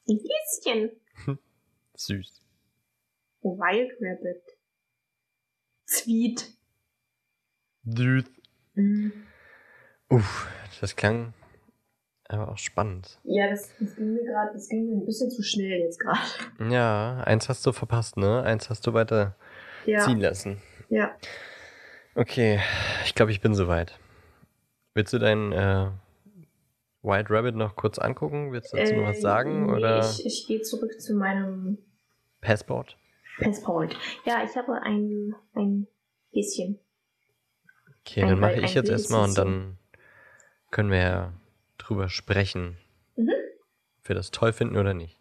Ein 0.10 0.20
Häschen. 0.20 0.92
Süß. 1.96 2.42
Wild 3.42 3.92
Rabbit. 4.02 4.44
Sweet. 5.88 6.46
Süß. 7.86 8.26
Mhm. 8.76 9.12
Uff, 10.10 10.48
das 10.82 10.96
klang 10.96 11.34
aber 12.28 12.50
auch 12.50 12.58
spannend. 12.60 13.20
Ja, 13.24 13.50
das, 13.50 13.72
das 13.80 13.96
ging 13.96 14.14
mir 14.14 14.24
gerade, 14.24 14.54
das 14.54 14.70
ging 14.70 14.86
mir 14.86 14.98
ein 14.98 15.06
bisschen 15.06 15.32
zu 15.32 15.42
schnell 15.42 15.80
jetzt 15.80 16.00
gerade. 16.00 16.20
Ja, 16.72 17.22
eins 17.26 17.50
hast 17.50 17.66
du 17.66 17.72
verpasst, 17.72 18.18
ne? 18.18 18.44
Eins 18.44 18.70
hast 18.70 18.86
du 18.86 18.94
weiter 18.94 19.36
Ja. 19.86 20.00
ziehen 20.06 20.20
lassen. 20.20 20.62
Ja. 20.90 21.16
Okay, 22.14 22.60
ich 23.06 23.16
glaube, 23.16 23.32
ich 23.32 23.42
bin 23.42 23.56
soweit. 23.56 23.98
Willst 24.94 25.12
du 25.14 25.18
deinen 25.18 25.52
äh, 25.54 25.90
White 27.02 27.30
Rabbit 27.30 27.56
noch 27.56 27.76
kurz 27.76 27.98
angucken? 27.98 28.52
Willst 28.52 28.74
du 28.74 28.78
dazu 28.78 28.96
noch 28.96 29.06
was 29.06 29.18
Äh, 29.20 29.22
sagen? 29.22 29.66
nee, 29.68 29.72
oder 29.72 30.00
Ich, 30.02 30.26
ich 30.26 30.48
gehe 30.48 30.62
zurück 30.62 31.00
zu 31.00 31.14
meinem 31.16 31.78
Passport? 32.42 32.98
Passport. 33.40 33.96
Ja, 34.26 34.44
ich 34.44 34.56
habe 34.58 34.82
ein, 34.82 35.34
ein 35.54 35.88
Häschen. 36.34 36.80
Okay, 38.02 38.24
Ein- 38.24 38.30
dann 38.30 38.40
mache 38.40 38.60
ich 38.60 38.74
jetzt 38.74 38.90
erstmal 38.90 39.30
und 39.30 39.38
dann 39.38 39.78
können 40.72 40.92
wir 40.92 40.98
ja 41.00 41.34
drüber 41.78 42.10
sprechen, 42.10 42.78
Mhm. 43.16 43.30
ob 44.02 44.10
wir 44.10 44.16
das 44.16 44.32
toll 44.32 44.52
finden 44.52 44.76
oder 44.78 44.94
nicht. 44.94 45.18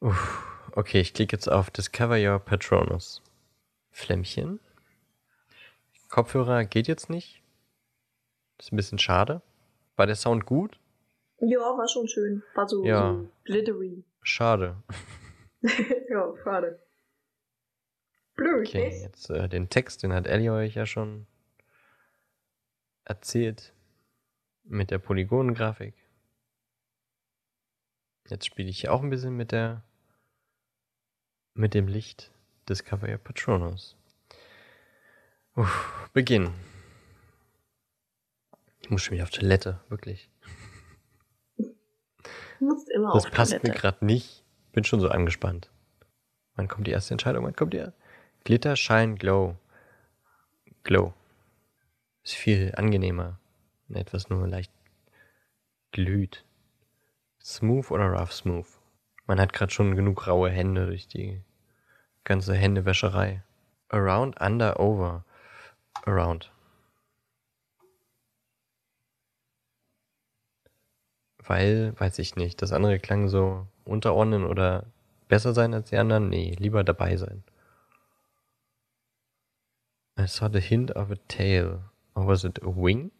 Uff, 0.00 0.68
okay, 0.72 1.00
ich 1.00 1.14
klicke 1.14 1.34
jetzt 1.34 1.48
auf 1.50 1.70
Discover 1.70 2.16
Your 2.18 2.38
Patronus. 2.38 3.22
Flämmchen. 3.90 4.60
Kopfhörer 6.10 6.64
geht 6.66 6.86
jetzt 6.86 7.08
nicht. 7.08 7.42
Das 8.58 8.66
ist 8.66 8.72
ein 8.72 8.76
bisschen 8.76 8.98
schade. 8.98 9.40
War 9.96 10.06
der 10.06 10.16
Sound 10.16 10.46
gut? 10.46 10.78
Ja, 11.38 11.58
war 11.58 11.88
schon 11.88 12.08
schön. 12.08 12.42
War 12.54 12.68
so, 12.68 12.84
Ja. 12.84 13.12
so 13.14 13.28
glittery. 13.44 14.04
Schade. 14.22 14.76
ja, 16.08 16.34
schade. 16.42 16.80
Blöd, 18.34 18.68
Okay, 18.68 18.88
nicht? 18.88 19.02
jetzt 19.02 19.30
äh, 19.30 19.48
den 19.48 19.68
Text, 19.70 20.02
den 20.02 20.12
hat 20.12 20.26
Ellie 20.26 20.52
euch 20.52 20.74
ja 20.74 20.86
schon 20.86 21.26
erzählt. 23.04 23.72
Mit 24.68 24.90
der 24.90 24.98
Polygonengrafik. 24.98 25.94
Jetzt 28.28 28.46
spiele 28.46 28.68
ich 28.68 28.80
hier 28.80 28.92
auch 28.92 29.02
ein 29.02 29.10
bisschen 29.10 29.36
mit 29.36 29.52
der 29.52 29.82
mit 31.54 31.72
dem 31.72 31.86
Licht. 31.86 32.32
Discover 32.68 33.08
Your 33.08 33.18
Patronus. 33.18 33.96
Uff, 35.54 36.10
Beginn. 36.12 36.50
Ich 38.86 38.90
muss 38.90 39.02
schon 39.02 39.14
wieder 39.14 39.24
auf 39.24 39.30
Toilette, 39.30 39.80
wirklich. 39.88 40.30
Du 41.56 41.74
musst 42.60 42.88
immer 42.88 43.12
Das 43.14 43.24
auf 43.26 43.32
passt 43.32 43.50
mir 43.54 43.58
Toilette. 43.58 43.80
gerade 43.80 44.06
nicht. 44.06 44.44
Bin 44.70 44.84
schon 44.84 45.00
so 45.00 45.08
angespannt. 45.08 45.72
Wann 46.54 46.68
kommt 46.68 46.86
die 46.86 46.92
erste 46.92 47.12
Entscheidung? 47.12 47.44
Wann 47.44 47.56
kommt 47.56 47.74
die? 47.74 47.84
Glitter, 48.44 48.76
Shine, 48.76 49.16
Glow. 49.16 49.56
Glow. 50.84 51.14
Ist 52.22 52.34
viel 52.34 52.72
angenehmer. 52.76 53.40
Wenn 53.88 54.00
etwas 54.00 54.28
nur 54.28 54.46
leicht 54.46 54.70
glüht. 55.90 56.44
Smooth 57.42 57.90
oder 57.90 58.06
rough 58.12 58.32
smooth? 58.32 58.68
Man 59.26 59.40
hat 59.40 59.52
gerade 59.52 59.72
schon 59.72 59.96
genug 59.96 60.28
raue 60.28 60.48
Hände 60.48 60.86
durch 60.86 61.08
die 61.08 61.42
ganze 62.22 62.54
Händewäscherei. 62.54 63.42
Around, 63.88 64.40
under, 64.40 64.78
over. 64.78 65.24
Around. 66.04 66.52
Weil, 71.46 71.92
weiß 71.98 72.18
ich 72.18 72.36
nicht, 72.36 72.60
das 72.62 72.72
andere 72.72 72.98
klang 72.98 73.28
so 73.28 73.66
unterordnen 73.84 74.44
oder 74.44 74.84
besser 75.28 75.54
sein 75.54 75.74
als 75.74 75.90
die 75.90 75.96
anderen? 75.96 76.28
Nee, 76.28 76.56
lieber 76.58 76.82
dabei 76.84 77.16
sein. 77.16 77.44
I 80.18 80.26
saw 80.26 80.48
the 80.52 80.60
hint 80.60 80.94
of 80.96 81.10
a 81.10 81.16
tail. 81.28 81.80
Or 82.14 82.26
was 82.26 82.44
it 82.44 82.62
a 82.62 82.66
wing? 82.66 83.10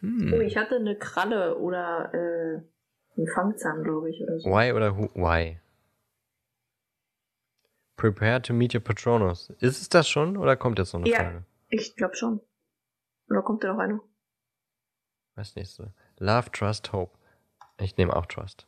Hm. 0.00 0.32
Oh, 0.34 0.40
ich 0.40 0.56
hatte 0.56 0.76
eine 0.76 0.96
Kralle 0.96 1.58
oder 1.58 2.12
äh, 2.14 2.62
einen 3.16 3.26
Fangzahn, 3.34 3.84
glaube 3.84 4.10
ich, 4.10 4.22
oder 4.22 4.40
so. 4.40 4.48
Why 4.50 4.72
oder 4.72 4.96
who? 4.96 5.10
Why? 5.14 5.60
Prepare 7.96 8.40
to 8.42 8.54
meet 8.54 8.74
your 8.74 8.80
Patronus. 8.80 9.50
Ist 9.60 9.82
es 9.82 9.88
das 9.88 10.08
schon 10.08 10.36
oder 10.36 10.56
kommt 10.56 10.78
jetzt 10.78 10.92
noch 10.94 11.00
eine 11.00 11.10
Ja. 11.10 11.18
Frage? 11.18 11.44
Ich 11.68 11.96
glaube 11.96 12.16
schon. 12.16 12.40
Oder 13.28 13.42
kommt 13.42 13.62
da 13.64 13.72
noch 13.72 13.78
eine? 13.80 14.00
Was 15.34 15.54
nächste? 15.54 15.92
Love, 16.18 16.50
Trust, 16.52 16.92
Hope. 16.92 17.16
Ich 17.80 17.96
nehme 17.96 18.14
auch 18.14 18.26
Trust. 18.26 18.66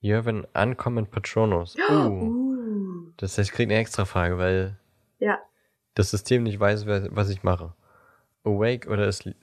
You 0.00 0.14
have 0.16 0.28
an 0.28 0.46
uncommon 0.54 1.06
Patronus. 1.06 1.76
Uh, 1.88 2.28
Uh. 2.28 3.12
das 3.16 3.38
heißt, 3.38 3.50
ich 3.50 3.54
kriege 3.54 3.72
eine 3.72 3.80
extra 3.80 4.04
Frage, 4.04 4.38
weil 4.38 4.78
Ja. 5.18 5.38
das 5.94 6.10
System 6.10 6.42
nicht 6.44 6.58
weiß, 6.58 6.86
was 6.86 7.28
ich 7.28 7.42
mache. 7.42 7.74
Awake 8.44 8.88
oder 8.88 9.06
asleep? 9.06 9.36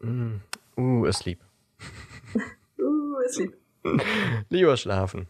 Mm, 0.00 0.36
uh, 0.76 1.06
asleep. 1.06 1.40
Uh, 2.78 3.16
lieb. 3.38 3.56
Lieber 4.50 4.76
schlafen. 4.76 5.26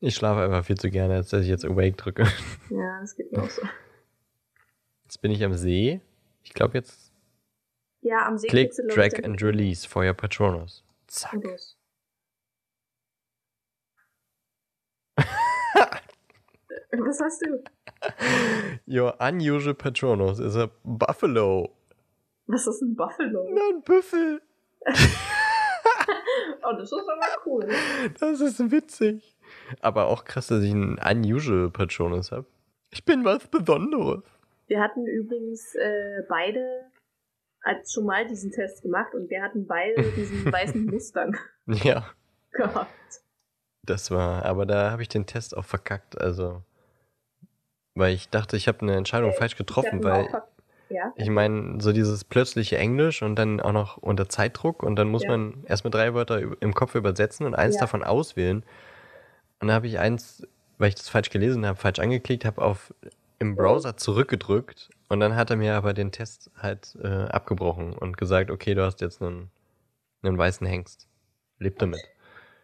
Ich 0.00 0.14
schlafe 0.14 0.42
einfach 0.42 0.64
viel 0.64 0.78
zu 0.78 0.88
gerne, 0.90 1.14
als 1.16 1.28
dass 1.30 1.42
ich 1.42 1.48
jetzt 1.48 1.64
Awake 1.64 1.92
drücke. 1.96 2.22
Ja, 2.70 3.00
das 3.00 3.14
geht 3.16 3.30
mir 3.32 3.42
auch 3.42 3.50
so. 3.50 3.62
Jetzt 5.04 5.20
bin 5.20 5.30
ich 5.32 5.44
am 5.44 5.54
See. 5.54 6.00
Ich 6.44 6.54
glaube 6.54 6.78
jetzt 6.78 7.05
Ja, 8.06 8.24
am 8.24 8.38
See 8.38 8.46
Click, 8.46 8.72
Drag 8.94 9.24
and 9.24 9.42
Release 9.42 9.84
for 9.84 10.04
your 10.04 10.14
Patronus. 10.14 10.84
Zack. 11.10 11.42
Los. 11.42 11.76
Was 16.92 17.20
hast 17.20 17.42
du? 17.42 17.64
Your 18.86 19.16
unusual 19.18 19.74
Patronus 19.74 20.38
is 20.38 20.56
a 20.56 20.70
buffalo. 20.84 21.74
Was 22.46 22.68
ist 22.68 22.80
ein 22.80 22.94
Buffalo? 22.94 23.48
Na, 23.52 23.60
ein 23.74 23.82
Büffel. 23.82 24.40
Oh, 26.62 26.72
das 26.76 26.90
ist 26.90 27.08
aber 27.08 27.46
cool. 27.46 27.68
Das 28.18 28.40
ist 28.40 28.70
witzig. 28.70 29.36
Aber 29.80 30.06
auch 30.06 30.24
krass, 30.24 30.48
dass 30.48 30.62
ich 30.62 30.72
einen 30.72 30.98
unusual 30.98 31.70
Patronus 31.70 32.32
habe. 32.32 32.46
Ich 32.90 33.04
bin 33.04 33.24
was 33.24 33.46
Besonderes. 33.46 34.22
Wir 34.66 34.80
hatten 34.80 35.06
übrigens 35.06 35.74
äh, 35.76 36.22
beide 36.28 36.90
als 37.66 37.92
schon 37.92 38.06
mal 38.06 38.26
diesen 38.26 38.52
Test 38.52 38.82
gemacht 38.82 39.14
und 39.14 39.28
wir 39.28 39.42
hatten 39.42 39.66
beide 39.66 40.02
diesen 40.16 40.50
weißen 40.50 40.86
Mustang 40.86 41.36
Ja, 41.66 42.06
gehabt. 42.52 43.20
das 43.84 44.10
war, 44.10 44.44
aber 44.44 44.66
da 44.66 44.90
habe 44.90 45.02
ich 45.02 45.08
den 45.08 45.26
Test 45.26 45.56
auch 45.56 45.64
verkackt. 45.64 46.20
Also 46.20 46.62
weil 47.94 48.14
ich 48.14 48.28
dachte, 48.28 48.56
ich 48.56 48.68
habe 48.68 48.80
eine 48.82 48.94
Entscheidung 48.96 49.30
Äh, 49.30 49.34
falsch 49.34 49.56
getroffen, 49.56 49.98
ich 50.00 50.04
weil 50.04 50.28
ja. 50.90 51.12
ich 51.16 51.30
meine, 51.30 51.80
so 51.80 51.92
dieses 51.92 52.24
plötzliche 52.24 52.76
Englisch 52.78 53.22
und 53.22 53.36
dann 53.36 53.60
auch 53.60 53.72
noch 53.72 53.96
unter 53.96 54.28
Zeitdruck 54.28 54.82
und 54.82 54.96
dann 54.96 55.08
muss 55.08 55.22
Ja. 55.22 55.30
man 55.30 55.64
erstmal 55.66 55.90
drei 55.90 56.12
Wörter 56.14 56.40
im 56.60 56.74
Kopf 56.74 56.94
übersetzen 56.94 57.46
und 57.46 57.54
eins 57.54 57.76
Ja. 57.76 57.80
davon 57.80 58.04
auswählen. 58.04 58.58
Und 59.60 59.68
dann 59.68 59.72
habe 59.72 59.86
ich 59.86 59.98
eins, 59.98 60.46
weil 60.78 60.90
ich 60.90 60.94
das 60.94 61.08
falsch 61.08 61.30
gelesen 61.30 61.64
habe, 61.64 61.78
falsch 61.78 61.98
angeklickt, 61.98 62.44
habe 62.44 62.60
auf 62.60 62.92
im 63.38 63.56
Browser 63.56 63.96
zurückgedrückt 63.96 64.90
und 65.08 65.20
dann 65.20 65.36
hat 65.36 65.50
er 65.50 65.56
mir 65.56 65.74
aber 65.74 65.94
den 65.94 66.12
Test 66.12 66.50
halt 66.56 66.96
äh, 67.02 67.06
abgebrochen 67.06 67.92
und 67.92 68.16
gesagt, 68.16 68.50
okay, 68.50 68.74
du 68.74 68.84
hast 68.84 69.00
jetzt 69.00 69.22
einen, 69.22 69.50
einen 70.22 70.36
weißen 70.36 70.66
Hengst. 70.66 71.08
Leb 71.58 71.78
damit. 71.78 72.00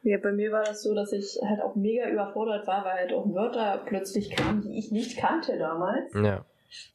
Ja, 0.02 0.18
bei 0.18 0.32
mir 0.32 0.50
war 0.50 0.64
das 0.64 0.82
so, 0.82 0.94
dass 0.94 1.12
ich 1.12 1.38
halt 1.46 1.60
auch 1.62 1.76
mega 1.76 2.08
überfordert 2.08 2.66
war, 2.66 2.84
weil 2.84 2.94
halt 2.94 3.12
auch 3.12 3.32
Wörter 3.32 3.82
plötzlich 3.86 4.30
kamen, 4.30 4.62
die 4.62 4.78
ich 4.78 4.90
nicht 4.90 5.16
kannte 5.16 5.56
damals. 5.58 6.12
Ja. 6.14 6.44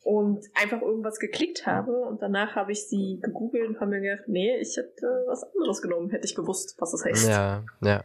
Und 0.04 0.44
einfach 0.56 0.82
irgendwas 0.82 1.20
geklickt 1.20 1.66
habe 1.66 2.02
und 2.02 2.22
danach 2.22 2.56
habe 2.56 2.72
ich 2.72 2.88
sie 2.88 3.20
gegoogelt 3.22 3.70
und 3.70 3.80
habe 3.80 3.92
mir 3.92 4.02
gedacht, 4.02 4.28
nee, 4.28 4.58
ich 4.58 4.76
hätte 4.76 5.24
was 5.28 5.44
anderes 5.44 5.82
genommen, 5.82 6.10
hätte 6.10 6.26
ich 6.26 6.36
gewusst, 6.36 6.76
was 6.80 6.92
das 6.92 7.06
heißt. 7.06 7.30
Ja, 7.30 7.64
ja. 7.82 8.04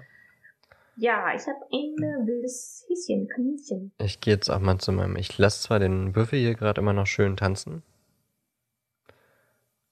Ja, 1.03 1.34
ich 1.34 1.42
habe 1.48 1.59
ein 1.72 2.26
wildes 2.28 2.86
Häschen, 2.86 3.26
Kaninchen. 3.26 3.90
Ich 3.98 4.20
gehe 4.20 4.34
jetzt 4.34 4.48
auch 4.48 4.61
mal 4.61 4.78
zu 4.78 4.92
meinem. 4.92 5.16
Ich 5.16 5.36
lasse 5.36 5.61
zwar 5.61 5.80
den 5.80 6.14
Würfel 6.14 6.38
hier 6.38 6.55
gerade 6.55 6.80
immer 6.80 6.92
noch 6.92 7.09
schön 7.09 7.36
tanzen, 7.36 7.82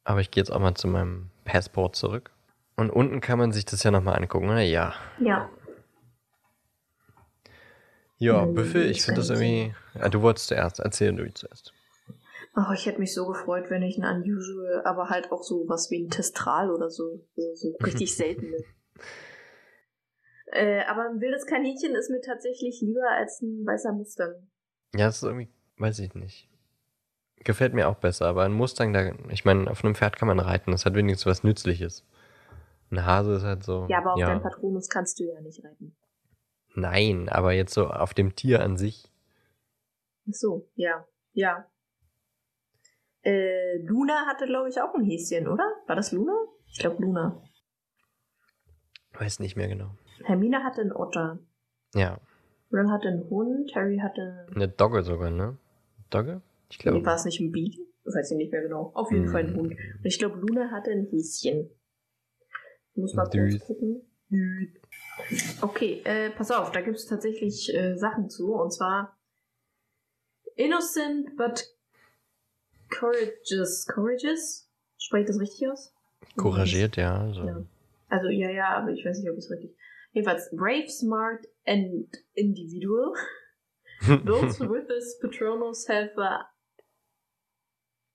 aber 0.04 0.20
ich 0.20 0.30
gehe 0.30 0.40
jetzt 0.40 0.50
auch 0.52 0.61
mal 0.61 0.76
zu 0.76 0.86
meinem 0.86 1.30
Passport 1.44 1.96
zurück. 1.96 2.30
Und 2.76 2.90
unten 2.90 3.20
kann 3.20 3.40
man 3.40 3.50
sich 3.50 3.64
das 3.64 3.82
ja 3.82 3.90
nochmal 3.90 4.20
angucken. 4.20 4.46
Na 4.46 4.62
ja. 4.62 4.94
Ja. 5.18 5.50
Ja, 8.18 8.44
Hm, 8.44 8.54
Büffel, 8.54 8.88
ich 8.88 9.02
finde 9.02 9.20
das 9.20 9.30
irgendwie. 9.30 9.74
Ja, 9.94 10.08
du 10.11 10.22
wolltest 10.22 10.46
zuerst. 10.46 10.78
Erzähl 10.78 11.12
du 11.12 11.28
zuerst. 11.34 11.74
Oh, 12.54 12.72
ich 12.72 12.86
hätte 12.86 13.00
mich 13.00 13.12
so 13.12 13.26
gefreut, 13.26 13.64
wenn 13.68 13.82
ich 13.82 13.98
ein 13.98 14.22
Unusual, 14.22 14.82
aber 14.84 15.08
halt 15.08 15.32
auch 15.32 15.42
so 15.42 15.64
was 15.66 15.90
wie 15.90 16.04
ein 16.04 16.11
Testral 16.11 16.70
oder 16.70 16.88
so, 16.88 17.26
so, 17.34 17.54
so 17.56 17.76
richtig 17.84 18.14
selten 18.14 18.52
ist. 18.54 18.66
Äh, 20.53 20.82
aber 20.84 21.09
ein 21.09 21.20
wildes 21.20 21.46
Kaninchen 21.46 21.94
ist 21.94 22.11
mir 22.11 22.20
tatsächlich 22.20 22.80
lieber 22.80 23.09
als 23.09 23.40
ein 23.40 23.64
weißer 23.64 23.92
Mustang. 23.92 24.34
Ja, 24.94 25.07
das 25.07 25.16
ist 25.16 25.22
irgendwie. 25.22 25.48
Weiß 25.78 25.98
ich 26.01 26.14
nicht. 26.14 26.48
Gefällt 27.42 27.72
mir 27.72 27.88
auch 27.88 27.96
besser, 27.96 28.26
aber 28.26 28.44
ein 28.44 28.53
Mustang, 28.53 28.92
da. 28.92 29.12
Ich 29.30 29.44
meine, 29.44 29.70
auf 29.70 29.84
einem 29.84 29.94
Pferd 29.94 30.16
kann 30.16 30.28
man 30.28 30.40
reiten. 30.40 30.72
Das 30.72 30.84
hat 30.84 30.94
wenigstens 30.94 31.26
was 31.26 31.44
Nützliches. 31.44 32.05
Ein 32.90 33.07
Hase 33.07 33.34
ist 33.34 33.44
halt 33.44 33.62
so. 33.62 33.86
Ja, 33.88 33.98
aber 33.98 34.14
auf 34.14 34.20
deinen 34.20 34.42
Patronus 34.42 34.88
kannst 34.88 35.20
du 35.20 35.24
ja 35.24 35.40
nicht 35.40 35.64
reiten. 35.64 35.96
Nein, 36.74 37.28
aber 37.28 37.53
jetzt 37.53 37.72
so 37.72 37.86
auf 37.86 38.14
dem 38.14 38.34
Tier 38.34 38.62
an 38.62 38.76
sich. 38.76 39.11
Ach 40.28 40.34
so, 40.34 40.68
ja, 40.74 41.07
ja. 41.32 41.66
Äh, 43.22 43.78
Luna 43.82 44.26
hatte, 44.26 44.46
glaube 44.46 44.68
ich, 44.68 44.80
auch 44.80 44.94
ein 44.94 45.05
Häschen, 45.05 45.48
oder? 45.48 45.64
War 45.86 45.96
das 45.96 46.12
Luna? 46.12 46.34
Ich 46.66 46.78
glaube 46.78 47.03
Luna. 47.03 47.42
Weiß 49.12 49.40
nicht 49.40 49.57
mehr 49.57 49.68
genau. 49.68 49.96
Hermine 50.24 50.62
hatte 50.64 50.80
einen 50.82 50.92
Otter. 50.92 51.38
Ja. 51.94 52.18
Ron 52.72 52.90
hatte 52.90 53.08
einen 53.08 53.28
Hund. 53.30 53.74
Harry 53.74 53.98
hatte. 53.98 54.46
Eine 54.54 54.68
Dogge 54.68 55.02
sogar, 55.02 55.30
ne? 55.30 55.56
Dogge? 56.10 56.40
Ich 56.70 56.78
glaube. 56.78 56.98
Nee, 56.98 57.04
war 57.06 57.16
es 57.16 57.24
nicht 57.24 57.40
ein 57.40 57.50
Beagle? 57.52 57.84
Weiß 58.04 58.30
ich 58.30 58.36
nicht 58.36 58.52
mehr 58.52 58.62
genau. 58.62 58.90
Auf 58.94 59.10
jeden 59.10 59.28
Fall 59.28 59.42
ein 59.42 59.48
Hm. 59.48 59.56
Hund. 59.56 59.72
Und 59.72 60.04
ich 60.04 60.18
glaube, 60.18 60.38
Luna 60.38 60.70
hatte 60.70 60.90
ein 60.90 61.06
Häschen. 61.10 61.70
Muss 62.94 63.14
mal 63.14 63.30
Süß. 63.30 63.58
kurz 63.58 63.66
gucken. 63.66 64.02
Okay, 65.60 66.00
äh, 66.04 66.30
pass 66.30 66.50
auf, 66.50 66.70
da 66.72 66.80
gibt 66.80 66.96
es 66.96 67.06
tatsächlich 67.06 67.74
äh, 67.74 67.96
Sachen 67.96 68.30
zu. 68.30 68.54
Und 68.54 68.72
zwar 68.72 69.16
Innocent 70.56 71.36
but 71.36 71.64
courageous. 72.90 73.86
Courageous? 73.86 74.68
Spreche 74.98 75.22
ich 75.22 75.26
das 75.28 75.40
richtig 75.40 75.68
aus? 75.68 75.94
Couragiert, 76.36 76.96
ja. 76.96 77.32
So. 77.32 77.44
Ja. 77.44 77.62
Also, 78.08 78.28
ja, 78.28 78.50
ja, 78.50 78.68
aber 78.76 78.90
ich 78.90 79.04
weiß 79.04 79.18
nicht, 79.18 79.30
ob 79.30 79.36
ich 79.36 79.44
es 79.44 79.50
richtig. 79.50 79.76
Jedenfalls, 80.12 80.50
brave, 80.56 80.88
smart 80.90 81.46
and 81.66 82.06
individual. 82.34 83.14
Those 84.24 84.58
with 84.61 84.88
this 84.88 85.18
Patronus 85.20 85.86
have 85.88 86.11
a. 86.18 86.46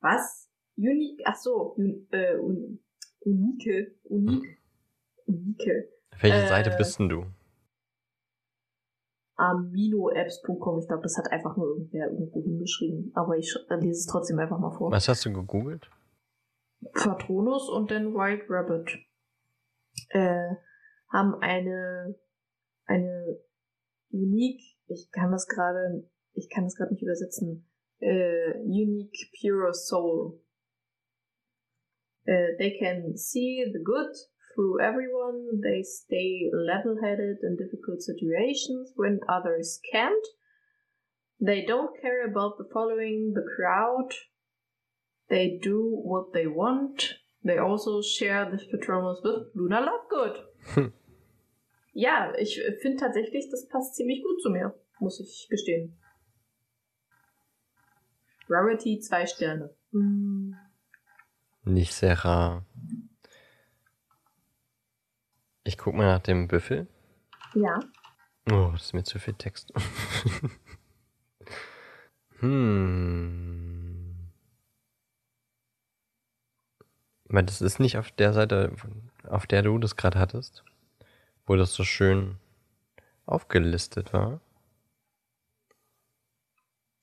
Was? 0.01 0.49
Unique. 0.77 1.21
Ach 1.25 1.35
so, 1.35 1.75
un, 1.77 2.07
äh, 2.11 2.35
un, 2.37 2.79
unique. 3.25 3.95
Unique. 4.09 4.57
Unique. 5.25 5.89
Welche 6.21 6.37
Äh, 6.45 6.47
Seite 6.49 6.75
bist 6.77 6.99
denn 6.99 7.09
du? 7.09 7.25
Aminoapps.com. 9.37 10.79
Ich 10.79 10.87
glaube, 10.87 11.03
das 11.03 11.17
hat 11.17 11.31
einfach 11.31 11.55
nur 11.57 11.67
irgendwer 11.67 12.09
irgendwo 12.09 12.41
hingeschrieben. 12.41 13.11
Aber 13.15 13.37
ich 13.37 13.47
sch- 13.47 13.75
lese 13.77 13.99
es 13.99 14.05
trotzdem 14.05 14.39
einfach 14.39 14.59
mal 14.59 14.71
vor. 14.71 14.91
Was 14.91 15.07
hast 15.07 15.25
du 15.25 15.33
gegoogelt? 15.33 15.89
Patronus 16.93 17.69
und 17.69 17.89
dann 17.91 18.13
White 18.13 18.45
Rabbit 18.49 18.97
äh, 20.09 20.55
haben 21.15 21.35
eine 21.41 22.15
eine 22.85 23.39
unique, 24.11 24.61
ich 24.87 25.09
kann 25.11 25.31
das 25.31 25.47
gerade, 25.47 26.07
ich 26.33 26.49
kann 26.49 26.65
das 26.65 26.75
gerade 26.75 26.91
nicht 26.91 27.03
übersetzen, 27.03 27.67
äh, 27.99 28.57
unique 28.59 29.31
pure 29.39 29.73
soul. 29.73 30.39
Äh, 32.25 32.57
they 32.57 32.77
can 32.77 33.15
see 33.15 33.63
the 33.71 33.83
good 33.83 34.13
through 34.53 34.79
everyone. 34.79 35.61
They 35.61 35.83
stay 35.83 36.49
level-headed 36.51 37.37
in 37.43 37.57
difficult 37.57 38.01
situations 38.01 38.93
when 38.95 39.19
others 39.27 39.79
can't. 39.91 40.25
They 41.39 41.65
don't 41.65 41.99
care 42.01 42.25
about 42.25 42.57
the 42.57 42.67
following 42.71 43.33
the 43.35 43.45
crowd. 43.55 44.13
They 45.29 45.59
do 45.61 46.01
what 46.03 46.33
they 46.33 46.47
want. 46.47 47.15
They 47.43 47.57
also 47.57 48.01
share 48.01 48.49
this 48.49 48.65
Patronus 48.65 49.21
with 49.23 49.51
Luna 49.53 49.85
Lovegood. 49.85 50.93
Ja, 51.97 52.33
ich 52.37 52.61
finde 52.81 52.97
tatsächlich, 52.97 53.49
das 53.49 53.69
passt 53.69 53.95
ziemlich 53.95 54.21
gut 54.21 54.41
zu 54.41 54.49
mir, 54.49 54.77
muss 54.99 55.21
ich 55.21 55.47
gestehen. 55.49 55.97
Rarity, 58.49 58.99
zwei 58.99 59.25
Sterne. 59.25 59.73
Hm. 59.93 60.57
Nicht 61.63 61.93
sehr 61.93 62.25
rar. 62.25 62.65
Ich 65.63 65.77
guck 65.77 65.95
mal 65.95 66.05
nach 66.05 66.19
dem 66.19 66.49
Büffel. 66.49 66.87
Ja. 67.53 67.79
Oh, 68.51 68.71
das 68.73 68.87
ist 68.87 68.93
mir 68.93 69.03
zu 69.03 69.17
viel 69.17 69.35
Text. 69.35 69.71
hm. 72.39 74.17
Weil 77.29 77.43
das 77.43 77.61
ist 77.61 77.79
nicht 77.79 77.97
auf 77.97 78.11
der 78.11 78.33
Seite, 78.33 78.73
auf 79.23 79.47
der 79.47 79.61
du 79.61 79.77
das 79.77 79.95
gerade 79.95 80.19
hattest, 80.19 80.65
wo 81.45 81.55
das 81.55 81.73
so 81.73 81.83
schön 81.83 82.37
aufgelistet 83.25 84.13
war. 84.13 84.39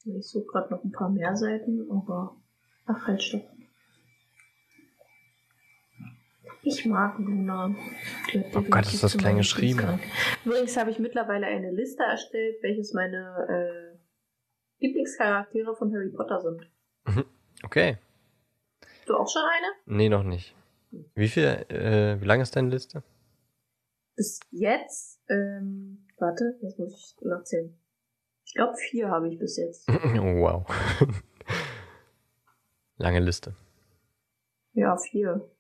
Ich 0.04 0.28
suche 0.28 0.46
gerade 0.46 0.74
noch 0.74 0.82
ein 0.82 0.92
paar 0.92 1.10
mehr 1.10 1.36
Seiten, 1.36 1.88
aber. 1.90 2.36
Ach, 2.86 3.06
halt, 3.06 3.22
stopp. 3.22 3.48
Ich 6.64 6.86
mag 6.86 7.18
Luna. 7.18 7.74
Oh 8.54 8.62
Gott, 8.62 8.86
ist 8.86 9.02
das 9.02 9.16
klein 9.16 9.36
geschrieben. 9.36 10.00
Übrigens 10.44 10.76
habe 10.76 10.90
ich 10.90 10.98
mittlerweile 11.00 11.46
eine 11.46 11.72
Liste 11.72 12.04
erstellt, 12.04 12.62
welches 12.62 12.92
meine 12.92 13.96
äh, 14.80 14.84
Lieblingscharaktere 14.84 15.74
von 15.74 15.92
Harry 15.92 16.10
Potter 16.10 16.40
sind. 16.40 16.70
Okay. 17.64 17.98
Du 19.06 19.16
auch 19.16 19.28
schon 19.28 19.42
eine? 19.42 19.96
Nee, 19.96 20.08
noch 20.08 20.22
nicht. 20.22 20.54
Wie 21.14 21.28
viel, 21.28 21.44
äh, 21.68 22.20
wie 22.20 22.26
lang 22.26 22.40
ist 22.40 22.54
deine 22.54 22.68
Liste? 22.68 23.02
Bis 24.16 24.40
jetzt, 24.50 25.20
ähm, 25.28 26.06
warte, 26.18 26.58
jetzt 26.62 26.78
muss 26.78 26.94
ich 26.94 27.24
nachzählen. 27.24 27.76
Ich 28.44 28.54
glaube, 28.54 28.76
vier 28.76 29.08
habe 29.08 29.28
ich 29.28 29.38
bis 29.38 29.56
jetzt. 29.56 29.88
Oh, 29.88 30.40
wow. 30.40 30.66
Lange 32.98 33.20
Liste. 33.20 33.56
Ja, 34.74 34.96
vier. 34.96 35.50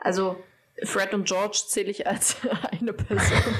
Also, 0.00 0.36
Fred 0.82 1.14
und 1.14 1.26
George 1.26 1.62
zähle 1.68 1.90
ich 1.90 2.06
als 2.06 2.36
eine 2.72 2.92
Person. 2.92 3.56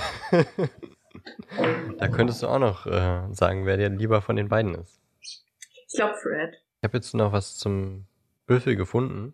Da 1.99 2.09
könntest 2.09 2.43
du 2.43 2.49
auch 2.49 2.59
noch 2.59 2.87
äh, 2.87 3.33
sagen, 3.33 3.67
wer 3.67 3.77
dir 3.77 3.89
lieber 3.89 4.21
von 4.21 4.37
den 4.37 4.49
beiden 4.49 4.75
ist. 4.75 5.01
Ich 5.21 5.97
glaube, 5.97 6.17
Fred. 6.17 6.57
Ich 6.79 6.85
habe 6.85 6.97
jetzt 6.97 7.15
noch 7.15 7.33
was 7.33 7.57
zum 7.57 8.07
Büffel 8.47 8.77
gefunden. 8.77 9.33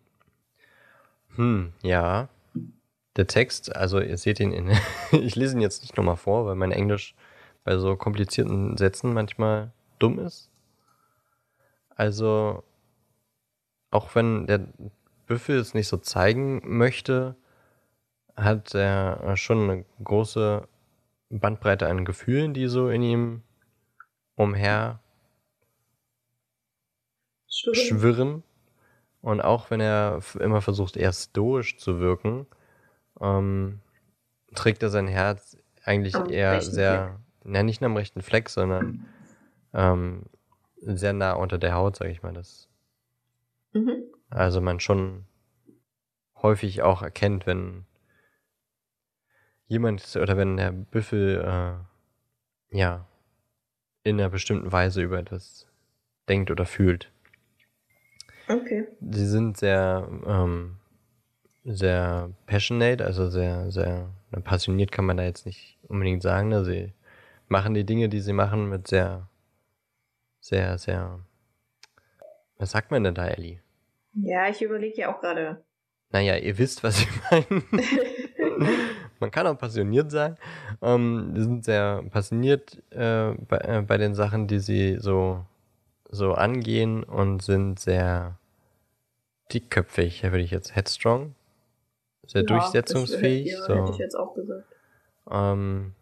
Hm, 1.37 1.73
ja. 1.83 2.29
Der 3.17 3.27
Text, 3.27 3.75
also 3.75 4.01
ihr 4.01 4.17
seht 4.17 4.41
ihn 4.41 4.53
in. 4.53 4.71
ich 5.13 5.37
lese 5.37 5.57
ihn 5.57 5.61
jetzt 5.61 5.83
nicht 5.83 5.97
nochmal 5.97 6.17
vor, 6.17 6.47
weil 6.47 6.55
mein 6.55 6.73
Englisch 6.73 7.15
bei 7.65 7.77
so 7.79 7.97
komplizierten 7.97 8.77
Sätzen 8.77 9.13
manchmal 9.13 9.73
dumm 9.99 10.19
ist. 10.19 10.51
Also, 11.91 12.63
auch 13.91 14.15
wenn 14.15 14.47
der 14.47 14.67
Büffel 15.27 15.59
es 15.59 15.75
nicht 15.75 15.89
so 15.89 15.97
zeigen 15.99 16.63
möchte, 16.65 17.37
hat 18.37 18.75
er 18.75 19.37
schon 19.37 19.71
eine 19.71 19.85
große 20.03 20.67
Bandbreite 21.29 21.89
an 21.89 22.05
Gefühlen, 22.05 22.55
die 22.55 22.67
so 22.67 22.89
in 22.89 23.03
ihm 23.03 23.43
umher 24.35 25.01
Schwirren. 27.49 27.75
schwirren. 27.77 28.43
Und 29.21 29.41
auch 29.43 29.71
wenn 29.71 29.81
er 29.81 30.21
immer 30.39 30.63
versucht, 30.63 30.97
eher 30.97 31.13
stoisch 31.13 31.77
zu 31.77 32.01
wirken, 32.01 32.47
ähm, 33.21 33.81
trägt 34.55 34.83
er 34.83 34.91
sein 34.91 35.09
Herz 35.09 35.57
eigentlich 35.85 36.15
Am 36.17 36.31
eher 36.31 36.61
sehr, 36.63 37.21
ja, 37.45 37.63
nicht 37.63 37.81
nur 37.81 37.91
am 37.91 37.97
rechten 37.97 38.23
Fleck, 38.23 38.49
sondern 38.49 39.07
ähm, 39.73 40.25
sehr 40.81 41.13
nah 41.13 41.33
unter 41.33 41.59
der 41.59 41.75
Haut, 41.75 41.97
sag 41.97 42.09
ich 42.09 42.23
mal. 42.23 42.33
Das, 42.33 42.69
Mhm. 43.73 44.05
also 44.31 44.61
man 44.61 44.81
schon 44.81 45.27
häufig 46.43 46.83
auch 46.83 47.03
erkennt, 47.03 47.47
wenn 47.47 47.87
jemand 49.67 50.17
oder 50.17 50.37
wenn 50.37 50.57
der 50.57 50.73
Büffel 50.73 51.41
äh, 52.73 52.77
ja 52.77 53.07
in 54.03 54.19
einer 54.19 54.31
bestimmten 54.31 54.73
Weise 54.73 55.03
über 55.03 55.19
etwas 55.19 55.67
denkt 56.29 56.51
oder 56.51 56.65
fühlt. 56.67 57.13
Okay. 58.49 58.89
Sie 59.01 59.27
sind 59.27 59.57
sehr, 59.57 60.09
ähm, 60.27 60.80
sehr 61.65 62.31
passionate, 62.47 63.05
also 63.05 63.29
sehr, 63.29 63.71
sehr 63.71 64.09
passioniert 64.45 64.93
kann 64.93 65.05
man 65.05 65.17
da 65.17 65.25
jetzt 65.25 65.47
nicht 65.47 65.79
unbedingt 65.89 66.23
sagen. 66.23 66.49
Ne? 66.49 66.65
Sie 66.65 66.93
machen 67.49 67.75
die 67.75 67.85
Dinge, 67.85 68.09
die 68.09 68.21
sie 68.21 68.33
machen, 68.33 68.69
mit 68.69 68.89
sehr, 68.89 69.29
sehr, 70.41 70.79
sehr. 70.79 71.21
Was 72.59 72.71
sagt 72.71 72.91
man 72.91 73.05
denn 73.05 73.15
da, 73.15 73.27
Ellie? 73.27 73.61
Ja, 74.15 74.49
ich 74.49 74.63
überlege 74.63 75.01
ja 75.03 75.15
auch 75.15 75.21
gerade. 75.21 75.63
Naja, 76.11 76.37
ihr 76.37 76.59
wisst, 76.59 76.83
was 76.83 77.01
ich 77.03 77.09
meine. 77.31 77.63
Man 79.21 79.31
kann 79.31 79.47
auch 79.47 79.59
passioniert 79.59 80.11
sein. 80.11 80.37
Ähm, 80.83 81.33
die 81.37 81.43
sind 81.43 81.65
sehr 81.65 82.03
passioniert 82.11 82.83
äh, 82.91 83.33
bei, 83.49 83.59
äh, 83.59 83.83
bei 83.87 83.99
den 83.99 84.15
Sachen, 84.15 84.47
die 84.47 84.59
sie 84.59 84.97
so, 84.99 85.45
so 86.09 86.33
angehen 86.33 87.05
und 87.05 87.43
sind 87.43 87.79
sehr 87.79 88.39
dickköpfig, 89.53 90.23
würde 90.23 90.41
ich 90.41 90.51
jetzt 90.51 90.75
headstrong. 90.75 91.35
Sehr 92.31 92.43
Ja, 92.43 92.47
durchsetzungsfähig. 92.47 93.51
Das, 93.51 93.67
ja, 93.69 93.75
hätte 93.75 93.91
ich 93.91 93.97
so. 93.97 94.03
jetzt 94.03 94.15
auch 94.15 94.35
gesagt. 94.35 94.65
Ähm, 95.29 95.95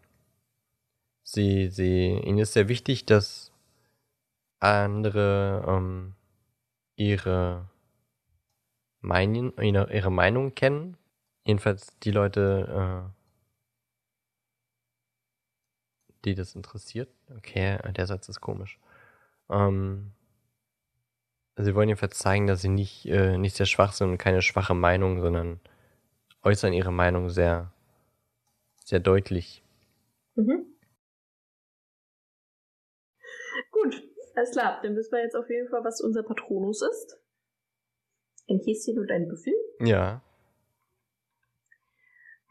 sie, 1.23 1.69
sie, 1.69 2.19
ihnen 2.23 2.37
ist 2.37 2.53
sehr 2.53 2.67
wichtig, 2.67 3.07
dass 3.07 3.51
andere 4.59 5.65
ähm, 5.67 6.13
ihre, 6.95 7.67
Meinen, 9.01 9.53
ihre, 9.59 9.91
ihre 9.91 10.11
Meinung 10.11 10.53
kennen. 10.53 10.97
Jedenfalls 11.45 11.97
die 12.03 12.11
Leute, 12.11 13.09
äh, 13.09 13.11
die 16.25 16.35
das 16.35 16.53
interessiert. 16.53 17.09
Okay, 17.35 17.79
der 17.93 18.05
Satz 18.05 18.29
ist 18.29 18.39
komisch. 18.39 18.77
Ähm, 19.49 20.11
sie 21.57 21.73
wollen 21.73 21.89
jedenfalls 21.89 22.19
zeigen, 22.19 22.45
dass 22.45 22.61
sie 22.61 22.69
nicht, 22.69 23.07
äh, 23.07 23.35
nicht 23.39 23.55
sehr 23.55 23.65
schwach 23.65 23.93
sind 23.93 24.11
und 24.11 24.19
keine 24.19 24.43
schwache 24.43 24.75
Meinung, 24.75 25.21
sondern 25.21 25.59
äußern 26.43 26.73
ihre 26.73 26.91
Meinung 26.91 27.29
sehr, 27.29 27.71
sehr 28.85 28.99
deutlich. 28.99 29.63
Mhm. 30.35 30.65
Gut, 33.71 34.03
alles 34.35 34.51
klar. 34.51 34.79
Dann 34.81 34.95
wissen 34.95 35.11
wir 35.11 35.21
jetzt 35.21 35.35
auf 35.35 35.49
jeden 35.49 35.69
Fall, 35.69 35.83
was 35.83 36.01
unser 36.01 36.23
Patronus 36.23 36.81
ist. 36.81 37.19
Ein 38.49 38.59
Häschen 38.59 38.97
und 38.99 39.11
ein 39.11 39.27
Büffel. 39.27 39.53
Ja. 39.79 40.21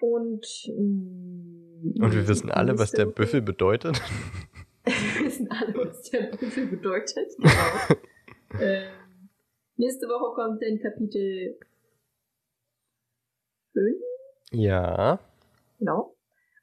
Und, 0.01 0.47
mm, 0.69 2.03
Und 2.03 2.15
wir 2.15 2.29
wissen 2.29 2.51
alle, 2.51 2.79
was 2.79 2.93
der 2.93 3.07
Büffel 3.07 3.43
bedeutet. 3.43 4.01
wir 4.85 5.27
wissen 5.27 5.51
alle, 5.51 5.75
was 5.75 6.03
der 6.03 6.37
Büffel 6.37 6.67
bedeutet. 6.67 7.37
Genau. 7.37 8.63
ähm, 8.63 8.87
nächste 9.77 10.07
Woche 10.07 10.35
kommt 10.35 10.63
dann 10.63 10.79
Kapitel 10.81 11.59
5. 13.79 13.97
Ja. 14.53 15.21
Genau. 15.79 16.17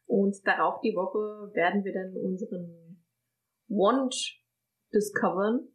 Und 0.08 0.36
darauf 0.46 0.82
die 0.82 0.96
Woche 0.96 1.54
werden 1.56 1.84
wir 1.84 1.94
dann 1.94 2.16
unseren 2.18 3.04
Wand 3.68 4.16
discovern, 4.94 5.68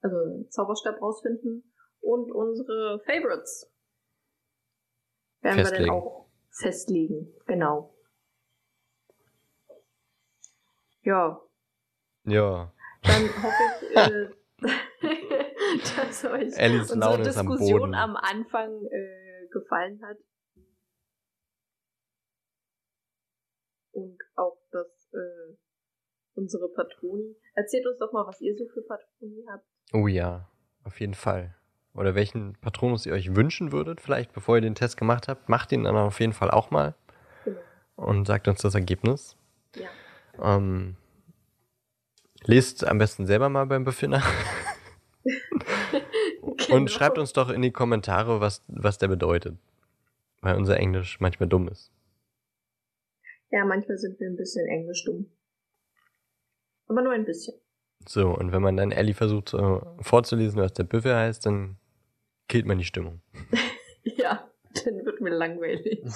also 0.00 0.16
einen 0.16 0.50
Zauberstab 0.50 1.00
rausfinden 1.02 1.72
und 2.00 2.30
unsere 2.32 3.00
Favorites 3.04 3.70
werden 5.42 5.56
wir 5.58 5.64
Festlegen. 5.66 5.86
dann 5.88 5.96
auch 5.96 6.26
festlegen. 6.50 7.34
Genau. 7.46 7.94
Ja, 11.02 11.38
Ja. 12.24 12.72
dann 13.02 13.22
hoffe 13.42 13.62
ich, 13.82 13.96
äh, 13.96 14.28
dass 16.06 16.24
euch 16.24 16.56
Ellies 16.58 16.90
unsere 16.92 16.98
Laune 16.98 17.16
am 17.18 17.22
Diskussion 17.24 17.80
Boden. 17.80 17.94
am 17.94 18.16
Anfang 18.16 18.86
äh, 18.86 19.46
gefallen 19.50 20.00
hat. 20.02 20.16
Und 23.94 24.18
auch, 24.36 24.56
dass 24.72 24.86
äh, 25.12 25.54
unsere 26.34 26.68
Patroni. 26.68 27.36
Erzählt 27.54 27.86
uns 27.86 27.98
doch 27.98 28.12
mal, 28.12 28.26
was 28.26 28.40
ihr 28.40 28.54
so 28.56 28.66
für 28.66 28.82
Patroni 28.82 29.44
habt. 29.48 29.64
Oh 29.92 30.06
ja, 30.08 30.48
auf 30.84 31.00
jeden 31.00 31.14
Fall. 31.14 31.54
Oder 31.94 32.16
welchen 32.16 32.54
Patronus 32.60 33.06
ihr 33.06 33.12
euch 33.12 33.36
wünschen 33.36 33.70
würdet, 33.70 34.00
vielleicht 34.00 34.32
bevor 34.32 34.56
ihr 34.56 34.62
den 34.62 34.74
Test 34.74 34.96
gemacht 34.96 35.28
habt. 35.28 35.48
Macht 35.48 35.70
ihn 35.70 35.84
dann 35.84 35.96
auf 35.96 36.18
jeden 36.18 36.32
Fall 36.32 36.50
auch 36.50 36.70
mal 36.72 36.94
Genau. 37.44 37.60
und 37.94 38.26
sagt 38.26 38.48
uns 38.48 38.60
das 38.62 38.74
Ergebnis. 38.74 39.36
Ja. 39.76 39.88
Ähm, 40.42 40.96
lest 42.42 42.84
am 42.84 42.98
besten 42.98 43.26
selber 43.26 43.48
mal 43.48 43.66
beim 43.66 43.84
nach 43.84 44.28
Genau. 45.24 46.74
und 46.76 46.90
schreibt 46.90 47.18
uns 47.18 47.32
doch 47.32 47.48
in 47.48 47.62
die 47.62 47.70
Kommentare, 47.70 48.40
was, 48.40 48.62
was 48.66 48.98
der 48.98 49.08
bedeutet. 49.08 49.56
Weil 50.40 50.56
unser 50.56 50.76
Englisch 50.78 51.20
manchmal 51.20 51.48
dumm 51.48 51.68
ist. 51.68 51.90
Ja, 53.50 53.64
manchmal 53.64 53.98
sind 53.98 54.18
wir 54.18 54.26
ein 54.28 54.36
bisschen 54.36 54.66
englisch 54.66 55.04
dumm. 55.04 55.30
Aber 56.86 57.02
nur 57.02 57.12
ein 57.12 57.24
bisschen. 57.24 57.54
So, 58.06 58.36
und 58.36 58.52
wenn 58.52 58.62
man 58.62 58.76
dann 58.76 58.92
Ellie 58.92 59.14
versucht 59.14 59.54
äh, 59.54 59.80
vorzulesen, 60.00 60.60
was 60.60 60.72
der 60.74 60.84
Büffel 60.84 61.14
heißt, 61.14 61.46
dann 61.46 61.78
killt 62.48 62.66
man 62.66 62.78
die 62.78 62.84
Stimmung. 62.84 63.20
Ja, 64.06 64.50
dann 64.84 65.02
wird 65.06 65.22
mir 65.22 65.30
langweilig. 65.30 66.02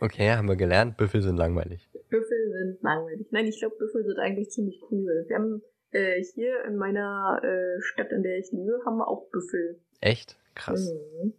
Okay, 0.00 0.30
haben 0.30 0.48
wir 0.48 0.56
gelernt, 0.56 0.96
Büffel 0.96 1.22
sind 1.22 1.36
langweilig. 1.36 1.88
Büffel 2.08 2.50
sind 2.50 2.82
langweilig. 2.82 3.26
Nein, 3.30 3.46
ich 3.46 3.58
glaube, 3.58 3.76
Büffel 3.76 4.04
sind 4.04 4.18
eigentlich 4.18 4.50
ziemlich 4.50 4.82
cool. 4.90 5.24
Wir 5.28 5.36
haben 5.36 5.62
äh, 5.90 6.22
hier 6.34 6.64
in 6.64 6.76
meiner 6.76 7.40
äh, 7.44 7.80
Stadt, 7.82 8.10
in 8.10 8.22
der 8.22 8.38
ich 8.38 8.50
lebe, 8.52 8.80
haben 8.86 8.96
wir 8.96 9.06
auch 9.06 9.28
Büffel. 9.30 9.80
Echt? 10.00 10.38
Krass. 10.54 10.92
Mhm. 10.92 11.34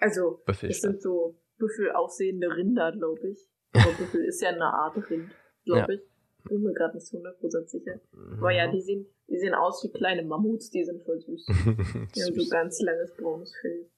Also, 0.00 0.42
Büffelstadt. 0.46 0.92
sind 0.92 1.02
so 1.02 1.36
Büffel 1.58 1.92
aussehende 1.92 2.48
Rinder, 2.54 2.92
glaube 2.92 3.28
ich. 3.28 3.38
Aber 3.72 3.92
Büffel 3.92 4.24
ist 4.24 4.40
ja 4.40 4.50
eine 4.50 4.64
Art 4.66 4.96
Rind, 5.10 5.32
glaube 5.64 5.94
ich. 5.94 6.00
Bin 6.48 6.62
mir 6.62 6.74
gerade 6.74 6.94
nicht 6.94 7.06
zu 7.06 7.16
100% 7.16 7.66
sicher. 7.68 8.00
Aber 8.36 8.50
ja, 8.50 8.70
die 8.70 8.80
sehen, 8.82 9.06
die 9.28 9.38
sehen 9.38 9.54
aus 9.54 9.82
wie 9.82 9.90
kleine 9.90 10.22
Mammuts, 10.24 10.70
die 10.70 10.84
sind 10.84 11.02
voll 11.04 11.18
süß. 11.20 11.46
Die 12.14 12.22
haben 12.22 12.34
so 12.38 12.48
ganz 12.50 12.80
langes 12.82 13.14
braunes 13.16 13.54
Fell. 13.60 13.90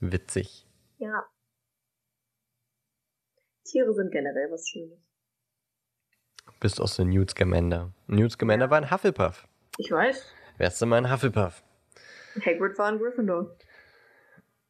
Witzig. 0.00 0.66
Ja. 0.98 1.26
Tiere 3.64 3.92
sind 3.92 4.12
generell 4.12 4.50
was 4.50 4.68
Schönes. 4.68 4.98
Bist 6.60 6.80
auch 6.80 6.88
so 6.88 7.04
Newt 7.04 7.30
Scamander. 7.30 7.92
Newt 8.06 8.32
Scamander 8.32 8.66
Ja. 8.66 8.70
war 8.70 8.78
ein 8.78 8.90
Hufflepuff. 8.90 9.46
Ich 9.78 9.90
weiß, 9.90 10.32
Wärst 10.58 10.80
du 10.82 10.86
mal 10.86 10.98
ein 10.98 11.10
Hufflepuff? 11.10 11.62
Hagrid 12.44 12.78
war 12.78 12.86
ein 12.88 12.98
Gryffindor. 12.98 13.56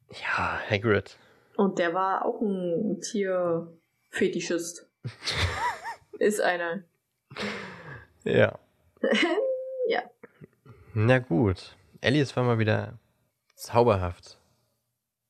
Ja, 0.09 0.59
Hagrid. 0.69 1.17
Und 1.55 1.79
der 1.79 1.93
war 1.93 2.25
auch 2.25 2.41
ein 2.41 3.01
Tierfetischist. 3.01 4.89
Ist 6.19 6.41
einer. 6.41 6.83
Ja. 8.23 8.59
ja. 9.87 10.03
Na 10.93 11.19
gut. 11.19 11.75
Ellie, 12.01 12.21
es 12.21 12.35
war 12.35 12.43
mal 12.43 12.59
wieder 12.59 12.99
zauberhaft 13.55 14.37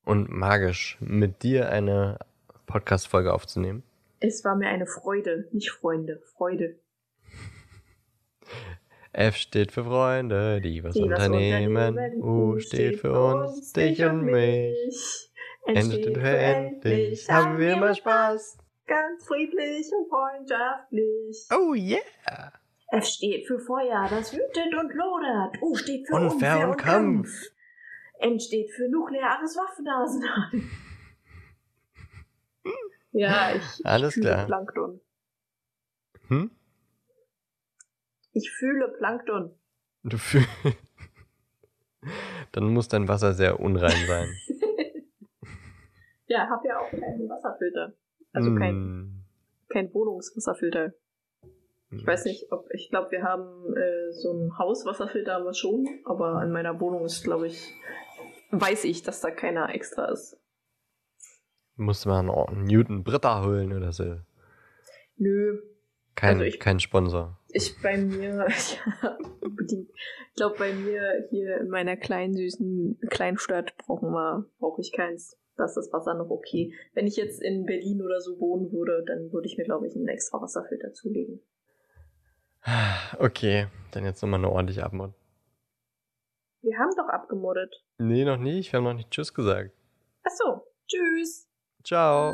und 0.06 0.30
magisch, 0.30 0.98
mit 1.00 1.44
dir 1.44 1.70
eine 1.70 2.20
Podcast-Folge 2.66 3.34
aufzunehmen. 3.34 3.84
Es 4.20 4.44
war 4.44 4.56
mir 4.56 4.68
eine 4.68 4.86
Freude, 4.86 5.48
nicht 5.52 5.72
Freunde, 5.72 6.22
Freude. 6.38 6.80
F 9.14 9.36
steht 9.36 9.72
für 9.72 9.84
Freunde, 9.84 10.62
die 10.62 10.84
was 10.84 10.94
Die 10.94 11.02
was 11.02 11.28
unternehmen. 11.28 11.76
unternehmen. 11.76 12.24
U 12.24 12.60
steht 12.60 13.00
für 13.00 13.12
uns, 13.12 13.74
dich 13.74 14.04
und 14.04 14.24
mich. 14.24 15.31
Steht 15.70 16.18
für 16.18 16.38
endlich, 16.38 17.30
haben 17.30 17.58
wir 17.58 17.78
mal 17.78 17.96
Spaß. 17.96 18.58
Ganz 18.88 19.26
friedlich 19.26 19.88
und 19.98 20.10
freundschaftlich. 20.10 21.48
Oh 21.52 21.74
yeah. 21.74 22.52
F 22.92 23.06
steht 23.06 23.48
für 23.48 23.60
Feuer, 23.60 24.08
das 24.10 24.34
wütet 24.34 24.76
und 24.78 24.94
lodert. 24.94 25.62
U 25.62 25.76
steht 25.76 26.08
für 26.08 26.16
Unfair 26.16 26.32
Unfair 26.34 26.70
und 26.70 26.78
Kampf. 26.78 27.30
Kampf. 27.30 27.52
N 28.20 28.40
steht 28.40 28.72
für 28.72 28.90
nukleares 28.90 29.56
Waffenarsenal. 29.56 30.52
ja, 33.12 33.56
ich, 33.56 33.86
Alles 33.86 34.18
ich 34.18 34.24
fühle 34.24 34.34
klar. 34.34 34.46
Plankton. 34.46 35.02
Hm? 36.28 36.52
Ich 38.34 38.52
fühle 38.52 38.90
Plankton. 38.90 39.58
Du 40.04 40.18
fühlst. 40.18 40.50
Dann 42.52 42.74
muss 42.74 42.88
dein 42.88 43.08
Wasser 43.08 43.34
sehr 43.34 43.60
unrein 43.60 44.06
sein. 44.08 44.28
ja, 46.32 46.48
hab 46.50 46.64
ja 46.66 46.80
auch 46.80 46.90
keinen 46.90 47.28
Wasserfilter. 47.30 47.94
Also 48.34 48.56
kein, 48.56 48.76
Mm. 48.76 49.24
kein 49.70 49.94
Wohnungswasserfilter. 49.94 50.94
Ich 51.94 52.08
weiß 52.08 52.24
nicht, 52.26 52.52
ob 52.54 52.70
ich 52.74 52.90
glaube, 52.90 53.12
wir 53.12 53.24
haben 53.24 53.76
äh, 53.76 54.12
so 54.14 54.32
einen 54.32 54.58
Hauswasserfilter 54.58 55.34
haben 55.34 55.44
wir 55.46 55.54
schon, 55.54 55.86
aber 56.06 56.42
in 56.44 56.52
meiner 56.52 56.80
Wohnung 56.80 57.04
ist, 57.04 57.24
glaube 57.24 57.48
ich, 57.48 57.70
weiß 58.52 58.86
ich, 58.86 59.04
dass 59.04 59.20
da 59.20 59.30
keiner 59.32 59.74
extra 59.76 60.06
ist. 60.06 60.38
Muss 61.76 62.06
man 62.06 62.30
einen 62.30 62.64
Newton 62.64 63.04
Britta 63.04 63.44
holen 63.46 63.74
oder 63.74 63.92
so. 63.92 64.16
Nö, 65.18 65.60
Kein, 66.16 66.36
Also 66.36 66.44
ich- 66.44 66.60
kein 66.60 66.80
Sponsor. 66.80 67.38
ich 67.50 67.74
bei 67.82 67.98
mir, 67.98 68.46
ja, 69.02 69.18
unbedingt. 69.42 69.90
Ich 70.30 70.36
glaube, 70.36 70.56
bei 70.60 70.74
mir 70.74 71.28
hier 71.30 71.58
in 71.62 71.70
meiner 71.70 71.96
kleinen 71.98 72.34
süßen 72.36 73.00
Kleinstadt 73.10 73.76
brauchen 73.78 74.12
wir, 74.12 74.46
brauche 74.60 74.80
ich 74.82 74.92
keins. 74.94 75.38
Da 75.62 75.66
ist 75.66 75.78
das 75.78 75.94
Wasser 75.94 76.16
noch 76.16 76.32
okay. 76.32 76.74
Wenn 76.96 77.06
ich 77.06 77.16
jetzt 77.18 77.40
in 77.40 77.68
Berlin 77.68 78.02
oder 78.02 78.20
so 78.20 78.40
wohnen 78.40 78.72
würde, 78.72 79.04
dann 79.06 79.32
würde 79.32 79.46
ich 79.48 79.60
mir, 79.60 79.64
glaube 79.64 79.86
ich, 79.86 79.96
einen 79.96 80.08
extra 80.08 80.42
Wasserfilter 80.42 80.92
zulegen. 80.92 81.40
Okay, 83.20 83.68
dann 83.92 84.06
jetzt 84.06 84.24
nochmal 84.24 84.40
eine 84.40 84.50
ordentliche 84.50 84.84
Abmod. 84.84 85.14
Wir 86.64 86.80
haben 86.80 86.90
doch 86.98 87.10
abgemoddet. 87.10 87.84
Nee, 88.00 88.26
noch 88.26 88.38
nicht. 88.38 88.72
Wir 88.72 88.78
haben 88.78 88.86
noch 88.86 88.94
nicht 88.96 89.12
Tschüss 89.12 89.36
gesagt. 89.36 89.72
Ach 90.24 90.32
so, 90.32 90.64
tschüss. 90.88 91.48
Ciao. 91.84 92.34